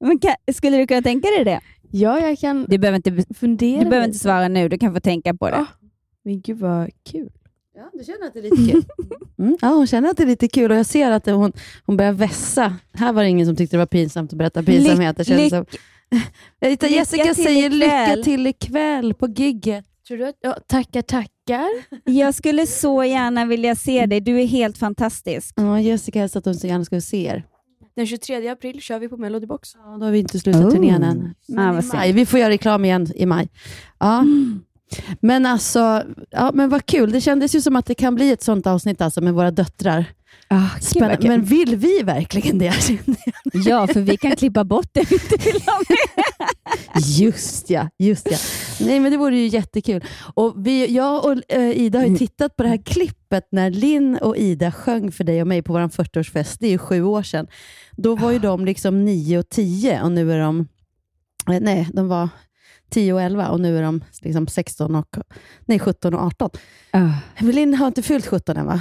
men 0.00 0.18
kan, 0.18 0.34
skulle 0.54 0.76
du 0.76 0.86
kunna 0.86 1.02
tänka 1.02 1.28
dig 1.28 1.44
det? 1.44 1.60
Ja, 1.90 2.20
jag 2.20 2.38
kan 2.38 2.66
Du 2.68 2.78
behöver 2.78 2.96
inte, 2.96 3.34
fundera. 3.34 3.84
du 3.84 3.90
behöver 3.90 4.06
inte 4.06 4.18
svara 4.18 4.48
nu, 4.48 4.68
du 4.68 4.78
kan 4.78 4.94
få 4.94 5.00
tänka 5.00 5.34
på 5.34 5.50
det. 5.50 5.56
Ja. 5.56 5.66
Men 6.24 6.40
gud 6.40 6.58
vad 6.58 6.90
kul. 7.10 7.30
Ja, 7.76 7.90
du 7.92 8.04
känner 8.04 8.26
att 8.26 8.32
det 8.34 8.38
är 8.40 8.42
lite 8.42 8.72
kul? 8.72 8.84
Mm. 9.40 9.56
Ja, 9.60 9.68
hon 9.68 9.86
känner 9.86 10.10
att 10.10 10.16
det 10.16 10.22
är 10.22 10.26
lite 10.26 10.48
kul 10.48 10.70
och 10.70 10.76
jag 10.76 10.86
ser 10.86 11.10
att 11.10 11.26
hon, 11.26 11.52
hon 11.86 11.96
börjar 11.96 12.12
vässa. 12.12 12.76
Här 12.92 13.12
var 13.12 13.22
det 13.22 13.28
ingen 13.28 13.46
som 13.46 13.56
tyckte 13.56 13.76
det 13.76 13.78
var 13.78 13.86
pinsamt 13.86 14.32
att 14.32 14.38
berätta 14.38 14.62
pinsamheter. 14.62 15.24
som. 15.24 15.36
Lita, 15.36 15.64
lycka 16.60 16.88
Jessica 16.88 17.24
till 17.24 17.44
säger 17.44 17.66
ikväll. 17.66 17.78
lycka 17.78 18.22
till 18.24 18.46
ikväll 18.46 19.14
på 19.14 19.28
gigget. 19.28 19.84
Tror 20.08 20.18
du 20.18 20.26
att... 20.28 20.34
Ja, 20.40 20.56
tackar, 20.66 21.02
tackar. 21.02 21.68
Jag 22.04 22.34
skulle 22.34 22.66
så 22.66 23.04
gärna 23.04 23.44
vilja 23.44 23.74
se 23.76 24.06
dig. 24.06 24.20
Du 24.20 24.40
är 24.40 24.46
helt 24.46 24.78
fantastisk. 24.78 25.54
Ja, 25.56 25.80
Jessica 25.80 26.18
hälsade 26.20 26.38
att 26.38 26.44
hon 26.44 26.54
så 26.54 26.66
gärna 26.66 26.84
skulle 26.84 27.00
se 27.00 27.26
er. 27.26 27.44
Den 27.96 28.06
23 28.06 28.48
april 28.48 28.80
kör 28.80 28.98
vi 28.98 29.08
på 29.08 29.16
Melody 29.16 29.46
Box. 29.46 29.68
Ja, 29.74 29.96
då 29.98 30.04
har 30.04 30.12
vi 30.12 30.18
inte 30.18 30.38
slutat 30.38 30.64
Oh. 30.64 30.70
turnén 30.70 31.02
än. 31.02 31.34
Men 31.48 31.76
Ah, 31.78 31.82
maj. 31.94 32.12
Vi 32.12 32.26
får 32.26 32.40
göra 32.40 32.50
reklam 32.50 32.84
igen 32.84 33.06
i 33.14 33.26
maj. 33.26 33.48
Ja. 33.98 34.24
Men 35.20 35.46
alltså, 35.46 36.02
ja, 36.30 36.50
men 36.54 36.68
vad 36.68 36.86
kul. 36.86 37.12
Det 37.12 37.20
kändes 37.20 37.54
ju 37.54 37.60
som 37.60 37.76
att 37.76 37.86
det 37.86 37.94
kan 37.94 38.14
bli 38.14 38.30
ett 38.32 38.42
sånt 38.42 38.66
avsnitt 38.66 39.00
alltså, 39.00 39.20
med 39.20 39.34
våra 39.34 39.50
döttrar. 39.50 40.04
Ah, 40.48 40.68
Spännande. 40.80 41.16
kul. 41.16 41.28
Men 41.28 41.44
vill 41.44 41.76
vi 41.76 42.02
verkligen 42.02 42.58
det? 42.58 42.72
Ja, 43.52 43.86
för 43.86 44.00
vi 44.00 44.16
kan 44.16 44.36
klippa 44.36 44.64
bort 44.64 44.88
det 44.92 45.10
vi 45.10 45.14
inte 45.14 45.36
vill 45.50 45.62
ha 45.62 45.80
med. 45.88 46.24
Just 47.04 47.70
ja, 47.70 47.88
just 47.98 48.28
ja. 48.30 48.36
Nej, 48.86 49.00
men 49.00 49.12
det 49.12 49.18
vore 49.18 49.36
ju 49.36 49.46
jättekul. 49.46 50.04
Och 50.34 50.66
vi, 50.66 50.94
jag 50.94 51.24
och 51.24 51.36
eh, 51.48 51.70
Ida 51.70 51.98
har 51.98 52.06
ju 52.06 52.16
tittat 52.18 52.56
på 52.56 52.62
det 52.62 52.68
här 52.68 52.82
klippet 52.84 53.48
när 53.52 53.70
Linn 53.70 54.16
och 54.22 54.36
Ida 54.36 54.72
sjöng 54.72 55.12
för 55.12 55.24
dig 55.24 55.40
och 55.40 55.46
mig 55.48 55.62
på 55.62 55.72
vår 55.72 55.80
40-årsfest. 55.80 56.56
Det 56.60 56.66
är 56.66 56.70
ju 56.70 56.78
sju 56.78 57.02
år 57.02 57.22
sedan. 57.22 57.46
Då 57.96 58.16
var 58.16 58.30
ju 58.30 58.38
de 58.38 58.64
liksom 58.64 59.04
9 59.04 59.38
och 59.38 59.48
10 59.48 60.02
och 60.02 60.12
nu 60.12 60.32
är 60.32 60.38
de... 60.38 60.60
eh, 61.50 61.60
Nej, 61.60 61.88
de 61.92 62.08
var 62.08 62.28
10 62.90 63.12
och 63.12 63.22
11 63.22 63.48
och 63.48 63.60
nu 63.60 63.78
är 63.78 63.82
de 63.82 64.04
liksom 64.22 64.46
16 64.46 64.94
och, 64.94 65.16
nej, 65.64 65.78
17 65.78 66.14
och 66.14 66.20
18. 66.22 66.50
Ah. 66.90 67.08
Men 67.38 67.50
Linn 67.50 67.74
har 67.74 67.86
inte 67.86 68.02
fyllt 68.02 68.26
17 68.26 68.56
än 68.56 68.66
va? 68.66 68.80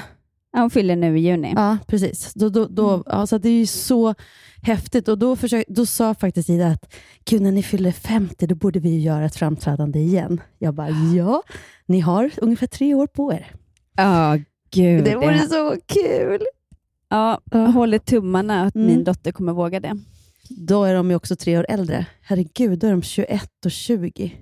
Ja, 0.53 0.59
hon 0.59 0.69
fyller 0.69 0.95
nu 0.95 1.17
i 1.17 1.21
juni. 1.21 1.53
Ja, 1.55 1.77
precis. 1.87 2.33
Då, 2.33 2.49
då, 2.49 2.67
då, 2.67 3.03
ja, 3.05 3.27
så 3.27 3.35
att 3.35 3.41
det 3.41 3.49
är 3.49 3.59
ju 3.59 3.65
så 3.65 4.15
häftigt. 4.61 5.07
Och 5.07 5.17
då, 5.17 5.35
försök, 5.35 5.65
då 5.67 5.85
sa 5.85 6.13
faktiskt 6.13 6.49
Ida 6.49 6.67
att 6.67 6.93
Gud, 7.25 7.41
när 7.41 7.51
ni 7.51 7.63
fyller 7.63 7.91
50, 7.91 8.47
då 8.47 8.55
borde 8.55 8.79
vi 8.79 8.99
göra 8.99 9.25
ett 9.25 9.35
framträdande 9.35 9.99
igen. 9.99 10.41
Jag 10.57 10.73
bara, 10.73 10.89
ja, 10.89 11.43
ni 11.85 11.99
har 11.99 12.31
ungefär 12.37 12.67
tre 12.67 12.93
år 12.93 13.07
på 13.07 13.33
er. 13.33 13.51
Ja, 13.95 14.37
gud. 14.71 15.03
Det 15.03 15.15
vore 15.15 15.39
så 15.39 15.75
kul. 15.85 16.41
Ja, 17.09 17.41
jag 17.51 17.59
håller 17.71 17.99
tummarna 17.99 18.65
att 18.65 18.75
Mm. 18.75 18.87
min 18.87 19.03
dotter 19.03 19.31
kommer 19.31 19.53
våga 19.53 19.79
det. 19.79 19.97
Då 20.49 20.83
är 20.83 20.93
de 20.95 21.09
ju 21.09 21.15
också 21.15 21.35
tre 21.35 21.57
år 21.57 21.65
äldre. 21.69 22.05
Herregud, 22.21 22.79
då 22.79 22.87
är 22.87 22.91
de 22.91 23.01
21 23.01 23.49
och 23.65 23.71
20. 23.71 24.33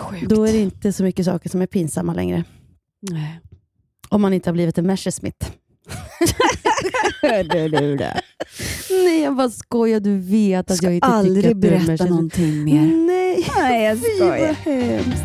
Sjukt. 0.00 0.28
Då 0.28 0.44
är 0.48 0.52
det 0.52 0.58
inte 0.60 0.92
så 0.92 1.02
mycket 1.02 1.24
saker 1.24 1.50
som 1.50 1.62
är 1.62 1.66
pinsamma 1.66 2.14
längre. 2.14 2.44
Nej. 3.10 3.40
Om 4.14 4.22
man 4.22 4.32
inte 4.32 4.50
har 4.50 4.54
blivit 4.54 4.78
en 4.78 4.86
Messerschmitt. 4.86 5.52
du, 7.22 7.68
du, 7.68 7.96
du. 7.96 8.06
Nej, 8.90 9.22
jag 9.22 9.36
bara 9.36 9.50
skojar. 9.50 10.00
Du 10.00 10.18
vet 10.18 10.70
att 10.70 10.76
Ska 10.76 10.86
jag 10.86 10.94
inte 10.94 11.06
tycker 11.06 11.16
aldrig 11.18 11.46
att 11.46 11.60
du 11.60 11.68
är 11.68 11.70
berätta 11.70 11.86
Messerschmitt. 11.86 12.10
någonting 12.10 12.64
mer. 12.64 12.86
Nej, 13.06 13.46
Nej, 13.58 13.84
jag 13.84 13.98
fy 13.98 14.04
vad 14.20 14.28
skojar. 14.28 14.52
hemskt. 14.52 15.22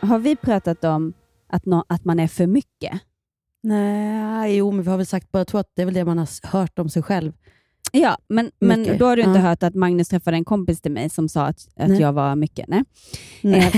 Har 0.00 0.18
vi 0.18 0.36
pratat 0.36 0.84
om 0.84 1.12
att, 1.48 1.66
nå- 1.66 1.84
att 1.88 2.04
man 2.04 2.20
är 2.20 2.28
för 2.28 2.46
mycket? 2.46 3.00
Nej, 3.62 4.56
jo, 4.56 4.70
men 4.70 4.82
vi 4.84 4.90
har 4.90 4.96
väl 4.96 5.06
sagt 5.06 5.32
båda 5.32 5.44
två 5.44 5.58
att 5.58 5.72
det 5.76 5.82
är 5.82 5.86
väl 5.86 5.94
det 5.94 6.04
man 6.04 6.18
har 6.18 6.24
s- 6.24 6.40
hört 6.42 6.78
om 6.78 6.88
sig 6.88 7.02
själv. 7.02 7.32
Ja, 7.92 8.18
men, 8.28 8.50
men 8.60 8.80
Mycket. 8.80 8.98
då 8.98 9.04
har 9.06 9.16
du 9.16 9.22
inte 9.22 9.38
Ja. 9.38 9.44
hört 9.46 9.62
att 9.62 9.74
Magnus 9.74 10.08
träffade 10.08 10.36
en 10.36 10.44
kompis 10.44 10.80
till 10.80 10.92
mig 10.92 11.10
som 11.10 11.28
sa 11.28 11.42
att, 11.46 11.68
att 11.76 11.88
Nej. 11.88 12.00
jag 12.00 12.12
var 12.12 12.36
mycket. 12.36 12.68
Nej. 12.68 12.82
Nej. 13.40 13.60
Eh, 13.60 13.70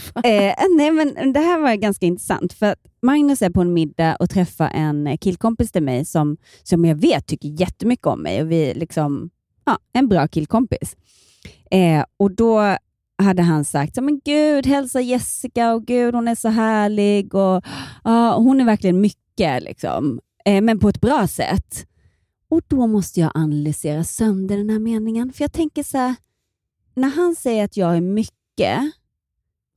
för, 0.00 0.26
eh, 0.28 0.54
nej, 0.76 0.90
men 0.90 1.32
det 1.32 1.40
här 1.40 1.60
var 1.60 1.74
ganska 1.74 2.06
intressant. 2.06 2.52
För 2.52 2.74
Magnus 3.02 3.42
är 3.42 3.50
på 3.50 3.60
en 3.60 3.72
middag 3.72 4.16
och 4.16 4.30
träffar 4.30 4.70
en 4.74 5.18
killkompis 5.18 5.72
till 5.72 5.82
mig 5.82 6.04
som, 6.04 6.36
som 6.62 6.84
jag 6.84 6.94
vet 6.94 7.26
tycker 7.26 7.48
jättemycket 7.48 8.06
om 8.06 8.22
mig. 8.22 8.42
Och 8.42 8.50
vi 8.50 8.70
är 8.70 8.74
liksom, 8.74 9.30
ja, 9.64 9.78
en 9.92 10.08
bra 10.08 10.28
killkompis. 10.28 10.96
Eh, 11.70 12.04
och 12.16 12.30
då 12.30 12.76
hade 13.22 13.42
han 13.42 13.64
sagt, 13.64 13.96
men 14.02 14.20
gud, 14.24 14.66
hälsa 14.66 15.00
Jessica 15.00 15.72
och 15.72 15.84
gud, 15.86 16.14
hon 16.14 16.28
är 16.28 16.34
så 16.34 16.48
härlig. 16.48 17.34
Och, 17.34 17.64
ja, 18.04 18.36
hon 18.36 18.60
är 18.60 18.64
verkligen 18.64 19.00
mycket, 19.00 19.62
liksom. 19.62 20.20
eh, 20.44 20.60
men 20.62 20.78
på 20.78 20.88
ett 20.88 21.00
bra 21.00 21.26
sätt. 21.26 21.86
Och 22.50 22.62
då 22.68 22.86
måste 22.86 23.20
jag 23.20 23.30
analysera 23.34 24.04
sönder 24.04 24.56
den 24.56 24.70
här 24.70 24.78
meningen. 24.78 25.32
För 25.32 25.44
jag 25.44 25.52
tänker 25.52 25.82
så 25.82 25.98
här, 25.98 26.14
när 26.94 27.08
han 27.08 27.34
säger 27.34 27.64
att 27.64 27.76
jag 27.76 27.96
är 27.96 28.00
mycket, 28.00 28.80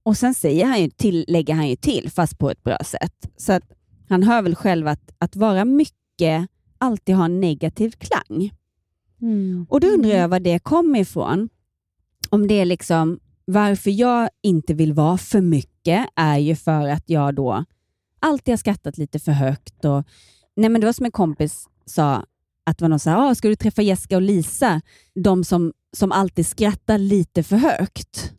och 0.04 0.18
sen 0.18 0.34
säger 0.34 0.66
han 0.66 0.82
ju 0.82 0.90
till, 0.90 1.26
lägger 1.28 1.54
han 1.54 1.70
ju 1.70 1.76
till, 1.76 2.12
fast 2.12 2.38
på 2.38 2.50
ett 2.50 2.64
bra 2.64 2.78
sätt. 2.86 3.30
Så 3.38 3.54
att 3.54 3.64
han 4.10 4.24
hör 4.24 4.42
väl 4.42 4.56
själv 4.56 4.88
att, 4.88 5.12
att 5.18 5.36
vara 5.36 5.66
mycket 5.66 6.48
alltid 6.78 7.16
har 7.16 7.26
en 7.26 7.40
negativ 7.40 7.92
klang. 7.92 8.54
Mm. 9.22 9.66
Och 9.70 9.80
då 9.80 9.88
undrar 9.88 10.12
jag 10.12 10.28
var 10.28 10.40
det 10.40 10.60
kommer 10.60 11.00
ifrån. 11.00 11.50
Om 12.30 12.48
det 12.48 12.54
är 12.54 12.66
liksom, 12.66 13.20
varför 13.46 13.92
jag 13.92 14.30
inte 14.42 14.74
vill 14.74 14.94
vara 14.94 15.18
för 15.18 15.42
mycket 15.42 16.08
är 16.16 16.38
ju 16.38 16.56
för 16.56 16.88
att 16.88 17.10
jag 17.10 17.36
då 17.36 17.66
alltid 18.20 18.52
har 18.52 18.58
skrattat 18.58 18.98
lite 18.98 19.20
för 19.20 19.32
högt. 19.32 19.86
Och, 19.86 20.04
nej 20.56 20.70
men 20.70 20.82
det 20.82 20.88
var 20.88 20.94
som 20.94 21.06
en 21.06 21.12
kompis 21.12 21.70
sa, 21.86 22.26
att 22.66 22.78
det 22.78 22.84
var 22.84 22.90
någon 22.90 23.00
så 23.00 23.10
här, 23.10 23.18
ah, 23.32 23.36
ska 23.36 23.48
du 23.48 23.56
träffa 23.56 23.82
Jessica 23.82 24.16
och 24.16 24.22
Lisa? 24.22 24.82
De 25.24 25.44
som, 25.44 25.74
som 25.98 26.12
alltid 26.12 26.48
skrattar 26.48 26.98
lite 26.98 27.44
för 27.44 27.56
högt. 27.58 28.32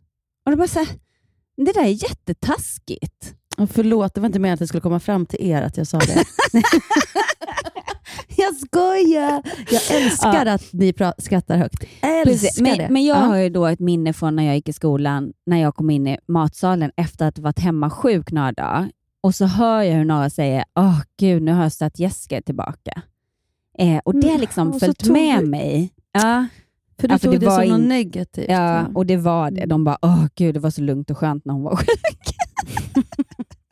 Och 0.45 0.51
det 0.51 0.57
bara 0.57 0.67
så 0.67 0.79
här, 0.79 0.87
det 1.57 1.71
där 1.73 1.83
är 1.83 2.03
jättetaskigt. 2.03 3.33
Och 3.57 3.69
förlåt, 3.69 4.13
det 4.13 4.21
var 4.21 4.27
inte 4.27 4.39
meningen 4.39 4.53
att 4.53 4.59
det 4.59 4.67
skulle 4.67 4.81
komma 4.81 4.99
fram 4.99 5.25
till 5.25 5.41
er 5.41 5.61
att 5.61 5.77
jag 5.77 5.87
sa 5.87 5.97
det. 5.99 6.23
jag 8.37 8.55
skojar! 8.55 9.43
Jag 9.71 10.01
älskar 10.01 10.45
att 10.45 10.73
ni 10.73 10.93
skrattar 11.17 11.57
högt. 11.57 11.83
Älskar. 12.01 12.63
Men, 12.63 12.77
det. 12.77 12.89
men 12.89 13.05
jag 13.05 13.17
Ja. 13.17 13.21
har 13.21 13.37
ju 13.37 13.49
då 13.49 13.65
ett 13.65 13.79
minne 13.79 14.13
från 14.13 14.35
när 14.35 14.43
jag 14.43 14.55
gick 14.55 14.69
i 14.69 14.73
skolan, 14.73 15.33
när 15.45 15.61
jag 15.61 15.75
kom 15.75 15.89
in 15.89 16.07
i 16.07 16.17
matsalen 16.27 16.91
efter 16.97 17.27
att 17.27 17.37
ha 17.37 17.43
varit 17.43 17.59
hemma 17.59 17.89
sjuk 17.89 18.31
några 18.31 18.51
dagar. 18.51 18.91
Och 19.23 19.35
så 19.35 19.45
hör 19.45 19.81
jag 19.81 19.95
hur 19.95 20.05
några 20.05 20.29
säger, 20.29 20.65
åh 20.79 20.99
gud, 21.19 21.41
nu 21.43 21.53
har 21.53 21.63
jag 21.63 21.71
stött 21.71 21.99
Jessica 21.99 22.41
tillbaka. 22.41 23.01
Eh, 23.77 23.97
och 24.05 24.15
det 24.15 24.29
har 24.29 24.37
liksom 24.37 24.61
Mm, 24.61 24.73
och 24.73 24.79
så 24.79 24.85
följt 24.85 25.05
med 25.09 25.39
du- 25.43 25.47
mig. 25.47 25.93
Ja, 26.11 26.45
För 26.99 27.07
du 27.07 27.13
Ja, 27.13 27.17
för 27.17 27.27
tog 27.27 27.33
det 27.33 27.39
det, 27.39 27.45
var 27.45 27.61
som 27.61 27.69
något 27.69 27.79
in- 27.79 27.87
negativt. 27.87 28.45
ja, 28.49 28.87
och 28.95 29.05
det 29.05 29.17
var 29.17 29.51
det. 29.51 29.65
De 29.65 29.83
bara, 29.83 29.97
åh 30.01 30.25
gud, 30.35 30.53
det 30.55 30.59
var 30.59 30.69
så 30.71 30.81
lugnt 30.81 31.09
och 31.11 31.17
skönt 31.17 31.45
när 31.45 31.53
hon 31.53 31.63
var 31.63 31.75
sjuk. 31.75 32.35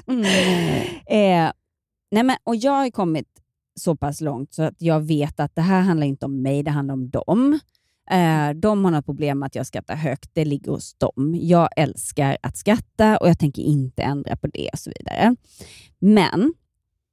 Mm. 0.08 0.22
Eh, 1.06 1.52
nej 2.12 2.24
men, 2.24 2.36
och 2.44 2.56
jag 2.56 2.72
har 2.72 2.90
kommit 2.90 3.28
så 3.80 3.96
pass 3.96 4.22
långt 4.22 4.54
så 4.54 4.64
att 4.64 4.76
jag 4.82 5.00
vet 5.02 5.40
att 5.40 5.56
det 5.56 5.62
här 5.62 5.82
handlar 5.82 6.08
inte 6.08 6.26
om 6.26 6.42
mig, 6.42 6.64
det 6.64 6.72
handlar 6.72 6.94
om 6.94 7.10
dem. 7.10 7.60
Eh, 8.12 8.50
de 8.56 8.86
har 8.86 8.92
något 8.92 9.06
problem 9.06 9.40
med 9.40 9.48
att 9.48 9.56
jag 9.56 9.68
skrattar 9.68 9.96
högt, 9.96 10.30
det 10.34 10.46
ligger 10.46 10.72
hos 10.72 10.94
dem. 10.94 11.36
Jag 11.42 11.70
älskar 11.76 12.38
att 12.42 12.58
skratta 12.58 13.18
och 13.18 13.30
jag 13.30 13.40
tänker 13.40 13.62
inte 13.62 14.02
ändra 14.02 14.36
på 14.36 14.48
det 14.48 14.70
och 14.74 14.80
så 14.80 14.92
vidare. 15.00 15.36
Men 16.00 16.54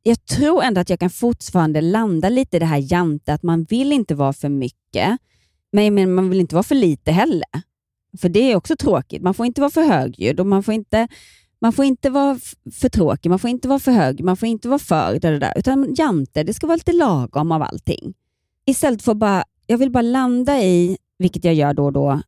jag 0.02 0.26
tror 0.26 0.62
ändå 0.62 0.80
att 0.80 0.90
jag 0.90 1.00
kan 1.00 1.10
fortfarande 1.10 1.80
landa 1.80 2.28
lite 2.28 2.56
i 2.56 2.60
det 2.60 2.66
här 2.66 2.92
jante, 2.92 3.34
att 3.34 3.42
man 3.42 3.64
vill 3.64 3.92
inte 3.92 4.14
vara 4.14 4.32
för 4.32 4.48
mycket, 4.48 5.18
men 5.72 5.84
jag 5.84 5.92
menar, 5.92 6.12
man 6.12 6.30
vill 6.30 6.40
inte 6.40 6.54
vara 6.54 6.62
för 6.62 6.74
lite 6.74 7.12
heller. 7.12 7.62
För 8.18 8.28
det 8.28 8.52
är 8.52 8.56
också 8.56 8.76
tråkigt. 8.76 9.22
Man 9.22 9.34
får 9.34 9.46
inte 9.46 9.60
vara 9.60 9.70
för 9.70 9.82
högljudd 9.82 10.40
och 10.40 10.46
man 10.46 10.62
får 10.62 10.74
inte 10.74 11.08
man 11.60 11.72
får 11.72 11.84
inte 11.84 12.10
vara 12.10 12.38
för 12.72 12.88
tråkig, 12.88 13.30
man 13.30 13.38
får 13.38 13.50
inte 13.50 13.68
vara 13.68 13.78
för 13.78 13.92
hög, 13.92 14.24
man 14.24 14.36
får 14.36 14.48
inte 14.48 14.68
vara 14.68 14.78
för 14.78 15.18
det 15.20 15.38
där, 15.38 15.52
utan 15.56 15.94
jante, 15.94 16.42
det 16.42 16.54
ska 16.54 16.66
vara 16.66 16.76
lite 16.76 16.92
lagom 16.92 17.52
av 17.52 17.62
allting. 17.62 18.14
Istället 18.66 19.02
för 19.02 19.14
bara, 19.14 19.44
jag 19.66 19.78
vill 19.78 19.90
bara 19.90 20.02
landa 20.02 20.62
i, 20.62 20.98
vilket 21.18 21.44
jag 21.44 21.54
gör 21.54 21.74
då 21.74 21.84
och 21.84 21.92
då, 21.92 22.20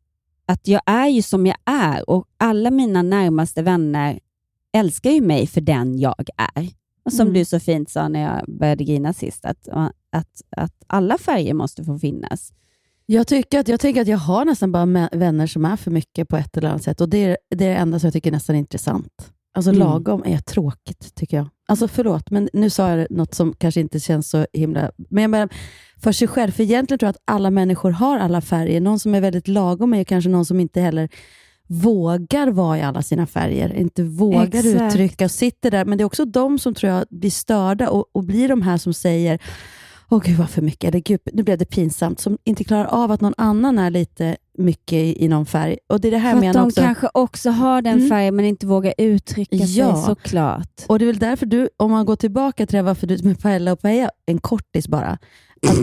att 0.46 0.68
jag 0.68 0.82
är 0.86 1.08
ju 1.08 1.22
som 1.22 1.46
jag 1.46 1.56
är 1.64 2.10
och 2.10 2.26
alla 2.36 2.70
mina 2.70 3.02
närmaste 3.02 3.62
vänner 3.62 4.20
älskar 4.72 5.10
ju 5.10 5.20
mig 5.20 5.46
för 5.46 5.60
den 5.60 5.98
jag 5.98 6.24
är. 6.54 6.81
Och 7.04 7.12
som 7.12 7.20
Mm. 7.26 7.34
du 7.34 7.44
så 7.44 7.60
fint 7.60 7.90
sa 7.90 8.08
när 8.08 8.20
jag 8.22 8.56
började 8.58 8.84
grina 8.84 9.12
sist, 9.12 9.44
att, 9.44 9.68
att, 10.12 10.42
att 10.56 10.74
alla 10.86 11.18
färger 11.18 11.54
måste 11.54 11.84
få 11.84 11.98
finnas. 11.98 12.52
Jag, 13.06 13.26
tycker 13.26 13.58
att, 13.60 13.68
jag 13.68 13.80
tänker 13.80 14.00
att 14.02 14.08
jag 14.08 14.18
har 14.18 14.44
nästan 14.44 14.72
bara 14.72 15.08
vänner 15.12 15.46
som 15.46 15.64
är 15.64 15.76
för 15.76 15.90
mycket 15.90 16.28
på 16.28 16.36
ett 16.36 16.56
eller 16.56 16.68
annat 16.68 16.82
sätt. 16.82 17.00
Och 17.00 17.08
Det 17.08 17.18
är 17.24 17.28
det, 17.50 17.64
är 17.64 17.68
det 17.70 17.74
enda 17.76 17.98
som 17.98 18.06
jag 18.06 18.12
tycker 18.12 18.30
är 18.30 18.34
nästan 18.34 18.56
intressant. 18.56 19.32
Alltså 19.54 19.70
Mm. 19.70 19.80
lagom 19.80 20.22
är 20.26 20.38
tråkigt, 20.38 21.14
tycker 21.14 21.36
jag. 21.36 21.48
Alltså 21.68 21.88
förlåt, 21.88 22.30
men 22.30 22.48
nu 22.52 22.70
sa 22.70 22.96
jag 22.96 23.06
något 23.10 23.34
som 23.34 23.54
kanske 23.58 23.80
inte 23.80 24.00
känns 24.00 24.30
så 24.30 24.46
himla... 24.52 24.90
Men 25.10 25.22
jag 25.22 25.30
menar, 25.30 25.48
för 26.02 26.12
sig 26.12 26.28
själv. 26.28 26.50
För 26.52 26.62
egentligen 26.62 26.98
tror 26.98 27.06
jag 27.06 27.10
att 27.10 27.22
alla 27.24 27.50
människor 27.50 27.90
har 27.90 28.18
alla 28.18 28.40
färger. 28.40 28.80
Någon 28.80 28.98
som 28.98 29.14
är 29.14 29.20
väldigt 29.20 29.48
lagom 29.48 29.94
är 29.94 30.04
kanske 30.04 30.30
någon 30.30 30.44
som 30.44 30.60
inte 30.60 30.80
heller 30.80 31.08
vågar 31.68 32.48
vara 32.48 32.78
i 32.78 32.82
alla 32.82 33.02
sina 33.02 33.26
färger. 33.26 33.74
Inte 33.74 34.02
vågar 34.02 34.42
Exakt. 34.66 34.66
uttrycka 34.94 35.24
och 35.24 35.30
sitter 35.30 35.70
där. 35.70 35.84
Men 35.84 35.98
det 35.98 36.02
är 36.02 36.06
också 36.06 36.24
de 36.24 36.58
som 36.58 36.74
tror 36.74 36.92
jag 36.92 37.04
blir 37.10 37.30
störda 37.30 37.90
och, 37.90 38.04
och 38.12 38.24
blir 38.24 38.48
de 38.48 38.62
här 38.62 38.76
som 38.78 38.94
säger 38.94 39.38
Åh 40.08 40.22
gud 40.24 40.36
vad 40.36 40.50
för 40.50 40.62
mycket, 40.62 40.88
eller 40.88 41.00
gud, 41.00 41.20
nu 41.32 41.42
blev 41.42 41.58
det 41.58 41.64
pinsamt, 41.64 42.20
som 42.20 42.38
inte 42.44 42.64
klarar 42.64 42.84
av 42.84 43.10
att 43.10 43.20
någon 43.20 43.34
annan 43.36 43.78
är 43.78 43.90
lite 43.90 44.36
mycket 44.58 44.92
i, 44.92 45.24
i 45.24 45.28
någon 45.28 45.46
färg. 45.46 45.78
Och 45.88 46.00
det 46.00 46.08
är 46.08 46.12
det 46.12 46.18
här 46.18 46.40
För 46.40 46.46
att 46.46 46.52
de 46.54 46.66
också. 46.66 46.80
kanske 46.80 47.08
också 47.14 47.50
har 47.50 47.82
den 47.82 47.96
Mm. 47.96 48.08
färgen 48.08 48.36
men 48.36 48.44
inte 48.44 48.66
vågar 48.66 48.94
uttrycka 48.98 49.56
Ja. 49.56 49.94
sig 49.96 50.04
såklart. 50.04 50.84
Och 50.88 50.98
det 50.98 51.04
är 51.04 51.06
väl 51.06 51.18
därför 51.18 51.46
du, 51.46 51.68
om 51.76 51.90
man 51.90 52.06
går 52.06 52.16
tillbaka 52.16 52.66
till 52.66 52.72
det 52.72 52.78
här 52.78 52.82
varför 52.82 53.06
du 53.06 53.18
med 53.22 53.40
Paella 53.40 53.72
och 53.72 53.80
Paella, 53.80 54.10
en 54.26 54.38
kortis 54.38 54.88
bara. 54.88 55.18
Att, 55.68 55.78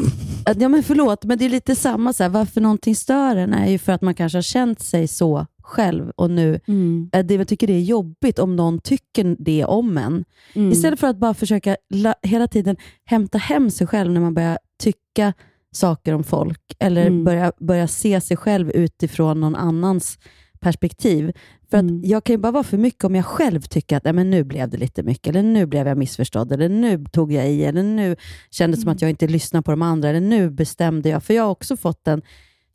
att, 0.56 0.62
ja 0.62 0.70
men 0.70 0.84
förlåt, 0.84 1.24
men 1.24 1.38
det 1.38 1.46
är 1.46 1.50
lite 1.50 1.76
samma, 1.76 2.14
så 2.14 2.24
här, 2.24 2.30
varför 2.30 2.62
någonting 2.62 2.96
stör 2.96 3.36
en 3.36 3.54
är 3.54 3.70
ju 3.72 3.78
för 3.78 3.92
att 3.94 4.02
man 4.02 4.14
kanske 4.14 4.38
har 4.38 4.44
känt 4.44 4.80
sig 4.82 5.08
så 5.08 5.46
själv 5.70 6.12
och 6.16 6.32
nu, 6.32 6.60
Mm. 6.68 7.10
eh, 7.14 7.26
det 7.26 7.34
jag 7.36 7.48
tycker 7.48 7.68
det 7.68 7.74
är 7.74 7.82
jobbigt 7.82 8.40
om 8.40 8.56
någon 8.56 8.80
tycker 8.80 9.36
det 9.40 9.66
om 9.66 9.98
en. 9.98 10.26
Mm. 10.54 10.72
Istället 10.72 11.00
för 11.00 11.08
att 11.08 11.18
bara 11.18 11.34
försöka 11.34 11.78
la, 11.94 12.14
hela 12.24 12.48
tiden 12.48 12.76
hämta 13.06 13.38
hem 13.38 13.70
sig 13.72 13.88
själv 13.88 14.12
när 14.12 14.22
man 14.22 14.34
börjar 14.34 14.58
tycka 14.84 15.34
saker 15.72 16.14
om 16.14 16.24
folk 16.24 16.62
eller 16.80 17.06
Mm. 17.06 17.24
börja, 17.24 17.52
börja 17.60 17.88
se 17.88 18.22
sig 18.22 18.38
själv 18.38 18.72
utifrån 18.72 19.40
någon 19.42 19.56
annans 19.56 20.18
perspektiv. 20.60 21.32
För 21.70 21.78
att 21.78 21.84
Mm. 21.84 22.02
jag 22.04 22.24
kan 22.24 22.34
ju 22.34 22.38
bara 22.38 22.52
vara 22.52 22.64
för 22.64 22.78
mycket 22.78 23.04
om 23.04 23.16
jag 23.16 23.26
själv 23.26 23.62
tycker 23.62 23.98
att 23.98 24.16
men 24.16 24.30
nu 24.30 24.44
blev 24.44 24.70
det 24.70 24.78
lite 24.78 25.04
mycket, 25.04 25.28
eller 25.28 25.44
nu 25.44 25.66
blev 25.66 25.88
jag 25.88 25.98
missförstådd, 25.98 26.52
eller 26.52 26.70
nu 26.70 27.06
tog 27.12 27.32
jag 27.32 27.52
i, 27.52 27.64
eller 27.66 27.84
nu 27.84 28.16
kändes 28.52 28.80
det 28.80 28.84
som 28.84 28.92
att 28.92 29.02
jag 29.02 29.10
inte 29.10 29.28
lyssnade 29.28 29.64
på 29.64 29.72
de 29.72 29.82
andra, 29.82 30.10
eller 30.10 30.22
nu 30.22 30.50
bestämde 30.50 31.10
jag. 31.10 31.24
För 31.24 31.34
jag 31.34 31.44
har 31.44 31.50
också 31.52 31.78
fått 31.78 32.04
den 32.06 32.22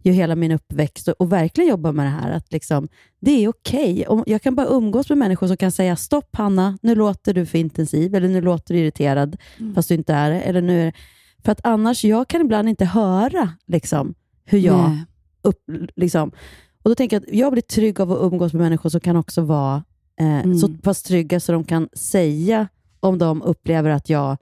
ju 0.04 0.12
hela 0.12 0.36
min 0.36 0.52
uppväxt 0.52 1.08
och, 1.08 1.14
och 1.18 1.32
verkligen 1.32 1.70
jobba 1.70 1.92
med 1.92 2.06
det 2.06 2.10
här. 2.10 2.30
Att 2.32 2.52
liksom, 2.52 2.88
det 3.20 3.44
är 3.44 3.48
okej. 3.48 4.06
Om 4.06 4.24
Jag 4.26 4.42
kan 4.42 4.54
bara 4.54 4.66
umgås 4.66 5.08
med 5.08 5.18
människor 5.18 5.46
som 5.46 5.56
kan 5.56 5.72
säga 5.72 5.96
stopp 5.96 6.36
Hanna, 6.36 6.78
nu 6.82 6.94
låter 6.94 7.34
du 7.34 7.46
för 7.46 7.58
intensiv, 7.58 8.14
eller 8.14 8.28
nu 8.28 8.40
låter 8.40 8.74
du 8.74 8.80
irriterad, 8.80 9.36
fast 9.74 9.88
du 9.88 9.94
inte 9.94 10.14
är 10.14 10.30
det. 10.30 10.40
Eller 10.40 10.62
nu 10.62 10.80
är 10.80 10.84
det. 10.86 10.92
För 11.44 11.52
att 11.52 11.60
annars, 11.66 12.04
jag 12.04 12.28
kan 12.28 12.40
ibland 12.40 12.68
inte 12.68 12.84
höra 12.84 13.50
liksom, 13.66 14.14
hur 14.44 14.58
jag 14.58 14.90
Nej. 14.90 15.04
upp, 15.42 15.62
liksom. 15.96 16.28
Och 16.82 16.90
då 16.90 16.94
tänker 16.94 17.16
jag 17.16 17.22
att 17.22 17.34
jag 17.34 17.52
blir 17.52 17.62
trygg 17.62 18.00
av 18.00 18.12
att 18.12 18.32
umgås 18.32 18.52
med 18.52 18.62
människor 18.62 18.90
som 18.90 19.00
kan 19.00 19.16
också 19.16 19.40
vara 19.42 19.84
eh, 20.20 20.26
Mm. 20.44 20.58
så 20.58 20.68
pass 20.68 21.02
trygga 21.02 21.40
så 21.40 21.52
de 21.52 21.64
kan 21.64 21.88
säga 21.92 22.68
om 23.00 23.18
de 23.18 23.42
upplever 23.42 23.90
att 23.90 24.08
jag 24.08 24.36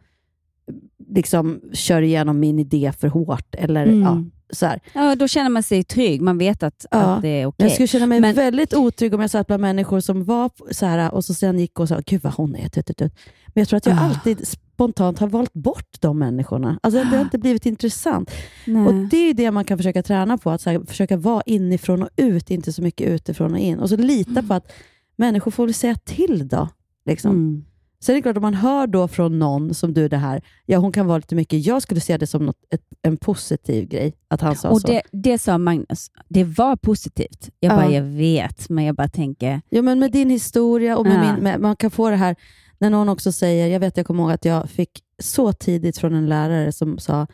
liksom 1.09 1.61
kör 1.73 2.03
igenom 2.03 2.41
min 2.41 2.59
idé 2.59 2.93
för 2.99 3.09
hårt. 3.09 3.55
Eller, 3.55 3.87
Mm. 3.87 4.03
ja, 4.03 4.25
så 4.53 4.67
här. 4.67 4.81
Ja, 4.93 5.15
då 5.15 5.29
känner 5.29 5.51
man 5.51 5.63
sig 5.63 5.85
trygg. 5.85 6.21
Man 6.23 6.39
vet 6.39 6.63
att, 6.63 6.87
Ja. 6.91 6.99
att 6.99 7.23
det 7.23 7.29
är 7.29 7.47
okej. 7.47 7.67
Jag 7.67 7.73
skulle 7.73 7.87
känna 7.87 8.07
mig 8.07 8.21
Men- 8.21 8.35
väldigt 8.35 8.75
otrygg 8.75 9.15
om 9.15 9.21
jag 9.21 9.31
satt 9.31 9.47
bland 9.47 9.61
människor 9.61 10.01
som 10.01 10.25
var 10.25 10.51
så 10.71 10.87
här 10.87 11.15
och 11.15 11.25
så 11.25 11.35
sen 11.35 11.59
gick 11.59 11.81
och 11.81 11.89
sa, 11.89 12.01
gud 12.07 12.23
vad 12.23 12.33
hon 12.33 12.57
är. 12.57 12.69
Tut, 12.69 12.87
tut, 12.87 12.97
tut. 12.97 13.13
Men 13.47 13.61
jag 13.61 13.69
tror 13.69 13.77
att 13.77 13.87
jag 13.87 13.97
Ah. 13.97 14.01
alltid 14.01 14.49
spontant 14.49 15.19
har 15.19 15.29
valt 15.29 15.53
bort 15.53 15.97
de 16.01 16.19
människorna. 16.19 16.79
Alltså 16.83 17.05
det 17.05 17.17
har 17.17 17.21
inte 17.21 17.39
blivit 17.39 17.67
intressant. 17.67 18.31
Nej. 18.67 18.87
Och 18.87 18.95
Det 18.95 19.17
är 19.17 19.35
det 19.35 19.51
man 19.51 19.65
kan 19.65 19.79
försöka 19.79 20.03
träna 20.03 20.39
på, 20.39 20.51
att 20.51 20.61
så 20.61 20.71
här, 20.71 20.81
försöka 20.87 21.17
vara 21.17 21.43
inifrån 21.47 22.03
och 22.03 22.09
ut, 22.17 22.51
inte 22.51 22.73
så 22.73 22.83
mycket 22.83 23.09
utifrån 23.09 23.53
och 23.53 23.59
in. 23.59 23.79
Och 23.79 23.89
så 23.89 23.97
lita 23.97 24.43
på 24.43 24.55
att 24.55 24.73
människor 25.17 25.51
får 25.51 25.65
väl 25.67 25.75
säga 25.75 25.95
till 26.05 26.49
då. 26.49 26.69
Liksom. 27.07 27.31
Mm. 27.31 27.65
Sen 28.03 28.13
är 28.13 28.17
det 28.19 28.23
klart, 28.23 28.37
om 28.37 28.43
man 28.43 28.55
hör 28.55 28.87
då 28.87 29.09
från 29.09 29.39
någon 29.39 29.75
som 29.75 29.95
du 29.95 30.09
det 30.09 30.17
här, 30.17 30.43
ja 30.67 30.79
hon 30.79 30.93
kan 30.93 31.07
vara 31.07 31.19
lite 31.19 31.35
mycket, 31.35 31.67
jag 31.67 31.83
skulle 31.83 32.01
se 32.01 32.17
det 32.17 32.27
som 32.27 32.47
något, 32.47 32.57
ett, 32.71 32.83
en 33.03 33.17
positiv 33.17 33.89
grej, 33.89 34.15
att 34.29 34.41
han 34.41 34.57
sa 34.57 34.71
Och 34.71 34.81
så. 34.81 34.87
det, 34.87 35.03
det 35.13 35.39
sa 35.39 35.59
Magnus, 35.59 36.11
det 36.29 36.45
var 36.45 36.77
positivt. 36.77 37.51
Jag 37.61 37.73
Ja. 37.73 37.77
bara, 37.77 37.91
jag 37.93 38.03
vet, 38.03 38.69
men 38.69 38.85
jag 38.85 38.95
bara 38.95 39.09
tänker... 39.09 39.61
Ja, 39.69 39.83
men 39.83 39.99
med 39.99 40.13
din 40.13 40.31
historia 40.31 40.97
och 40.97 41.07
med 41.07 41.15
Ja. 41.27 41.33
min, 41.35 41.43
med, 41.45 41.61
man 41.61 41.77
kan 41.77 41.91
få 41.91 42.11
det 42.11 42.17
här, 42.17 42.37
när 42.79 42.91
någon 42.91 43.09
också 43.09 43.33
säger, 43.33 43.67
jag 43.67 43.81
vet, 43.81 43.97
jag 43.97 44.07
kommer 44.07 44.23
ihåg 44.23 44.33
att 44.33 44.45
jag 44.45 44.71
fick 44.71 44.91
så 45.23 45.53
tidigt 45.53 45.99
från 45.99 46.15
en 46.15 46.27
lärare 46.29 46.73
som 46.73 46.99
sa, 46.99 47.27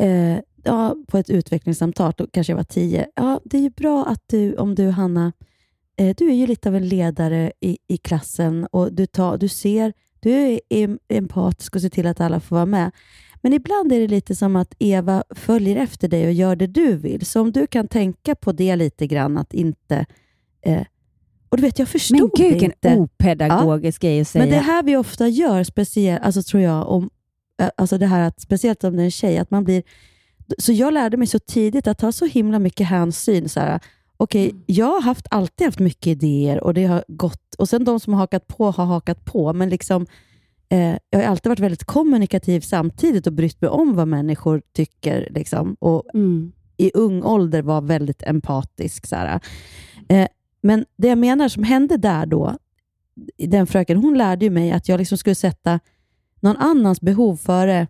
eh, 0.00 0.38
ja, 0.64 0.96
på 1.08 1.18
ett 1.18 1.30
utvecklingssamtal, 1.30 2.12
då 2.16 2.26
kanske 2.32 2.50
jag 2.52 2.56
var 2.56 2.64
tio, 2.64 3.06
ja, 3.14 3.40
det 3.44 3.56
är 3.58 3.62
ju 3.62 3.70
bra 3.70 4.04
att 4.04 4.22
du, 4.26 4.56
om 4.56 4.74
du 4.74 4.88
Hanna, 4.90 5.32
du 5.98 6.30
är 6.30 6.34
ju 6.34 6.46
lite 6.46 6.68
av 6.68 6.76
en 6.76 6.88
ledare 6.88 7.52
i, 7.60 7.78
i 7.88 7.96
klassen 7.96 8.66
och 8.70 8.92
du, 8.92 9.06
tar, 9.06 9.38
du 9.38 9.48
ser, 9.48 9.92
du 10.20 10.30
är 10.30 10.60
em- 10.70 10.98
empatisk 11.08 11.74
och 11.74 11.80
ser 11.82 11.88
till 11.88 12.06
att 12.06 12.20
alla 12.20 12.40
får 12.40 12.56
vara 12.56 12.66
med. 12.66 12.90
Men 13.42 13.52
ibland 13.52 13.92
är 13.92 14.00
det 14.00 14.08
lite 14.08 14.36
som 14.36 14.56
att 14.56 14.74
Eva 14.78 15.24
följer 15.30 15.76
efter 15.76 16.08
dig 16.08 16.26
och 16.26 16.32
gör 16.32 16.56
det 16.56 16.66
du 16.66 16.96
vill. 16.96 17.26
Så 17.26 17.40
om 17.40 17.52
du 17.52 17.66
kan 17.66 17.88
tänka 17.88 18.34
på 18.34 18.52
det 18.52 18.76
lite 18.76 19.06
grann, 19.06 19.38
att 19.38 19.54
inte... 19.54 20.06
Eh, 20.62 20.82
och 21.48 21.56
du 21.56 21.62
vet, 21.62 21.78
jag 21.78 21.88
förstod 21.88 22.18
Men 22.18 22.30
gud, 22.36 22.52
vilken 22.52 22.70
inte. 22.72 22.96
opedagogisk 22.96 24.02
grej 24.02 24.20
att 24.20 24.28
säga. 24.28 24.44
Men 24.44 24.52
det 24.52 24.58
här 24.60 24.82
vi 24.82 24.96
ofta 24.96 25.28
gör, 25.28 25.64
speciellt, 25.64 26.22
alltså 26.22 26.42
tror 26.42 26.62
jag, 26.62 26.88
om, 26.88 27.10
eh, 27.60 27.68
alltså 27.76 27.98
det 27.98 28.06
här 28.06 28.20
att, 28.20 28.40
speciellt 28.40 28.84
om 28.84 28.96
det 28.96 29.02
är 29.02 29.04
en 29.04 29.10
tjej, 29.10 29.38
att 29.38 29.50
man 29.50 29.64
blir... 29.64 29.82
Så 30.58 30.72
jag 30.72 30.94
lärde 30.94 31.16
mig 31.16 31.26
så 31.26 31.38
tidigt 31.38 31.86
att 31.86 31.98
ta 31.98 32.12
så 32.12 32.26
himla 32.26 32.58
mycket 32.58 32.86
hänsyn. 32.86 33.48
Så 33.48 33.60
här, 33.60 33.80
Okej, 34.20 34.50
Mm. 34.50 34.62
jag 34.66 34.86
har 34.86 35.02
haft, 35.02 35.26
alltid 35.30 35.66
haft 35.66 35.78
mycket 35.78 36.06
idéer 36.06 36.64
och 36.64 36.74
det 36.74 36.84
har 36.84 37.04
gått. 37.08 37.54
Och 37.58 37.68
sen 37.68 37.84
de 37.84 38.00
som 38.00 38.12
har 38.12 38.20
hakat 38.20 38.46
på 38.48 38.70
har 38.70 38.84
hakat 38.84 39.24
på, 39.24 39.52
men 39.52 39.68
liksom, 39.68 40.06
eh, 40.68 40.96
jag 41.10 41.18
har 41.18 41.22
alltid 41.22 41.50
varit 41.50 41.60
väldigt 41.60 41.84
kommunikativ 41.84 42.60
samtidigt 42.60 43.26
och 43.26 43.32
brytt 43.32 43.60
mig 43.60 43.70
om 43.70 43.94
vad 43.94 44.08
människor 44.08 44.62
tycker. 44.72 45.28
Liksom, 45.30 45.76
och 45.80 46.02
Mm. 46.14 46.52
i 46.76 46.90
ung 46.94 47.22
ålder 47.22 47.62
var 47.62 47.80
väldigt 47.80 48.22
empatisk. 48.22 49.06
Så. 49.06 49.16
Eh, 50.08 50.28
men 50.62 50.84
det 50.96 51.08
jag 51.08 51.18
menar 51.18 51.48
som 51.48 51.62
hände 51.62 51.96
där 51.96 52.26
då, 52.26 52.56
den 53.38 53.66
fröken, 53.66 53.96
hon 53.96 54.18
lärde 54.18 54.44
ju 54.44 54.50
mig 54.50 54.70
att 54.72 54.88
jag 54.88 54.98
liksom 54.98 55.18
skulle 55.18 55.34
sätta 55.34 55.80
någon 56.40 56.56
annans 56.56 57.00
behov 57.00 57.36
före 57.36 57.86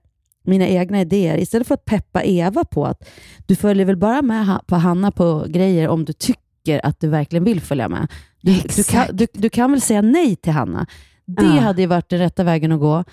mina 0.48 0.66
egna 0.66 1.00
idéer. 1.00 1.38
Istället 1.38 1.66
för 1.68 1.74
att 1.74 1.84
peppa 1.84 2.22
Eva 2.24 2.64
på 2.64 2.86
att 2.86 3.08
du 3.46 3.56
följer 3.56 3.86
väl 3.86 3.96
bara 3.96 4.22
med 4.22 4.60
på 4.66 4.76
Hanna 4.76 5.10
på 5.10 5.46
grejer 5.48 5.88
om 5.88 6.04
du 6.04 6.12
tycker 6.12 6.86
att 6.86 7.00
du 7.00 7.08
verkligen 7.08 7.44
vill 7.44 7.60
följa 7.60 7.88
med. 7.88 8.08
Du, 8.40 8.60
du, 8.76 8.84
kan, 8.84 9.06
du, 9.12 9.26
du 9.32 9.50
kan 9.50 9.70
väl 9.70 9.80
säga 9.80 10.02
nej 10.02 10.36
till 10.36 10.52
Hanna? 10.52 10.86
Det 11.26 11.44
Ja. 11.44 11.60
hade 11.60 11.80
ju 11.82 11.86
varit 11.86 12.08
den 12.08 12.18
rätta 12.18 12.44
vägen 12.44 12.72
att 12.72 12.80
gå. 12.80 13.04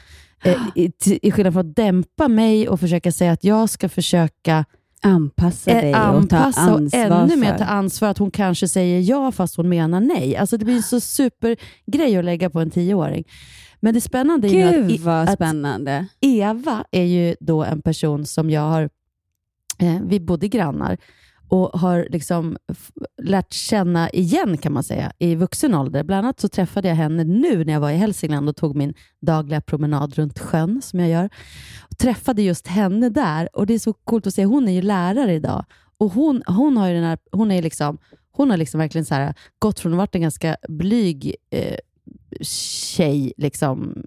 Eh, 0.43 0.57
i, 0.75 0.91
I 1.21 1.31
skillnad 1.31 1.53
från 1.53 1.69
att 1.69 1.75
dämpa 1.75 2.27
mig 2.27 2.69
och 2.69 2.79
försöka 2.79 3.11
säga 3.11 3.31
att 3.31 3.43
jag 3.43 3.69
ska 3.69 3.89
försöka 3.89 4.65
Anpassa 5.01 5.71
eh, 5.71 5.81
dig 5.81 5.89
och 5.89 6.29
ta 6.29 6.37
anpassa 6.37 6.73
och 6.73 6.79
ansvar 6.79 6.99
ännu 6.99 7.35
mer 7.35 7.57
ta 7.57 7.63
ansvar 7.63 8.09
att 8.09 8.17
hon 8.17 8.31
kanske 8.31 8.67
säger 8.67 9.01
ja 9.01 9.31
fast 9.31 9.55
hon 9.55 9.69
menar 9.69 9.99
nej. 9.99 10.37
Alltså 10.37 10.57
det 10.57 10.65
blir 10.65 10.75
en 10.75 10.83
så 10.83 10.99
supergrej 10.99 12.17
att 12.17 12.25
lägga 12.25 12.49
på 12.49 12.59
en 12.59 12.69
tioåring. 12.71 13.23
Men 13.85 13.93
det 13.93 14.01
spännande 14.01 14.47
är 14.47 14.51
ju 14.51 14.87
Gud 14.87 14.95
att, 14.95 15.01
vad 15.01 15.29
att 15.29 15.33
spännande. 15.33 16.05
Eva 16.21 16.85
är 16.91 17.03
ju 17.03 17.35
då 17.39 17.63
en 17.63 17.81
person 17.81 18.25
som 18.25 18.49
jag 18.49 18.61
har, 18.61 18.89
eh, 19.79 20.01
vi 20.05 20.19
bodde 20.19 20.47
grannar 20.47 20.97
och 21.49 21.79
har 21.79 22.07
liksom 22.09 22.57
lärt 23.21 23.53
känna 23.53 24.09
igen 24.09 24.57
kan 24.57 24.73
man 24.73 24.83
säga 24.83 25.11
i 25.19 25.35
vuxen 25.35 25.73
ålder. 25.75 26.03
Bland 26.03 26.25
annat 26.25 26.39
så 26.39 26.49
träffade 26.49 26.87
jag 26.87 26.95
henne 26.95 27.23
nu 27.23 27.65
när 27.65 27.73
jag 27.73 27.79
var 27.79 27.91
i 27.91 27.95
Hälsingland 27.95 28.49
och 28.49 28.55
tog 28.55 28.75
min 28.75 28.93
dagliga 29.21 29.61
promenad 29.61 30.13
runt 30.13 30.39
sjön 30.39 30.81
som 30.81 30.99
jag 30.99 31.09
gör. 31.09 31.29
Och 31.81 31.97
träffade 31.97 32.41
just 32.41 32.67
henne 32.67 33.09
där 33.09 33.49
och 33.53 33.65
det 33.65 33.73
är 33.73 33.79
så 33.79 33.93
coolt 33.93 34.27
att 34.27 34.33
se. 34.33 34.45
Hon 34.45 34.67
är 34.67 34.73
ju 34.73 34.81
lärare 34.81 35.33
idag 35.33 35.65
och 35.97 36.11
hon, 36.11 36.43
hon 36.47 36.77
har 36.77 36.87
ju 36.87 36.93
den 36.93 37.03
här, 37.03 37.17
hon 37.31 37.51
är 37.51 37.61
liksom 37.61 37.97
hon 38.31 38.49
har 38.49 38.57
liksom 38.57 38.79
verkligen 38.79 39.05
så 39.05 39.15
här, 39.15 39.33
gått 39.59 39.79
från 39.79 39.91
att 39.93 39.97
ha 39.97 40.01
varit 40.01 40.15
en 40.15 40.21
ganska 40.21 40.57
blyg 40.69 41.35
eh, 41.49 41.77
tjej 42.41 43.33
liksom, 43.37 44.03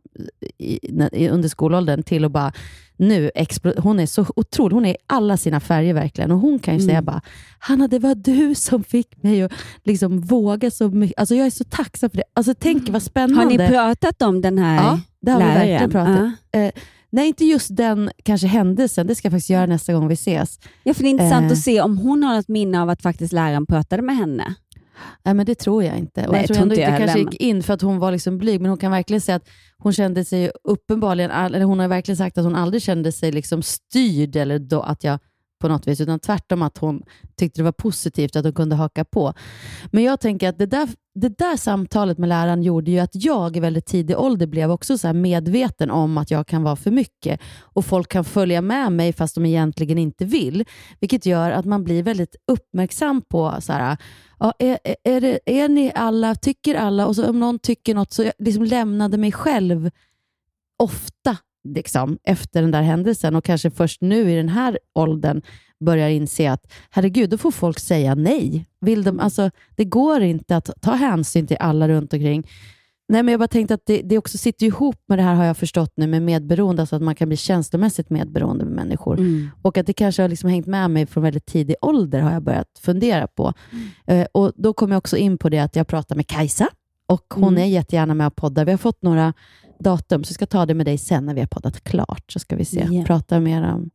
i, 0.59 1.29
under 1.29 1.49
skolåldern 1.49 2.03
till 2.03 2.24
att 2.24 2.33
bara 2.33 2.53
nu 2.97 3.31
Hon 3.79 4.01
är 4.01 4.07
så 4.07 4.26
otrolig. 4.37 4.74
Hon 4.74 4.85
är 4.87 4.91
i 4.91 4.97
alla 5.07 5.37
sina 5.37 5.61
färger 5.61 5.95
verkligen. 5.95 6.31
Och 6.31 6.39
Hon 6.39 6.59
kan 6.59 6.74
ju 6.74 6.79
Mm. 6.79 6.89
säga 6.89 7.03
bara, 7.03 7.20
Hanna 7.59 7.89
det 7.89 7.99
var 7.99 8.14
du 8.14 8.55
som 8.55 8.85
fick 8.85 9.22
mig 9.22 9.43
att 9.43 9.53
liksom 9.85 10.20
våga 10.20 10.70
så 10.70 10.89
mycket. 10.89 11.18
Alltså 11.18 11.35
jag 11.35 11.47
är 11.47 11.51
så 11.51 11.64
tacksam 11.64 12.11
för 12.11 12.16
det. 12.16 12.24
Alltså 12.35 12.55
tänk 12.59 12.89
vad 12.89 13.03
spännande. 13.03 13.43
Har 13.43 13.51
ni 13.51 13.68
pratat 13.68 14.22
om 14.22 14.41
den 14.41 14.59
här 14.59 14.76
Ja, 14.76 15.01
det 15.20 15.31
har 15.31 15.39
vi 15.39 15.45
läraren? 15.45 15.68
verkligen 15.68 15.91
pratat. 15.91 16.33
Eh, 16.53 16.70
nej, 17.11 17.29
inte 17.29 17.45
just 17.45 17.76
den 17.76 18.11
kanske 18.24 18.47
händelsen. 18.47 19.07
Det 19.07 19.14
ska 19.14 19.26
jag 19.26 19.33
faktiskt 19.33 19.51
göra 19.51 19.66
nästa 19.66 19.93
gång 19.93 20.09
vi 20.09 20.14
ses. 20.14 20.59
Ja, 20.83 20.95
för 20.95 21.03
det 21.03 21.09
är 21.09 21.11
intressant 21.11 21.47
Eh. 21.47 21.53
att 21.53 21.59
se 21.59 21.81
om 21.81 21.99
hon 21.99 22.22
har 22.22 22.37
något 22.37 22.49
minne 22.49 22.83
av 22.83 22.89
att 22.91 23.03
faktiskt 23.03 23.33
läraren 23.33 23.66
pratade 23.66 24.03
med 24.03 24.16
henne. 24.16 24.55
Nej, 25.24 25.34
men 25.34 25.46
det 25.46 25.55
tror 25.55 25.84
jag 25.84 25.99
inte. 25.99 26.26
Och 26.26 26.32
Nej, 26.32 26.40
jag 26.40 26.49
tror 26.49 26.62
ändå 26.62 26.74
inte 26.74 26.90
jag 26.90 26.99
kanske 26.99 27.18
gick 27.18 27.34
in 27.34 27.62
för 27.62 27.74
att 27.74 27.82
hon 27.82 27.99
var 27.99 28.12
liksom 28.12 28.38
blyg, 28.38 28.61
men 28.61 28.68
hon 28.68 28.78
kan 28.78 28.90
verkligen 28.90 29.20
säga 29.20 29.36
att 29.36 29.49
hon 29.78 29.92
kände 29.92 30.24
sig 30.24 30.51
uppenbarligen, 30.64 31.30
eller 31.30 31.61
hon 31.61 31.78
har 31.78 31.88
verkligen 31.88 32.16
sagt 32.16 32.38
att 32.38 32.44
hon 32.44 32.55
aldrig 32.55 32.82
kände 32.82 33.12
sig 33.12 33.32
liksom 33.32 33.62
styrd 33.62 34.36
eller 34.36 34.59
då 34.59 34.80
att 34.80 35.05
jag 35.05 35.18
på 35.59 35.68
något 35.68 35.86
vis, 35.86 36.00
utan 36.00 36.20
tvärtom 36.20 36.62
att 36.62 36.78
hon 36.78 37.02
tyckte 37.36 37.61
det 37.61 37.64
var 37.64 37.72
positivt 37.72 38.36
att 38.36 38.44
hon 38.44 38.52
kunde 38.52 38.76
haka 38.76 39.04
på. 39.04 39.34
Men 39.90 40.04
jag 40.04 40.20
tänker 40.20 40.48
att 40.48 40.59
det 40.59 40.66
där, 40.66 40.88
det 41.14 41.38
där 41.38 41.56
samtalet 41.56 42.18
med 42.18 42.28
läraren 42.28 42.62
gjorde 42.62 42.90
ju 42.90 42.98
att 42.98 43.11
jag 43.24 43.56
i 43.56 43.61
väldigt 43.61 43.86
tidig 43.86 44.18
ålder 44.18 44.46
blev 44.46 44.70
också 44.70 44.98
så 44.98 45.06
här 45.06 45.14
medveten 45.14 45.90
om 45.90 46.18
att 46.18 46.30
jag 46.30 46.46
kan 46.46 46.62
vara 46.62 46.76
för 46.76 46.90
mycket 46.90 47.40
och 47.61 47.84
folk 47.84 48.09
kan 48.09 48.24
följa 48.24 48.61
med 48.61 48.92
mig 48.92 49.12
fast 49.12 49.34
de 49.34 49.46
egentligen 49.46 49.98
inte 49.98 50.24
vill. 50.24 50.64
Vilket 51.00 51.26
gör 51.26 51.50
att 51.50 51.64
man 51.64 51.84
blir 51.84 52.02
väldigt 52.02 52.36
uppmärksam 52.46 53.22
på 53.22 53.54
så 53.61 53.72
här, 53.72 53.96
ja, 54.38 54.52
är, 54.59 54.78
är, 54.84 54.96
är, 55.04 55.20
det, 55.20 55.38
är 55.44 55.68
ni 55.68 55.92
alla, 55.94 56.34
tycker 56.34 56.74
alla 56.74 57.06
och 57.06 57.16
så 57.16 57.30
om 57.30 57.40
någon 57.40 57.59
tycker 57.59 57.94
något 57.94 58.12
så 58.12 58.22
jag 58.22 58.32
liksom 58.38 58.64
lämnade 58.64 59.18
mig 59.18 59.32
själv 59.32 59.90
ofta 60.78 61.36
liksom, 61.74 62.18
efter 62.24 62.62
den 62.62 62.70
där 62.70 62.82
händelsen 62.82 63.36
och 63.36 63.44
kanske 63.44 63.70
först 63.70 64.00
nu 64.00 64.32
i 64.32 64.36
den 64.36 64.48
här 64.48 64.78
åldern 64.94 65.42
börjar 65.80 66.08
inse 66.08 66.52
att 66.52 66.72
herregud, 66.90 67.30
då 67.30 67.38
får 67.38 67.50
folk 67.50 67.78
säga 67.78 68.14
nej. 68.14 68.66
Vill 68.80 69.02
de, 69.02 69.20
alltså, 69.20 69.50
det 69.76 69.84
går 69.84 70.22
inte 70.22 70.56
att 70.56 70.70
ta 70.80 70.92
hänsyn 70.94 71.46
till 71.46 71.56
alla 71.60 71.88
runt 71.88 72.12
omkring. 72.12 72.46
Nej, 73.10 73.22
men 73.22 73.32
jag 73.32 73.38
bara 73.40 73.48
tänkte 73.48 73.74
att 73.74 73.86
det, 73.86 74.02
det 74.02 74.18
också 74.18 74.38
sitter 74.38 74.66
ihop 74.66 74.96
med 75.08 75.18
det 75.18 75.22
här 75.22 75.34
har 75.34 75.44
jag 75.44 75.56
förstått 75.56 75.92
nu 75.96 76.06
med 76.06 76.22
medberoende, 76.22 76.82
alltså 76.82 76.96
att 76.96 77.02
man 77.02 77.14
kan 77.14 77.28
bli 77.28 77.36
känslomässigt 77.36 78.10
medberoende 78.10 78.64
med 78.64 78.74
människor. 78.74 79.18
Mm. 79.18 79.50
Och 79.62 79.78
att 79.78 79.86
det 79.86 79.92
kanske 79.92 80.22
har 80.22 80.28
liksom 80.28 80.50
hängt 80.50 80.66
med 80.66 80.90
mig 80.90 81.06
från 81.06 81.22
väldigt 81.22 81.46
tidig 81.46 81.76
ålder 81.80 82.20
har 82.20 82.32
jag 82.32 82.42
börjat 82.42 82.78
fundera 82.80 83.26
på. 83.26 83.52
Eh, 84.06 84.26
och 84.32 84.52
Då 84.56 84.72
kom 84.72 84.90
jag 84.90 84.98
också 84.98 85.16
in 85.16 85.38
på 85.38 85.48
det 85.48 85.58
att 85.58 85.76
jag 85.76 85.86
pratar 85.86 86.16
med 86.16 86.26
Kajsa 86.26 86.68
och 87.06 87.24
hon 87.34 87.48
Mm. 87.48 87.62
är 87.62 87.66
jättegärna 87.66 88.14
med 88.14 88.26
och 88.26 88.36
poddar. 88.36 88.64
Vi 88.64 88.70
har 88.70 88.78
fått 88.78 89.02
några 89.02 89.32
datum, 89.81 90.24
så 90.24 90.31
jag 90.31 90.35
ska 90.35 90.47
ta 90.47 90.66
det 90.66 90.74
med 90.74 90.87
dig 90.87 90.99
sen 90.99 91.26
när 91.26 91.35
vi 91.35 91.41
har 91.41 91.47
poddat 91.47 91.85
klart, 91.85 92.33
så 92.33 92.39
ska 92.39 92.57
vi 92.57 92.64
se. 92.64 92.89
Ja. 92.91 93.05
Prata 93.05 93.41
mer 93.41 93.62
om... 93.62 93.91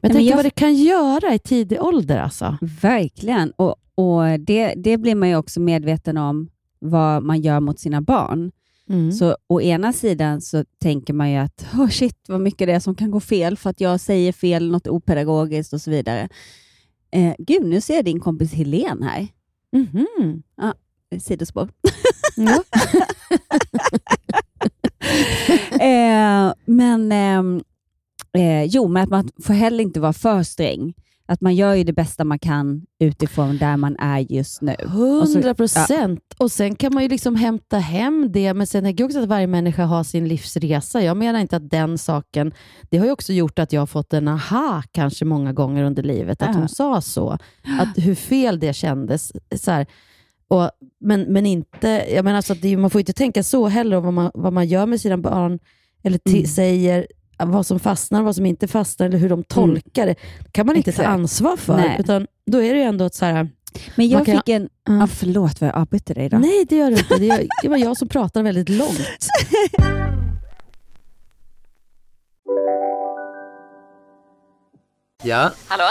Men 0.00 0.12
tänk 0.12 0.30
jag- 0.30 0.36
vad 0.36 0.44
det 0.44 0.50
kan 0.50 0.74
göra 0.74 1.34
i 1.34 1.38
tidig 1.38 1.82
ålder 1.82 2.18
alltså. 2.18 2.56
Verkligen. 2.82 3.50
Och, 3.50 3.76
och 3.94 4.40
det, 4.40 4.74
det 4.76 4.96
blir 4.98 5.14
man 5.14 5.28
ju 5.28 5.36
också 5.36 5.60
medveten 5.60 6.16
om 6.16 6.48
vad 6.78 7.22
man 7.22 7.40
gör 7.40 7.60
mot 7.60 7.78
sina 7.80 8.00
barn. 8.00 8.52
Mm. 8.88 9.12
Så 9.12 9.36
å 9.46 9.60
ena 9.60 9.92
sidan 9.92 10.40
så 10.40 10.64
tänker 10.82 11.12
man 11.14 11.30
ju 11.30 11.36
att 11.36 11.66
oh 11.74 11.88
shit 11.88 12.16
vad 12.28 12.40
mycket 12.40 12.66
det 12.68 12.72
är 12.72 12.80
som 12.80 12.94
kan 12.94 13.10
gå 13.10 13.20
fel 13.20 13.56
för 13.56 13.70
att 13.70 13.80
jag 13.80 14.00
säger 14.00 14.32
fel, 14.32 14.70
något 14.70 14.86
opedagogiskt 14.88 15.72
och 15.72 15.80
så 15.80 15.90
vidare. 15.90 16.28
Eh, 17.10 17.34
gud, 17.38 17.64
nu 17.66 17.80
ser 17.80 17.94
jag 17.94 18.04
din 18.04 18.20
kompis 18.20 18.52
Helen 18.52 19.02
här. 19.02 19.28
Mhm. 19.72 20.42
Ja, 20.56 20.74
sidospår. 21.20 21.68
Ja. 22.36 22.62
eh, 25.80 26.52
men 26.66 27.12
ehm, 27.12 27.62
eh, 28.38 28.64
jo, 28.64 28.88
men 28.88 29.02
att 29.02 29.08
man 29.10 29.28
får 29.42 29.54
heller 29.54 29.84
inte 29.84 30.00
vara 30.00 30.12
för 30.12 30.42
sträng. 30.42 30.94
Att 31.26 31.40
man 31.40 31.54
gör 31.54 31.74
ju 31.74 31.84
det 31.84 31.92
bästa 31.92 32.24
man 32.24 32.38
kan 32.38 32.82
utifrån 33.00 33.58
där 33.58 33.76
man 33.76 33.96
är 33.98 34.18
just 34.18 34.62
nu. 34.62 34.74
Och 34.84 35.28
så- 35.28 35.34
Hundra 35.34 35.54
procent. 35.54 36.20
Och 36.38 36.52
sen 36.52 36.74
kan 36.76 36.94
man 36.94 37.02
ju 37.02 37.08
liksom 37.08 37.36
hämta 37.36 37.78
hem 37.78 38.28
det, 38.32 38.54
men 38.54 38.66
sen 38.66 38.84
tänker 38.84 39.04
jag 39.04 39.08
också 39.08 39.22
att 39.22 39.28
varje 39.28 39.46
människa 39.46 39.84
har 39.84 40.04
sin 40.04 40.28
livsresa. 40.28 41.02
Jag 41.02 41.16
menar 41.16 41.40
inte 41.40 41.56
att 41.56 41.70
den 41.70 41.98
saken, 41.98 42.52
det 42.90 42.98
har 42.98 43.06
ju 43.06 43.12
också 43.12 43.32
gjort 43.32 43.58
att 43.58 43.72
jag 43.72 43.80
har 43.80 43.86
fått 43.86 44.12
en 44.12 44.28
aha 44.28 44.82
kanske 44.92 45.24
många 45.24 45.52
gånger 45.52 45.84
under 45.84 46.02
livet, 46.02 46.42
att 46.42 46.48
Ja. 46.54 46.58
hon 46.60 46.68
sa 46.68 47.00
så. 47.00 47.30
Att 47.80 47.88
hur 47.96 48.14
fel 48.14 48.60
det 48.60 48.72
kändes. 48.72 49.32
Så 49.56 49.70
här. 49.70 49.86
Och, 50.52 50.70
men, 51.00 51.22
men 51.22 51.46
inte, 51.46 51.88
jag 52.14 52.24
menar 52.24 52.36
alltså 52.36 52.52
att 52.52 52.62
det, 52.62 52.76
man 52.76 52.90
får 52.90 52.98
inte 53.00 53.12
tänka 53.12 53.42
så 53.42 53.68
heller 53.68 53.96
om 53.96 54.04
vad 54.04 54.12
man, 54.12 54.30
vad 54.34 54.52
man 54.52 54.66
gör 54.66 54.86
med 54.86 55.00
sina 55.00 55.18
barn, 55.18 55.58
eller 56.02 56.18
ti- 56.18 56.32
Mm. 56.36 56.46
säger 56.46 57.06
vad 57.38 57.66
som 57.66 57.80
fastnar, 57.80 58.22
vad 58.22 58.36
som 58.36 58.46
inte 58.46 58.68
fastnar, 58.68 59.06
eller 59.06 59.18
hur 59.18 59.28
de 59.28 59.44
tolkar 59.44 60.06
det. 60.06 60.14
kan 60.52 60.66
man 60.66 60.76
inte 60.76 60.90
Exakt. 60.90 61.06
ta 61.06 61.12
ansvar 61.12 61.56
för. 61.56 61.76
Nej. 61.76 61.96
Utan 62.00 62.26
då 62.46 62.62
är 62.62 62.72
det 62.74 62.78
ju 62.80 62.84
ändå 62.86 63.04
ett 63.04 63.14
så 63.14 63.24
här, 63.24 63.48
Men 63.96 64.08
jag 64.08 64.26
fick 64.26 64.48
en... 64.48 64.68
Ja, 64.88 65.06
förlåt 65.06 65.60
vad 65.60 65.68
jag 65.68 65.76
avbryter 65.76 66.14
dig 66.14 66.24
idag. 66.24 66.40
Nej, 66.40 66.64
det 66.68 66.76
gör 66.76 66.90
du 66.90 66.96
inte. 66.96 67.16
Det, 67.18 67.26
gör, 67.26 67.46
det 67.62 67.68
var 67.68 67.76
jag 67.76 67.96
som 67.96 68.08
pratar 68.08 68.42
väldigt 68.42 68.68
långt. 68.68 69.00
Ja, 75.22 75.50
Hallå? 75.68 75.84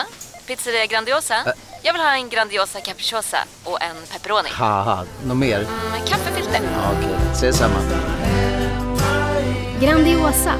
Pizzeria 0.48 0.86
Grandiosa? 0.86 1.36
Jag 1.84 1.94
vill 1.94 2.02
ha 2.02 2.16
en 2.16 2.30
Grandiosa 2.30 2.80
capriciosa 2.82 3.38
och 3.64 3.82
en 3.82 3.96
pepperoni. 4.12 4.50
haha, 4.52 5.06
något 5.26 5.38
mer? 5.38 5.60
Med 5.92 6.08
kaffefilter. 6.08 6.62
Ja, 6.74 6.92
Okej, 6.98 7.16
ses 7.34 7.58
samma. 7.58 7.80
Grandiosa, 9.82 10.54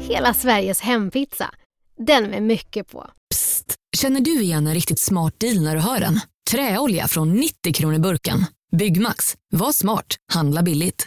hela 0.00 0.34
Sveriges 0.34 0.80
hempizza. 0.80 1.50
Den 2.06 2.24
med 2.30 2.42
mycket 2.42 2.90
på. 2.90 3.10
Känner 3.96 4.20
du 4.20 4.42
igen 4.42 4.66
en 4.66 4.74
riktigt 4.74 4.98
smart 5.00 5.34
deal 5.40 5.60
när 5.62 5.74
du 5.74 5.80
hör 5.80 6.00
den? 6.00 6.20
Träolja 6.50 7.08
från 7.08 7.32
90 7.32 7.72
kronor 7.74 7.98
burken. 7.98 8.46
Byggmax. 8.76 9.34
Var 9.52 9.72
smart. 9.72 10.06
Handla 10.32 10.62
billigt. 10.62 11.06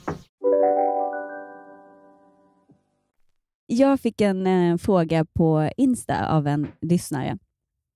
Jag 3.73 3.99
fick 3.99 4.21
en 4.21 4.47
eh, 4.47 4.77
fråga 4.77 5.25
på 5.25 5.69
Insta 5.77 6.29
av 6.29 6.47
en 6.47 6.67
lyssnare 6.81 7.37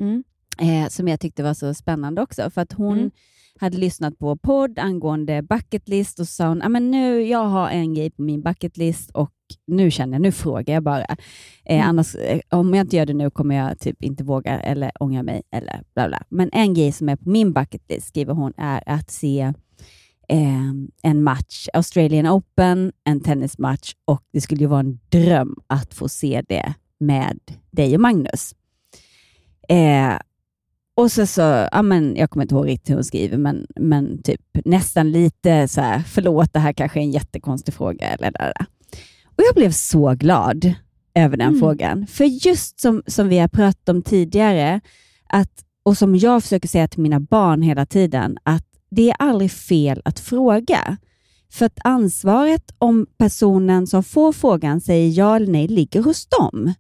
Mm. 0.01 0.23
eh, 0.59 0.89
som 0.89 1.07
jag 1.07 1.19
tyckte 1.19 1.43
var 1.43 1.53
så 1.53 1.73
spännande 1.73 2.21
också. 2.21 2.49
För 2.49 2.61
att 2.61 2.73
hon 2.73 2.97
Mm. 2.97 3.11
hade 3.59 3.78
lyssnat 3.78 4.19
på 4.19 4.36
podd 4.38 4.80
angående 4.80 5.41
bucketlist 5.41 6.19
och 6.19 6.28
sa 6.28 6.47
hon, 6.47 6.61
ah, 6.61 6.69
men 6.69 6.91
nu, 6.91 7.21
jag 7.21 7.45
har 7.45 7.69
en 7.69 7.93
grej 7.93 8.09
på 8.11 8.21
min 8.21 8.41
bucketlist 8.41 9.11
och 9.11 9.32
nu 9.67 9.91
känner 9.91 10.13
jag, 10.13 10.21
nu 10.21 10.32
frågar 10.32 10.73
jag 10.73 10.84
bara. 10.84 11.01
Eh, 11.65 11.76
Mm. 11.76 11.89
annars, 11.89 12.15
eh, 12.15 12.39
om 12.49 12.73
jag 12.73 12.84
inte 12.86 12.95
gör 12.95 13.05
det 13.05 13.13
nu 13.13 13.30
kommer 13.30 13.55
jag 13.55 13.80
typ 13.80 14.03
inte 14.03 14.23
våga 14.23 14.59
eller 14.59 14.91
ångra 14.99 15.23
mig 15.23 15.41
eller 15.51 15.82
bla 15.95 16.07
bla. 16.07 16.23
Men 16.30 16.49
en 16.53 16.73
grej 16.73 16.91
som 16.91 17.09
är 17.09 17.15
på 17.15 17.30
min 17.30 17.53
bucketlist, 17.53 18.07
skriver 18.07 18.34
hon, 18.34 18.53
är 18.57 18.84
att 18.86 19.11
se 19.11 19.53
eh, 20.30 20.71
en 21.01 21.23
match, 21.23 21.67
Australian 21.73 22.28
Open, 22.28 22.91
en 23.03 23.21
tennismatch 23.21 23.93
och 24.05 24.21
det 24.34 24.41
skulle 24.41 24.61
ju 24.61 24.67
vara 24.67 24.80
en 24.80 24.99
dröm 25.09 25.55
att 25.67 25.93
få 25.93 26.09
se 26.09 26.43
det 26.47 26.73
med 26.99 27.39
dig 27.71 27.95
och 27.95 28.01
Magnus. 28.01 28.55
Eh, 29.69 30.17
och 30.97 31.11
så, 31.11 31.26
så 31.26 31.67
ja, 31.71 31.82
men, 31.82 32.15
jag 32.15 32.30
kommer 32.30 32.43
inte 32.43 32.55
ihåg 32.55 32.67
riktigt 32.67 32.89
hur 32.89 32.95
hon 32.95 33.03
skriver, 33.03 33.38
men, 33.38 33.67
men 33.76 34.21
typ 34.23 34.41
nästan 34.65 35.11
lite 35.11 35.67
så 35.67 35.82
här, 35.82 35.99
förlåt, 35.99 36.53
det 36.53 36.59
här 36.59 36.73
kanske 36.73 36.99
är 36.99 37.03
en 37.03 37.11
jättekonstig 37.11 37.73
fråga. 37.73 38.07
Eller 38.07 38.32
där. 38.32 38.53
Och 39.26 39.43
jag 39.47 39.55
blev 39.55 39.71
så 39.71 40.13
glad 40.13 40.73
över 41.15 41.38
den 41.38 41.47
Mm. 41.47 41.59
frågan. 41.59 42.07
För 42.07 42.26
just 42.26 42.80
som, 42.80 43.03
som 43.07 43.30
vi 43.30 43.38
har 43.39 43.47
pratat 43.47 43.89
om 43.89 44.01
tidigare, 44.01 44.82
att, 45.30 45.63
och 45.84 45.97
som 45.97 46.15
jag 46.15 46.43
försöker 46.43 46.67
säga 46.67 46.88
till 46.88 47.01
mina 47.01 47.19
barn 47.19 47.61
hela 47.61 47.86
tiden, 47.86 48.38
att 48.43 48.67
det 48.95 49.09
är 49.09 49.15
aldrig 49.19 49.51
fel 49.51 50.01
att 50.05 50.19
fråga. 50.19 50.97
För 51.51 51.65
att 51.65 51.79
ansvaret 51.83 52.75
om 52.77 53.05
personen 53.17 53.87
som 53.87 54.03
får 54.03 54.33
frågan 54.33 54.81
säger 54.81 55.17
ja 55.17 55.35
eller 55.35 55.51
nej 55.51 55.67
ligger 55.67 56.03
hos 56.03 56.25
dem. 56.27 56.73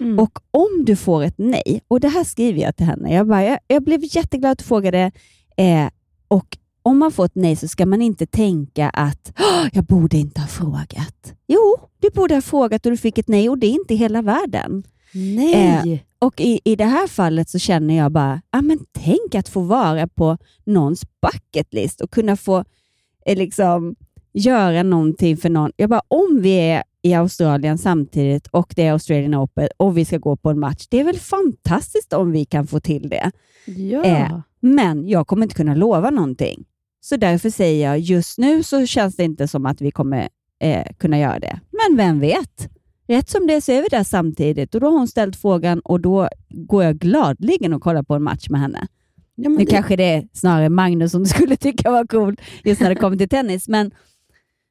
Mm. 0.00 0.18
Och 0.18 0.38
om 0.50 0.84
du 0.84 0.96
får 0.96 1.22
ett 1.22 1.38
nej, 1.38 1.80
och 1.88 2.00
det 2.00 2.08
här 2.08 2.24
skriver 2.24 2.60
jag 2.60 2.76
till 2.76 2.86
henne, 2.86 3.14
jag, 3.14 3.26
bara, 3.28 3.44
jag, 3.44 3.58
jag 3.66 3.82
blev 3.84 4.00
jätteglad 4.02 4.52
att 4.52 4.58
du 4.58 4.64
frågade, 4.64 5.12
eh, 5.56 5.88
och 6.28 6.58
om 6.82 6.98
man 6.98 7.12
får 7.12 7.24
ett 7.24 7.34
nej 7.34 7.56
så 7.56 7.68
ska 7.68 7.86
man 7.86 8.02
inte 8.02 8.26
tänka 8.26 8.88
att 8.88 9.32
"Åh, 9.38 9.66
jag 9.72 9.84
borde 9.84 10.16
inte 10.16 10.40
ha 10.40 10.48
frågat. 10.48 11.34
Jo, 11.46 11.76
du 12.00 12.10
borde 12.10 12.34
ha 12.34 12.42
frågat 12.42 12.86
och 12.86 12.92
du 12.92 12.96
fick 12.96 13.18
ett 13.18 13.28
nej 13.28 13.48
och 13.48 13.58
det 13.58 13.66
är 13.66 13.70
inte 13.70 13.94
hela 13.94 14.22
världen. 14.22 14.84
Nej! 15.14 15.92
Eh, 15.92 15.98
och 16.24 16.40
i, 16.40 16.60
i 16.64 16.76
det 16.76 16.84
här 16.84 17.06
fallet 17.06 17.48
så 17.48 17.58
känner 17.58 17.96
jag 17.96 18.12
bara, 18.12 18.42
ah, 18.50 18.62
men 18.62 18.78
tänk 18.92 19.34
att 19.34 19.48
få 19.48 19.60
vara 19.60 20.08
på 20.08 20.38
någons 20.64 21.02
bucketlist 21.22 22.00
och 22.00 22.10
kunna 22.10 22.36
få 22.36 22.64
eh, 23.26 23.36
liksom, 23.36 23.96
göra 24.32 24.82
någonting 24.82 25.36
för 25.36 25.50
någon. 25.50 25.72
Jag 25.76 25.90
bara, 25.90 26.02
om 26.08 26.38
vi 26.40 26.50
är 26.50 26.82
i 27.02 27.14
Australien 27.14 27.78
samtidigt 27.78 28.46
och 28.46 28.72
det 28.76 28.82
är 28.82 28.92
Australian 28.92 29.34
Open 29.34 29.68
och 29.76 29.98
vi 29.98 30.04
ska 30.04 30.18
gå 30.18 30.36
på 30.36 30.50
en 30.50 30.58
match, 30.58 30.86
det 30.90 31.00
är 31.00 31.04
väl 31.04 31.18
fantastiskt 31.18 32.12
om 32.12 32.32
vi 32.32 32.44
kan 32.44 32.66
få 32.66 32.80
till 32.80 33.08
det. 33.08 33.30
Ja. 33.66 34.04
Eh, 34.04 34.40
men 34.60 35.08
jag 35.08 35.26
kommer 35.26 35.42
inte 35.42 35.54
kunna 35.54 35.74
lova 35.74 36.10
någonting. 36.10 36.64
Så 37.00 37.16
därför 37.16 37.50
säger 37.50 37.88
jag, 37.88 37.98
just 37.98 38.38
nu 38.38 38.62
så 38.62 38.86
känns 38.86 39.16
det 39.16 39.24
inte 39.24 39.48
som 39.48 39.66
att 39.66 39.80
vi 39.80 39.90
kommer 39.90 40.28
eh, 40.60 40.86
kunna 40.98 41.18
göra 41.18 41.38
det. 41.38 41.60
Men 41.70 41.96
vem 41.96 42.20
vet? 42.20 42.68
Rätt 43.06 43.28
som 43.30 43.46
det 43.46 43.60
så 43.60 43.72
är 43.72 43.82
vi 43.82 43.88
där 43.90 44.04
samtidigt 44.04 44.74
och 44.74 44.80
då 44.80 44.86
har 44.86 44.98
hon 44.98 45.08
ställt 45.08 45.36
frågan 45.36 45.80
och 45.80 46.00
då 46.00 46.28
går 46.48 46.84
jag 46.84 46.98
gladligen 46.98 47.72
och 47.72 47.82
kollar 47.82 48.02
på 48.02 48.14
en 48.14 48.22
match 48.22 48.48
med 48.50 48.60
henne. 48.60 48.86
Ja, 49.34 49.48
men 49.48 49.52
nu 49.58 49.64
det- 49.64 49.70
kanske 49.70 49.96
det 49.96 50.04
är 50.04 50.28
snarare 50.32 50.68
Magnus 50.68 51.12
som 51.12 51.26
skulle 51.26 51.56
tycka 51.56 51.90
var 51.90 52.06
cool 52.06 52.36
just 52.64 52.80
när 52.80 52.88
det 52.88 52.94
kommer 52.96 53.16
till 53.16 53.28
tennis, 53.28 53.68
men, 53.68 53.90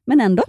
men 0.05 0.21
ändå. 0.21 0.43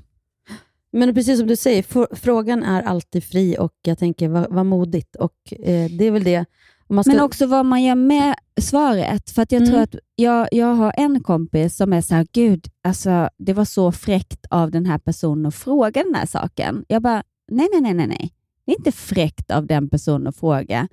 Men 0.93 1.15
precis 1.15 1.39
som 1.39 1.49
du 1.49 1.57
säger, 1.57 1.83
för, 1.83 2.09
frågan 2.13 2.63
är 2.63 2.83
alltid 2.83 3.25
fri 3.25 3.57
och 3.59 3.73
jag 3.83 3.99
tänker, 3.99 4.29
vad, 4.29 4.47
vad 4.51 4.67
modigt. 4.67 5.17
Och 5.17 5.35
eh, 5.53 5.91
det 5.91 6.05
är 6.05 6.11
väl 6.11 6.25
det. 6.25 6.45
Ska, 6.85 7.11
Men 7.11 7.21
också 7.21 7.47
vad 7.47 7.67
man 7.67 7.83
gör 7.83 7.95
med 7.95 8.35
svaret. 8.61 9.31
För 9.31 9.43
att 9.43 9.53
jag 9.53 9.63
tror 9.67 9.75
Mm. 9.77 9.83
att 9.83 9.95
jag, 10.17 10.49
jag 10.53 10.75
har 10.75 10.93
en 10.97 11.23
kompis 11.23 11.77
som 11.77 11.93
är 11.93 12.01
så 12.01 12.15
här, 12.15 12.27
gud, 12.33 12.67
alltså, 12.83 13.29
det 13.39 13.53
var 13.53 13.65
så 13.65 13.93
fräckt 13.93 14.47
av 14.51 14.71
den 14.71 14.87
här 14.87 14.99
personen 14.99 15.47
att 15.47 15.55
fråga 15.55 16.03
den 16.03 16.15
här 16.15 16.27
saken. 16.27 16.85
Jag 16.89 17.03
bara, 17.03 17.23
nej, 17.51 17.69
nej, 17.73 17.81
nej, 17.81 17.95
nej, 17.95 18.07
nej. 18.07 18.33
Det 18.67 18.73
är 18.73 18.77
inte 18.79 18.93
fräckt 18.93 19.51
av 19.51 19.67
den 19.67 19.89
personen 19.89 20.27
att 20.27 20.37
fråga. 20.37 20.89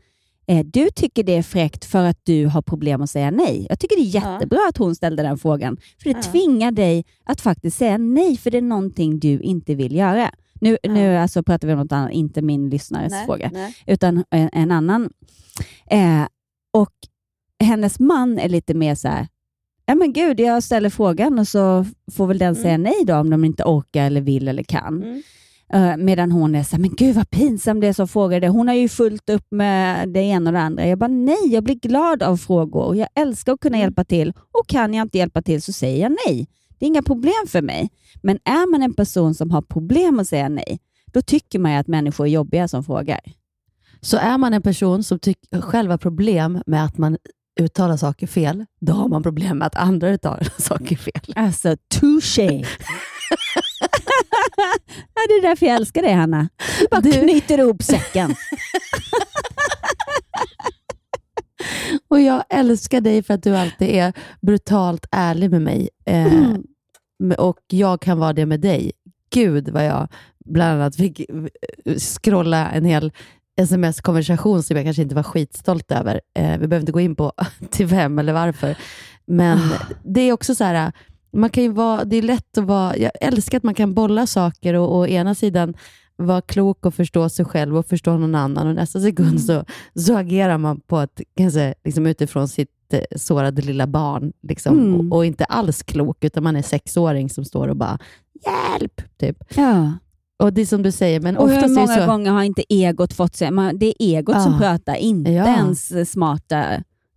Eh, 0.48 0.66
du 0.66 0.90
tycker 0.90 1.24
det 1.24 1.36
är 1.36 1.44
fräckt 1.44 1.86
för 1.86 2.04
att 2.06 2.20
du 2.24 2.46
har 2.46 2.62
problem 2.62 3.02
att 3.02 3.10
säga 3.10 3.32
nej. 3.32 3.66
Jag 3.70 3.80
tycker 3.80 3.96
det 3.96 4.02
är 4.02 4.16
jättebra 4.32 4.60
att 4.70 4.78
hon 4.78 4.96
ställde 4.96 5.24
den 5.24 5.38
frågan. 5.38 5.78
För 6.04 6.10
det 6.10 6.16
Ja. 6.26 6.32
tvingar 6.32 6.72
dig 6.72 7.06
att 7.24 7.42
faktiskt 7.42 7.78
säga 7.78 7.98
nej, 7.98 8.38
för 8.38 8.52
det 8.52 8.58
är 8.58 8.62
någonting 8.62 9.20
du 9.20 9.40
inte 9.40 9.76
vill 9.76 9.96
göra. 9.96 10.32
Nu, 10.62 10.78
nu 10.84 11.18
alltså 11.18 11.44
pratar 11.44 11.68
vi 11.68 11.74
om 11.74 11.80
något 11.80 11.92
annat, 11.92 12.12
inte 12.12 12.42
min 12.42 12.70
lyssnares 12.70 13.12
Nej, 13.12 13.26
fråga, 13.26 13.50
nej. 13.54 13.76
utan 13.88 14.24
en, 14.30 14.50
en 14.54 14.72
annan. 14.72 15.10
Eh, 15.92 16.24
och 16.74 16.94
hennes 17.64 18.00
man 18.00 18.40
är 18.40 18.50
lite 18.50 18.74
mer 18.74 18.96
så 18.96 19.08
här, 19.08 19.28
ja 19.86 19.96
men 19.96 20.14
gud, 20.14 20.40
jag 20.40 20.64
ställer 20.64 20.90
frågan 20.90 21.40
och 21.40 21.48
så 21.48 21.86
får 22.12 22.28
väl 22.28 22.38
den 22.38 22.56
säga 22.56 22.78
nej 22.78 23.04
då 23.06 23.16
om 23.16 23.30
de 23.30 23.46
inte 23.46 23.64
orkar 23.64 24.06
eller 24.06 24.22
vill 24.22 24.48
eller 24.48 24.64
kan. 24.64 25.04
Mm. 25.04 25.22
Eh, 25.74 25.98
medan 25.98 26.32
hon 26.32 26.56
är 26.56 26.64
så 26.64 26.76
här, 26.76 26.82
men 26.82 26.96
gud 26.96 27.16
vad 27.16 27.30
pinsam 27.30 27.80
det 27.80 27.88
är 27.88 27.94
som 27.94 28.08
frågar 28.08 28.40
det. 28.40 28.48
Hon 28.48 28.68
har 28.68 28.76
ju 28.76 28.90
fullt 28.90 29.30
upp 29.30 29.48
med 29.52 30.10
det 30.10 30.20
ena 30.20 30.50
och 30.50 30.54
det 30.54 30.60
andra. 30.60 30.88
Jag 30.88 30.98
bara, 30.98 31.08
nej, 31.08 31.48
jag 31.48 31.64
blir 31.64 31.76
glad 31.76 32.24
av 32.24 32.38
frågor 32.38 32.84
och 32.84 32.96
jag 32.96 33.08
älskar 33.16 33.54
att 33.54 33.60
kunna 33.60 33.80
hjälpa 33.80 34.04
till. 34.04 34.34
Och 34.52 34.68
kan 34.68 34.94
jag 34.94 35.06
inte 35.06 35.18
hjälpa 35.18 35.42
till 35.42 35.62
så 35.62 35.74
säger 35.74 36.02
jag 36.02 36.18
nej. 36.28 36.48
Det 36.80 36.86
är 36.86 36.88
inga 36.88 37.02
problem 37.02 37.48
för 37.48 37.62
mig. 37.62 37.90
Men 38.24 38.40
är 38.44 38.72
man 38.72 38.84
en 38.84 38.94
person 38.94 39.34
som 39.34 39.52
har 39.52 39.62
problem 39.62 40.20
att 40.20 40.28
säga 40.28 40.50
nej, 40.50 40.80
då 41.06 41.22
tycker 41.22 41.60
man 41.60 41.72
ju 41.72 41.78
att 41.78 41.88
människor 41.88 42.26
är 42.26 42.30
jobbiga 42.30 42.68
som 42.68 42.84
frågar. 42.84 43.20
Så 44.02 44.18
är 44.18 44.38
man 44.38 44.54
en 44.54 44.62
person 44.62 45.04
som 45.04 45.20
tycker 45.20 45.62
själv 45.62 45.92
har 45.92 45.98
problem 45.98 46.64
med 46.66 46.86
att 46.86 46.98
man 46.98 47.18
uttalar 47.60 47.98
saker 47.98 48.28
fel, 48.28 48.66
då 48.82 48.94
har 48.94 49.08
man 49.08 49.24
problem 49.24 49.58
med 49.58 49.66
att 49.66 49.76
andra 49.76 50.10
uttalar 50.10 50.48
saker 50.58 50.96
fel. 50.96 51.34
Alltså, 51.36 51.76
touché! 52.00 52.66
det 55.28 55.34
är 55.34 55.42
därför 55.42 55.66
jag 55.66 55.76
älskar 55.76 56.02
dig, 56.02 56.14
Hanna. 56.14 56.50
Du 56.80 56.88
bara 56.92 57.02
Du- 57.02 57.12
knyter 57.12 57.58
ihop 57.58 57.84
säcken. 57.84 58.36
Och 62.08 62.22
jag 62.22 62.44
älskar 62.50 63.02
dig 63.02 63.24
för 63.24 63.34
att 63.34 63.44
du 63.44 63.58
alltid 63.58 63.90
är 63.90 64.14
brutalt 64.42 65.06
ärlig 65.12 65.52
med 65.52 65.62
mig. 65.62 65.90
Eh, 66.06 66.34
Mm. 67.24 67.36
Och 67.38 67.58
jag 67.68 68.02
kan 68.02 68.20
vara 68.20 68.34
det 68.34 68.46
med 68.46 68.60
dig. 68.60 68.92
Gud 69.34 69.70
vad 69.70 69.86
jag 69.86 70.08
bland 70.46 70.72
annat 70.82 70.96
fick 70.96 71.20
eh, 71.20 71.96
scrolla 71.98 72.72
en 72.72 72.86
hel 72.86 73.12
sms-konversation 73.62 74.64
som 74.64 74.76
jag 74.78 74.86
kanske 74.86 75.02
inte 75.02 75.16
var 75.16 75.24
skitstolt 75.24 75.92
över. 75.92 76.22
Eh, 76.40 76.52
vi 76.52 76.68
behöver 76.68 76.80
inte 76.80 76.92
gå 76.92 77.00
in 77.00 77.16
på 77.16 77.32
till 77.72 77.86
vem 77.86 78.20
eller 78.20 78.34
varför. 78.34 78.76
Men 79.28 79.60
det 80.04 80.22
är 80.22 80.34
också 80.34 80.56
så 80.56 80.64
här, 80.64 80.92
man 81.34 81.50
kan 81.50 81.64
ju 81.64 81.70
vara, 81.72 82.06
det 82.06 82.16
är 82.18 82.22
lätt 82.22 82.58
att 82.58 82.64
vara, 82.64 82.98
jag 82.98 83.12
älskar 83.22 83.58
att 83.58 83.64
man 83.64 83.74
kan 83.74 83.94
bolla 83.94 84.28
saker 84.28 84.74
och, 84.74 84.96
å 84.98 85.08
ena 85.08 85.36
sidan 85.36 85.74
vara 86.16 86.42
klok 86.42 86.86
och 86.86 86.94
förstå 86.94 87.30
sig 87.30 87.46
själv 87.46 87.78
och 87.78 87.86
förstå 87.86 88.18
någon 88.18 88.36
annan 88.36 88.68
och 88.68 88.76
nästa 88.76 89.00
sekund 89.02 89.42
så, 89.42 89.66
så 89.96 90.18
agerar 90.18 90.58
man 90.58 90.80
på 90.80 91.00
ett, 91.00 91.22
kanske 91.38 91.74
liksom 91.84 92.06
utifrån 92.06 92.48
sitt 92.48 92.70
eh, 92.94 93.00
sårade 93.16 93.62
lilla 93.62 93.88
barn 93.88 94.34
liksom, 94.42 94.80
Mm. 94.80 95.12
och, 95.12 95.18
och 95.18 95.26
inte 95.26 95.46
alls 95.46 95.84
klok, 95.84 96.24
utan 96.24 96.44
man 96.44 96.56
är 96.56 96.62
sexåring 96.62 97.30
som 97.30 97.46
står 97.46 97.68
och 97.68 97.78
bara 97.78 98.00
hjälp, 98.46 99.02
typ. 99.20 99.38
Ja. 99.56 99.94
Och 100.40 100.54
det 100.54 100.62
är 100.62 100.66
som 100.66 100.84
du 100.84 100.92
säger, 100.92 101.20
men 101.20 101.38
Och 101.38 101.44
oftast 101.46 101.66
hur 101.66 101.76
många 101.76 101.98
så. 101.98 102.06
gånger 102.06 102.32
har 102.32 102.44
inte 102.44 102.74
egot 102.74 103.14
fått 103.14 103.36
sig... 103.36 103.52
Man, 103.52 103.80
det 103.80 103.86
är 103.86 103.94
egot 104.18 104.42
som 104.44 104.52
Ja. 104.54 104.60
pratar, 104.60 104.96
inte 104.96 105.32
Ja. 105.32 105.46
ens 105.48 106.12
smarta 106.12 106.66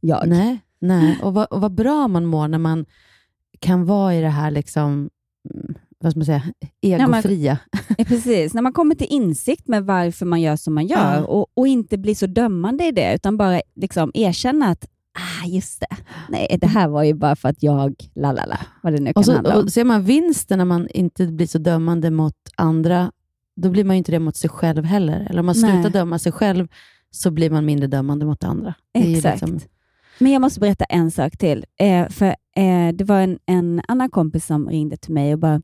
jag. 0.00 0.28
Nej, 0.28 0.58
nej. 0.80 1.18
Och, 1.22 1.34
vad, 1.34 1.46
och 1.46 1.60
vad 1.60 1.72
bra 1.74 2.08
man 2.08 2.24
mår 2.26 2.48
när 2.48 2.58
man 2.58 2.84
kan 3.64 3.84
vara 3.84 4.14
i 4.14 4.20
det 4.20 4.28
här, 4.28 4.50
liksom, 4.50 5.10
mm, 5.54 5.74
vad 5.98 6.12
ska 6.12 6.18
man 6.18 6.26
säga, 6.26 6.42
egofria. 6.82 7.58
Ja, 7.98 8.04
precis, 8.08 8.54
när 8.54 8.62
man 8.62 8.72
kommer 8.72 8.94
till 8.94 9.06
insikt 9.10 9.68
med 9.68 9.84
varför 9.84 10.26
man 10.26 10.40
gör 10.40 10.56
som 10.56 10.74
man 10.74 10.86
gör 10.86 11.14
Ja. 11.16 11.24
och, 11.24 11.46
och 11.54 11.66
inte 11.68 11.98
blir 11.98 12.14
så 12.14 12.26
dömande 12.26 12.84
i 12.86 12.92
det, 12.92 13.14
utan 13.14 13.36
bara 13.36 13.60
liksom 13.74 14.10
erkänna 14.14 14.66
att 14.66 14.84
ah, 15.18 15.46
just 15.46 15.80
det, 15.80 15.96
nej, 16.28 16.58
det 16.60 16.66
här 16.66 16.88
var 16.88 17.02
ju 17.02 17.14
bara 17.14 17.36
för 17.36 17.48
att 17.48 17.62
jag, 17.62 17.94
la 18.14 18.32
la 18.32 18.46
la, 18.46 18.58
vad 18.82 18.92
det 18.92 19.00
nu 19.00 19.12
kan 19.12 19.20
Och 19.20 19.24
så 19.24 19.32
handla 19.32 19.58
om. 19.58 19.64
och 19.64 19.72
ser 19.72 19.84
man 19.84 20.04
vinsten 20.04 20.58
när 20.58 20.64
man 20.64 20.88
inte 20.88 21.26
blir 21.26 21.46
så 21.46 21.58
dömande 21.58 22.10
mot 22.10 22.34
andra, 22.56 23.12
då 23.56 23.70
blir 23.70 23.84
man 23.84 23.96
ju 23.96 23.98
inte 23.98 24.12
det 24.12 24.18
mot 24.18 24.36
sig 24.36 24.50
själv 24.50 24.84
heller. 24.84 25.26
Eller 25.30 25.40
om 25.40 25.46
man 25.46 25.54
Nej. 25.58 25.72
slutar 25.72 25.90
döma 25.98 26.18
sig 26.18 26.32
själv, 26.32 26.68
så 27.10 27.30
blir 27.30 27.50
man 27.50 27.64
mindre 27.64 27.86
dömande 27.86 28.26
mot 28.26 28.44
andra. 28.44 28.74
Exakt. 28.94 29.40
liksom- 29.42 29.60
men 30.24 30.32
jag 30.32 30.40
måste 30.40 30.60
berätta 30.60 30.84
en 30.84 31.10
sak 31.10 31.36
till. 31.36 31.64
Eh, 31.78 32.08
för 32.08 32.26
eh, 32.56 32.88
Det 32.94 33.04
var 33.04 33.20
en, 33.20 33.38
en 33.46 33.82
annan 33.88 34.10
kompis 34.10 34.46
som 34.46 34.68
ringde 34.68 34.96
till 34.96 35.12
mig 35.14 35.32
och 35.32 35.38
bara 35.38 35.62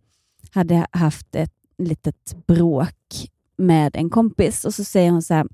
hade 0.51 0.87
haft 0.91 1.35
ett 1.35 1.53
litet 1.79 2.47
bråk 2.47 3.29
med 3.59 3.97
en 3.97 4.11
kompis 4.11 4.65
och 4.65 4.75
så 4.75 4.85
säger 4.85 5.11
hon 5.11 5.23
så 5.23 5.35
här, 5.35 5.47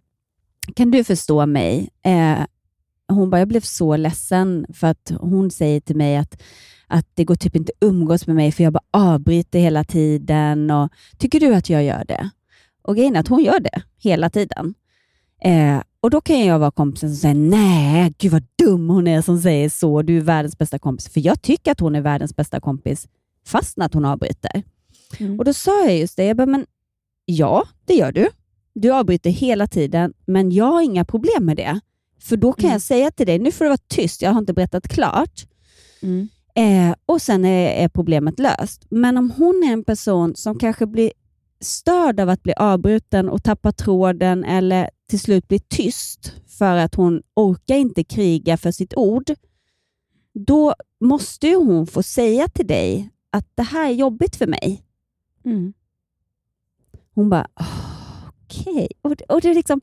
kan 0.74 0.90
du 0.90 1.04
förstå 1.04 1.46
mig? 1.46 1.88
Eh, 2.02 2.38
hon 3.09 3.30
bara, 3.30 3.38
jag 3.38 3.48
blev 3.48 3.61
så 3.61 3.96
ledsen 3.96 4.66
för 4.74 4.86
att 4.86 5.12
hon 5.20 5.50
säger 5.50 5.80
till 5.80 5.96
mig 5.96 6.16
att, 6.16 6.42
att 6.86 7.07
det 7.14 7.24
går 7.24 7.34
typ 7.34 7.57
inte 7.57 7.72
att 7.76 7.88
umgås 7.88 8.26
med 8.26 8.36
mig 8.36 8.52
för 8.52 8.64
jag 8.64 8.72
bara 8.72 8.84
avbryter 8.90 9.59
hela 9.59 9.84
tiden. 9.84 10.70
Och, 10.70 10.90
Tycker 11.18 11.40
du 11.40 11.54
att 11.54 11.70
jag 11.70 11.84
gör 11.84 12.04
det? 12.04 12.30
Och 12.82 12.96
grejen 12.96 13.16
är 13.16 13.20
att 13.20 13.28
hon 13.28 13.44
gör 13.44 13.61
det 13.61 13.82
hela 13.98 14.30
tiden. 14.30 14.74
Eh, 15.44 15.82
och 16.00 16.11
Då 16.11 16.20
kan 16.20 16.46
jag 16.46 16.59
vara 16.59 16.70
kompisen 16.70 17.11
som 17.11 17.16
säger 17.16 17.34
nej, 17.34 18.14
gud 18.18 18.32
vad 18.32 18.55
dum 18.66 18.88
hon 18.88 19.06
är 19.06 19.22
som 19.22 19.38
säger 19.38 19.68
så. 19.68 20.02
Du 20.02 20.16
är 20.16 20.20
världens 20.20 20.58
bästa 20.58 20.78
kompis. 20.78 21.08
För 21.08 21.20
jag 21.20 21.42
tycker 21.42 21.72
att 21.72 21.80
hon 21.80 21.94
är 21.94 22.00
världens 22.00 22.36
bästa 22.36 22.60
kompis 22.60 23.08
fast 23.46 23.78
att 23.78 23.94
hon 23.94 24.04
avbryter. 24.04 24.62
Och 25.38 25.44
Då 25.44 25.52
sa 25.52 25.84
jag 25.84 25.98
just 25.98 26.16
det, 26.16 26.24
jag 26.24 26.36
bara, 26.36 26.46
men 26.46 26.66
ja, 27.24 27.64
det 27.84 27.94
gör 27.94 28.12
du. 28.12 28.28
Du 28.74 28.90
avbryter 28.90 29.30
hela 29.30 29.66
tiden, 29.66 30.12
men 30.26 30.50
jag 30.50 30.64
har 30.64 30.82
inga 30.82 31.04
problem 31.04 31.44
med 31.44 31.56
det. 31.56 31.80
För 32.20 32.36
då 32.36 32.52
kan 32.52 32.70
jag 32.70 32.82
säga 32.82 33.10
till 33.10 33.26
dig, 33.26 33.38
nu 33.38 33.52
får 33.52 33.64
du 33.64 33.68
vara 33.68 33.78
tyst, 33.88 34.22
jag 34.22 34.30
har 34.30 34.38
inte 34.38 34.52
berättat 34.52 34.88
klart. 34.88 35.46
Mm. 36.02 36.28
Eh, 36.54 36.94
och 37.06 37.22
sen 37.22 37.44
är, 37.44 37.84
är 37.84 37.88
problemet 37.88 38.38
löst. 38.38 38.86
Men 38.90 39.16
om 39.16 39.30
hon 39.30 39.62
är 39.68 39.72
en 39.72 39.84
person 39.84 40.36
som 40.36 40.58
kanske 40.58 40.86
blir 40.86 41.12
störd 41.61 42.20
av 42.20 42.28
att 42.28 42.42
bli 42.42 42.52
avbruten 42.57 43.28
och 43.28 43.42
tappa 43.42 43.72
tråden 43.72 44.44
eller 44.44 44.90
till 45.09 45.20
slut 45.20 45.48
blir 45.48 45.61
tyst 45.68 46.32
för 46.59 46.76
att 46.76 46.94
hon 46.94 47.22
orkar 47.34 47.74
inte 47.76 48.04
kriga 48.04 48.57
för 48.57 48.70
sitt 48.70 48.94
ord, 48.96 49.30
då 50.34 50.74
måste 51.00 51.48
hon 51.54 51.86
få 51.86 52.02
säga 52.02 52.48
till 52.48 52.66
dig 52.66 53.11
att 53.30 53.46
det 53.54 53.62
här 53.62 53.86
är 53.88 53.92
jobbigt 53.94 54.36
för 54.36 54.46
mig. 54.46 54.82
Mm. 55.44 55.72
Hon 57.14 57.30
bara, 57.30 57.46
"Ah, 57.54 57.64
okej. 58.44 58.88
Och, 59.02 59.16
det- 59.16 59.24
och 59.24 59.40
det, 59.40 59.48
är 59.50 59.54
liksom, 59.54 59.80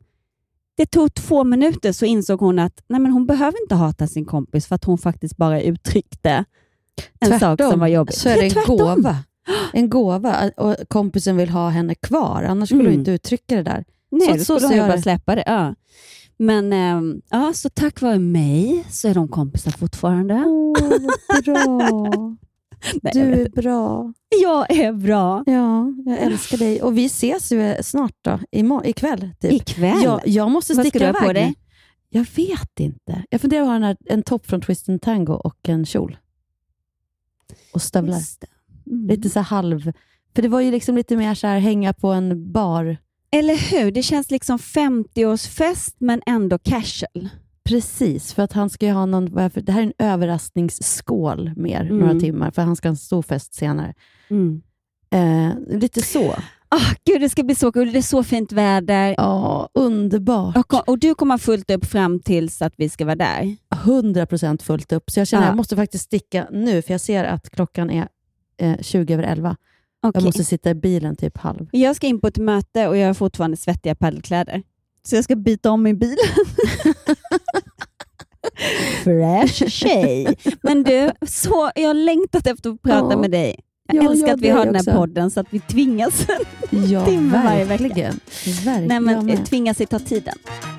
det 0.78 0.86
tog 0.86 1.14
två 1.14 1.44
minuter 1.44 1.92
så 1.92 2.06
insåg 2.06 2.40
hon 2.40 2.60
att 2.60 2.84
nej, 2.88 3.00
men 3.00 3.12
hon 3.12 3.26
behöver 3.26 3.62
inte 3.64 3.76
hata 3.76 4.08
sin 4.08 4.26
kompis 4.26 4.68
för 4.68 4.76
att 4.76 4.84
hon 4.84 4.98
faktiskt 4.98 5.38
bara 5.38 5.62
uttryckte 5.62 6.46
en 7.20 7.40
sak 7.40 7.60
som 7.62 7.80
var 7.80 7.88
jobbig. 7.88 8.16
så 8.16 8.30
är 8.30 8.36
det 8.36 8.44
en 8.46 8.52
tvärtom. 8.52 8.78
gåva. 8.78 9.18
En 9.74 9.90
gåva 9.90 10.52
och 10.58 10.76
kompisen 10.88 11.38
vill 11.38 11.50
ha 11.50 11.70
henne 11.70 11.96
kvar, 11.96 12.44
annars 12.44 12.70
skulle 12.70 12.82
Mm. 12.82 12.92
hon 12.92 13.00
inte 13.00 13.12
uttrycka 13.12 13.56
det 13.56 13.64
där. 13.64 13.86
Nej, 14.12 14.28
så, 14.28 14.34
då 14.36 14.44
skulle 14.44 14.60
så 14.60 14.68
hon 14.68 14.76
ju 14.76 14.82
bara 14.82 15.02
släppa 15.02 15.36
det. 15.36 15.44
Ja. 15.46 15.76
Men 16.38 16.74
ehm, 16.74 17.22
ja, 17.30 17.54
så 17.54 17.70
tack 17.70 18.02
vare 18.02 18.20
mig 18.20 18.86
så 18.90 19.08
är 19.08 19.14
de 19.14 19.28
kompisar 19.28 19.72
fortfarande. 19.72 20.34
bra. 21.46 22.36
Nej, 23.02 23.14
Du 23.14 23.20
är 23.42 23.50
bra. 23.50 24.14
Jag 24.44 24.72
är 24.72 24.94
bra. 24.94 25.44
Ja, 25.46 25.94
jag 26.06 26.18
älskar 26.20 26.58
dig. 26.58 26.82
Och 26.82 26.98
vi 26.98 27.06
ses 27.06 27.52
ju 27.52 27.76
snart 27.84 28.16
då, 28.22 28.40
imorgon, 28.52 28.86
ikväll. 28.86 29.30
Typ. 29.40 29.52
Ikväll? 29.52 30.04
Jag, 30.04 30.22
jag 30.26 30.52
måste 30.52 30.74
Vad 30.74 30.86
ska 30.86 30.90
sticka 30.90 31.06
du 31.08 31.12
ha 31.14 31.20
på 31.20 31.26
iväg 31.26 31.36
dig? 31.36 31.56
Jag 32.10 32.26
vet 32.36 32.80
inte. 32.80 33.24
Jag 33.30 33.42
funderar 33.42 33.66
på 33.66 33.72
att 33.72 33.82
ha 33.82 33.88
en, 33.90 33.96
en 34.06 34.24
topp 34.24 34.46
från 34.46 34.62
Twist 34.62 34.90
and 34.90 35.02
Tango 35.02 35.34
och 35.34 35.58
en 35.70 35.86
kjol. 35.86 36.18
Och 37.74 37.82
stövlar. 37.82 38.18
Just 38.18 38.42
det. 38.42 38.48
Mm. 38.94 39.08
Lite 39.08 39.30
så 39.30 39.40
halv... 39.40 39.92
För 40.36 40.42
det 40.42 40.48
var 40.48 40.62
ju 40.62 40.72
liksom 40.72 40.96
lite 40.96 41.18
mer 41.18 41.34
så 41.36 41.48
här 41.48 41.60
hänga 41.60 41.94
på 41.94 42.08
en 42.08 42.52
bar. 42.52 42.98
Eller 43.32 43.56
hur? 43.72 43.92
Det 43.92 44.04
känns 44.04 44.32
liksom 44.32 44.58
50-årsfest 44.58 45.96
men 45.98 46.22
ändå 46.26 46.58
casual. 46.58 47.30
Precis, 47.64 48.34
för 48.34 48.44
att 48.44 48.54
han 48.54 48.70
ska 48.70 48.86
ju 48.86 48.92
ha 48.92 49.06
någon... 49.06 49.26
Det 49.54 49.72
här 49.72 49.82
är 49.82 49.86
en 49.86 49.94
överraskningsskål 50.00 51.52
mer, 51.56 51.82
Mm. 51.82 51.98
några 51.98 52.20
timmar, 52.20 52.52
för 52.52 52.62
han 52.62 52.76
ska 52.76 52.88
ha 52.88 52.92
en 52.92 52.98
stor 52.98 53.22
fest 53.22 53.54
senare. 53.54 53.94
Eh, 55.12 55.50
lite 55.80 56.02
så. 56.02 56.36
Ah, 56.70 56.94
gud, 57.06 57.22
det 57.22 57.30
ska 57.30 57.44
bli 57.44 57.56
så 57.56 57.72
kul. 57.72 57.92
Det 57.92 57.98
är 57.98 58.02
så 58.02 58.24
fint 58.24 58.52
väder. 58.52 59.16
Ja, 59.18 59.70
underbart. 59.74 60.58
Och, 60.58 60.90
och 60.90 61.00
du 61.00 61.16
kommer 61.16 61.38
fullt 61.38 61.72
upp 61.72 61.86
fram 61.86 62.20
tills 62.20 62.62
att 62.62 62.74
vi 62.78 62.90
ska 62.90 63.06
vara 63.06 63.16
där. 63.16 63.56
100% 63.76 64.62
fullt 64.64 64.92
upp. 64.92 65.12
Så 65.12 65.20
jag 65.20 65.28
känner 65.28 65.42
att 65.44 65.48
Ja. 65.48 65.52
jag 65.52 65.58
måste 65.58 65.76
faktiskt 65.76 66.04
sticka 66.06 66.48
nu, 66.52 66.82
för 66.82 66.94
jag 66.94 67.02
ser 67.02 67.24
att 67.24 67.50
klockan 67.50 67.90
är 67.90 68.08
eh, 68.58 68.78
20 68.82 69.14
över 69.14 69.24
11. 69.24 69.56
Okej. 70.04 70.12
Jag 70.14 70.24
måste 70.24 70.44
sitta 70.44 70.70
i 70.70 70.74
bilen 70.74 71.16
typ 71.16 71.38
halv. 71.38 71.68
Jag 71.72 71.96
ska 71.96 72.08
in 72.08 72.20
på 72.22 72.28
ett 72.28 72.38
möte 72.38 72.88
och 72.88 72.98
jag 72.98 73.08
har 73.08 73.14
fortfarande 73.14 73.58
svettiga 73.58 73.96
paddelkläder. 73.96 74.64
Så 75.08 75.16
jag 75.16 75.24
ska 75.24 75.36
byta 75.36 75.72
om 75.72 75.88
i 75.88 75.94
bilen. 75.94 76.18
Fresh 79.04 79.68
tjej. 79.70 80.36
Men 80.64 80.84
du, 80.84 81.12
så, 81.28 81.72
jag 81.76 81.88
har 81.88 81.94
längtat 81.94 82.48
efter 82.48 82.70
att 82.70 82.82
prata 82.82 83.14
Ja. 83.14 83.18
med 83.22 83.32
dig. 83.32 83.56
Jag 83.94 84.04
Ja, 84.04 84.12
älskar 84.12 84.28
jag 84.28 84.36
att 84.36 84.42
vi 84.42 84.50
har 84.50 84.66
den 84.66 84.76
här 84.76 84.82
också. 84.82 84.92
podden 84.92 85.32
så 85.32 85.40
att 85.40 85.48
vi 85.50 85.60
tvingas 85.60 86.28
Ja, 86.70 87.06
timme 87.06 87.42
varje 87.46 87.66
vecka. 87.66 87.84
verkligen. 87.84 88.20
Nej, 88.88 89.00
men 89.00 89.26
med. 89.26 89.46
tvingas 89.46 89.82
i 89.82 89.86
ta 89.86 90.00
tiden. 90.00 90.36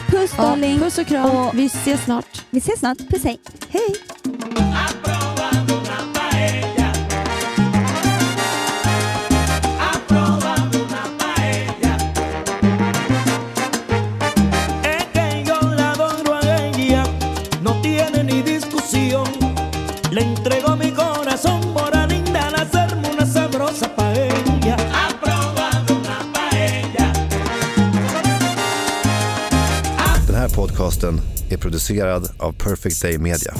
Puss 0.09 0.35
Ja, 0.37 0.43
darling. 0.43 0.79
puss 0.79 0.99
och 0.99 1.07
kram. 1.07 1.51
Vi 1.57 1.67
ses 1.67 2.05
snart. 2.05 2.45
Vi 2.51 2.59
ses 2.59 2.79
snart. 2.79 2.99
Puss 3.09 3.25
hej. 3.25 3.41
Hej. 3.69 3.95
Le 20.15 20.21
entrego 20.21 20.77
mi 20.77 20.93
corazón 20.93 21.61
por 21.75 21.91
linda 22.09 22.47
al 22.47 22.55
hacerme 22.55 23.11
una 23.11 23.27
sabrosa 23.27 23.89
paella. 23.97 24.77
Ha 24.93 25.09
probado 25.21 25.95
una 25.95 26.33
paella. 26.33 27.13
Den 30.27 30.37
här 30.37 30.49
podcasten 30.49 31.21
är 31.51 31.57
producerad 31.57 32.31
av 32.39 32.53
Perfect 32.53 33.03
Day 33.03 33.19
Media. 33.19 33.55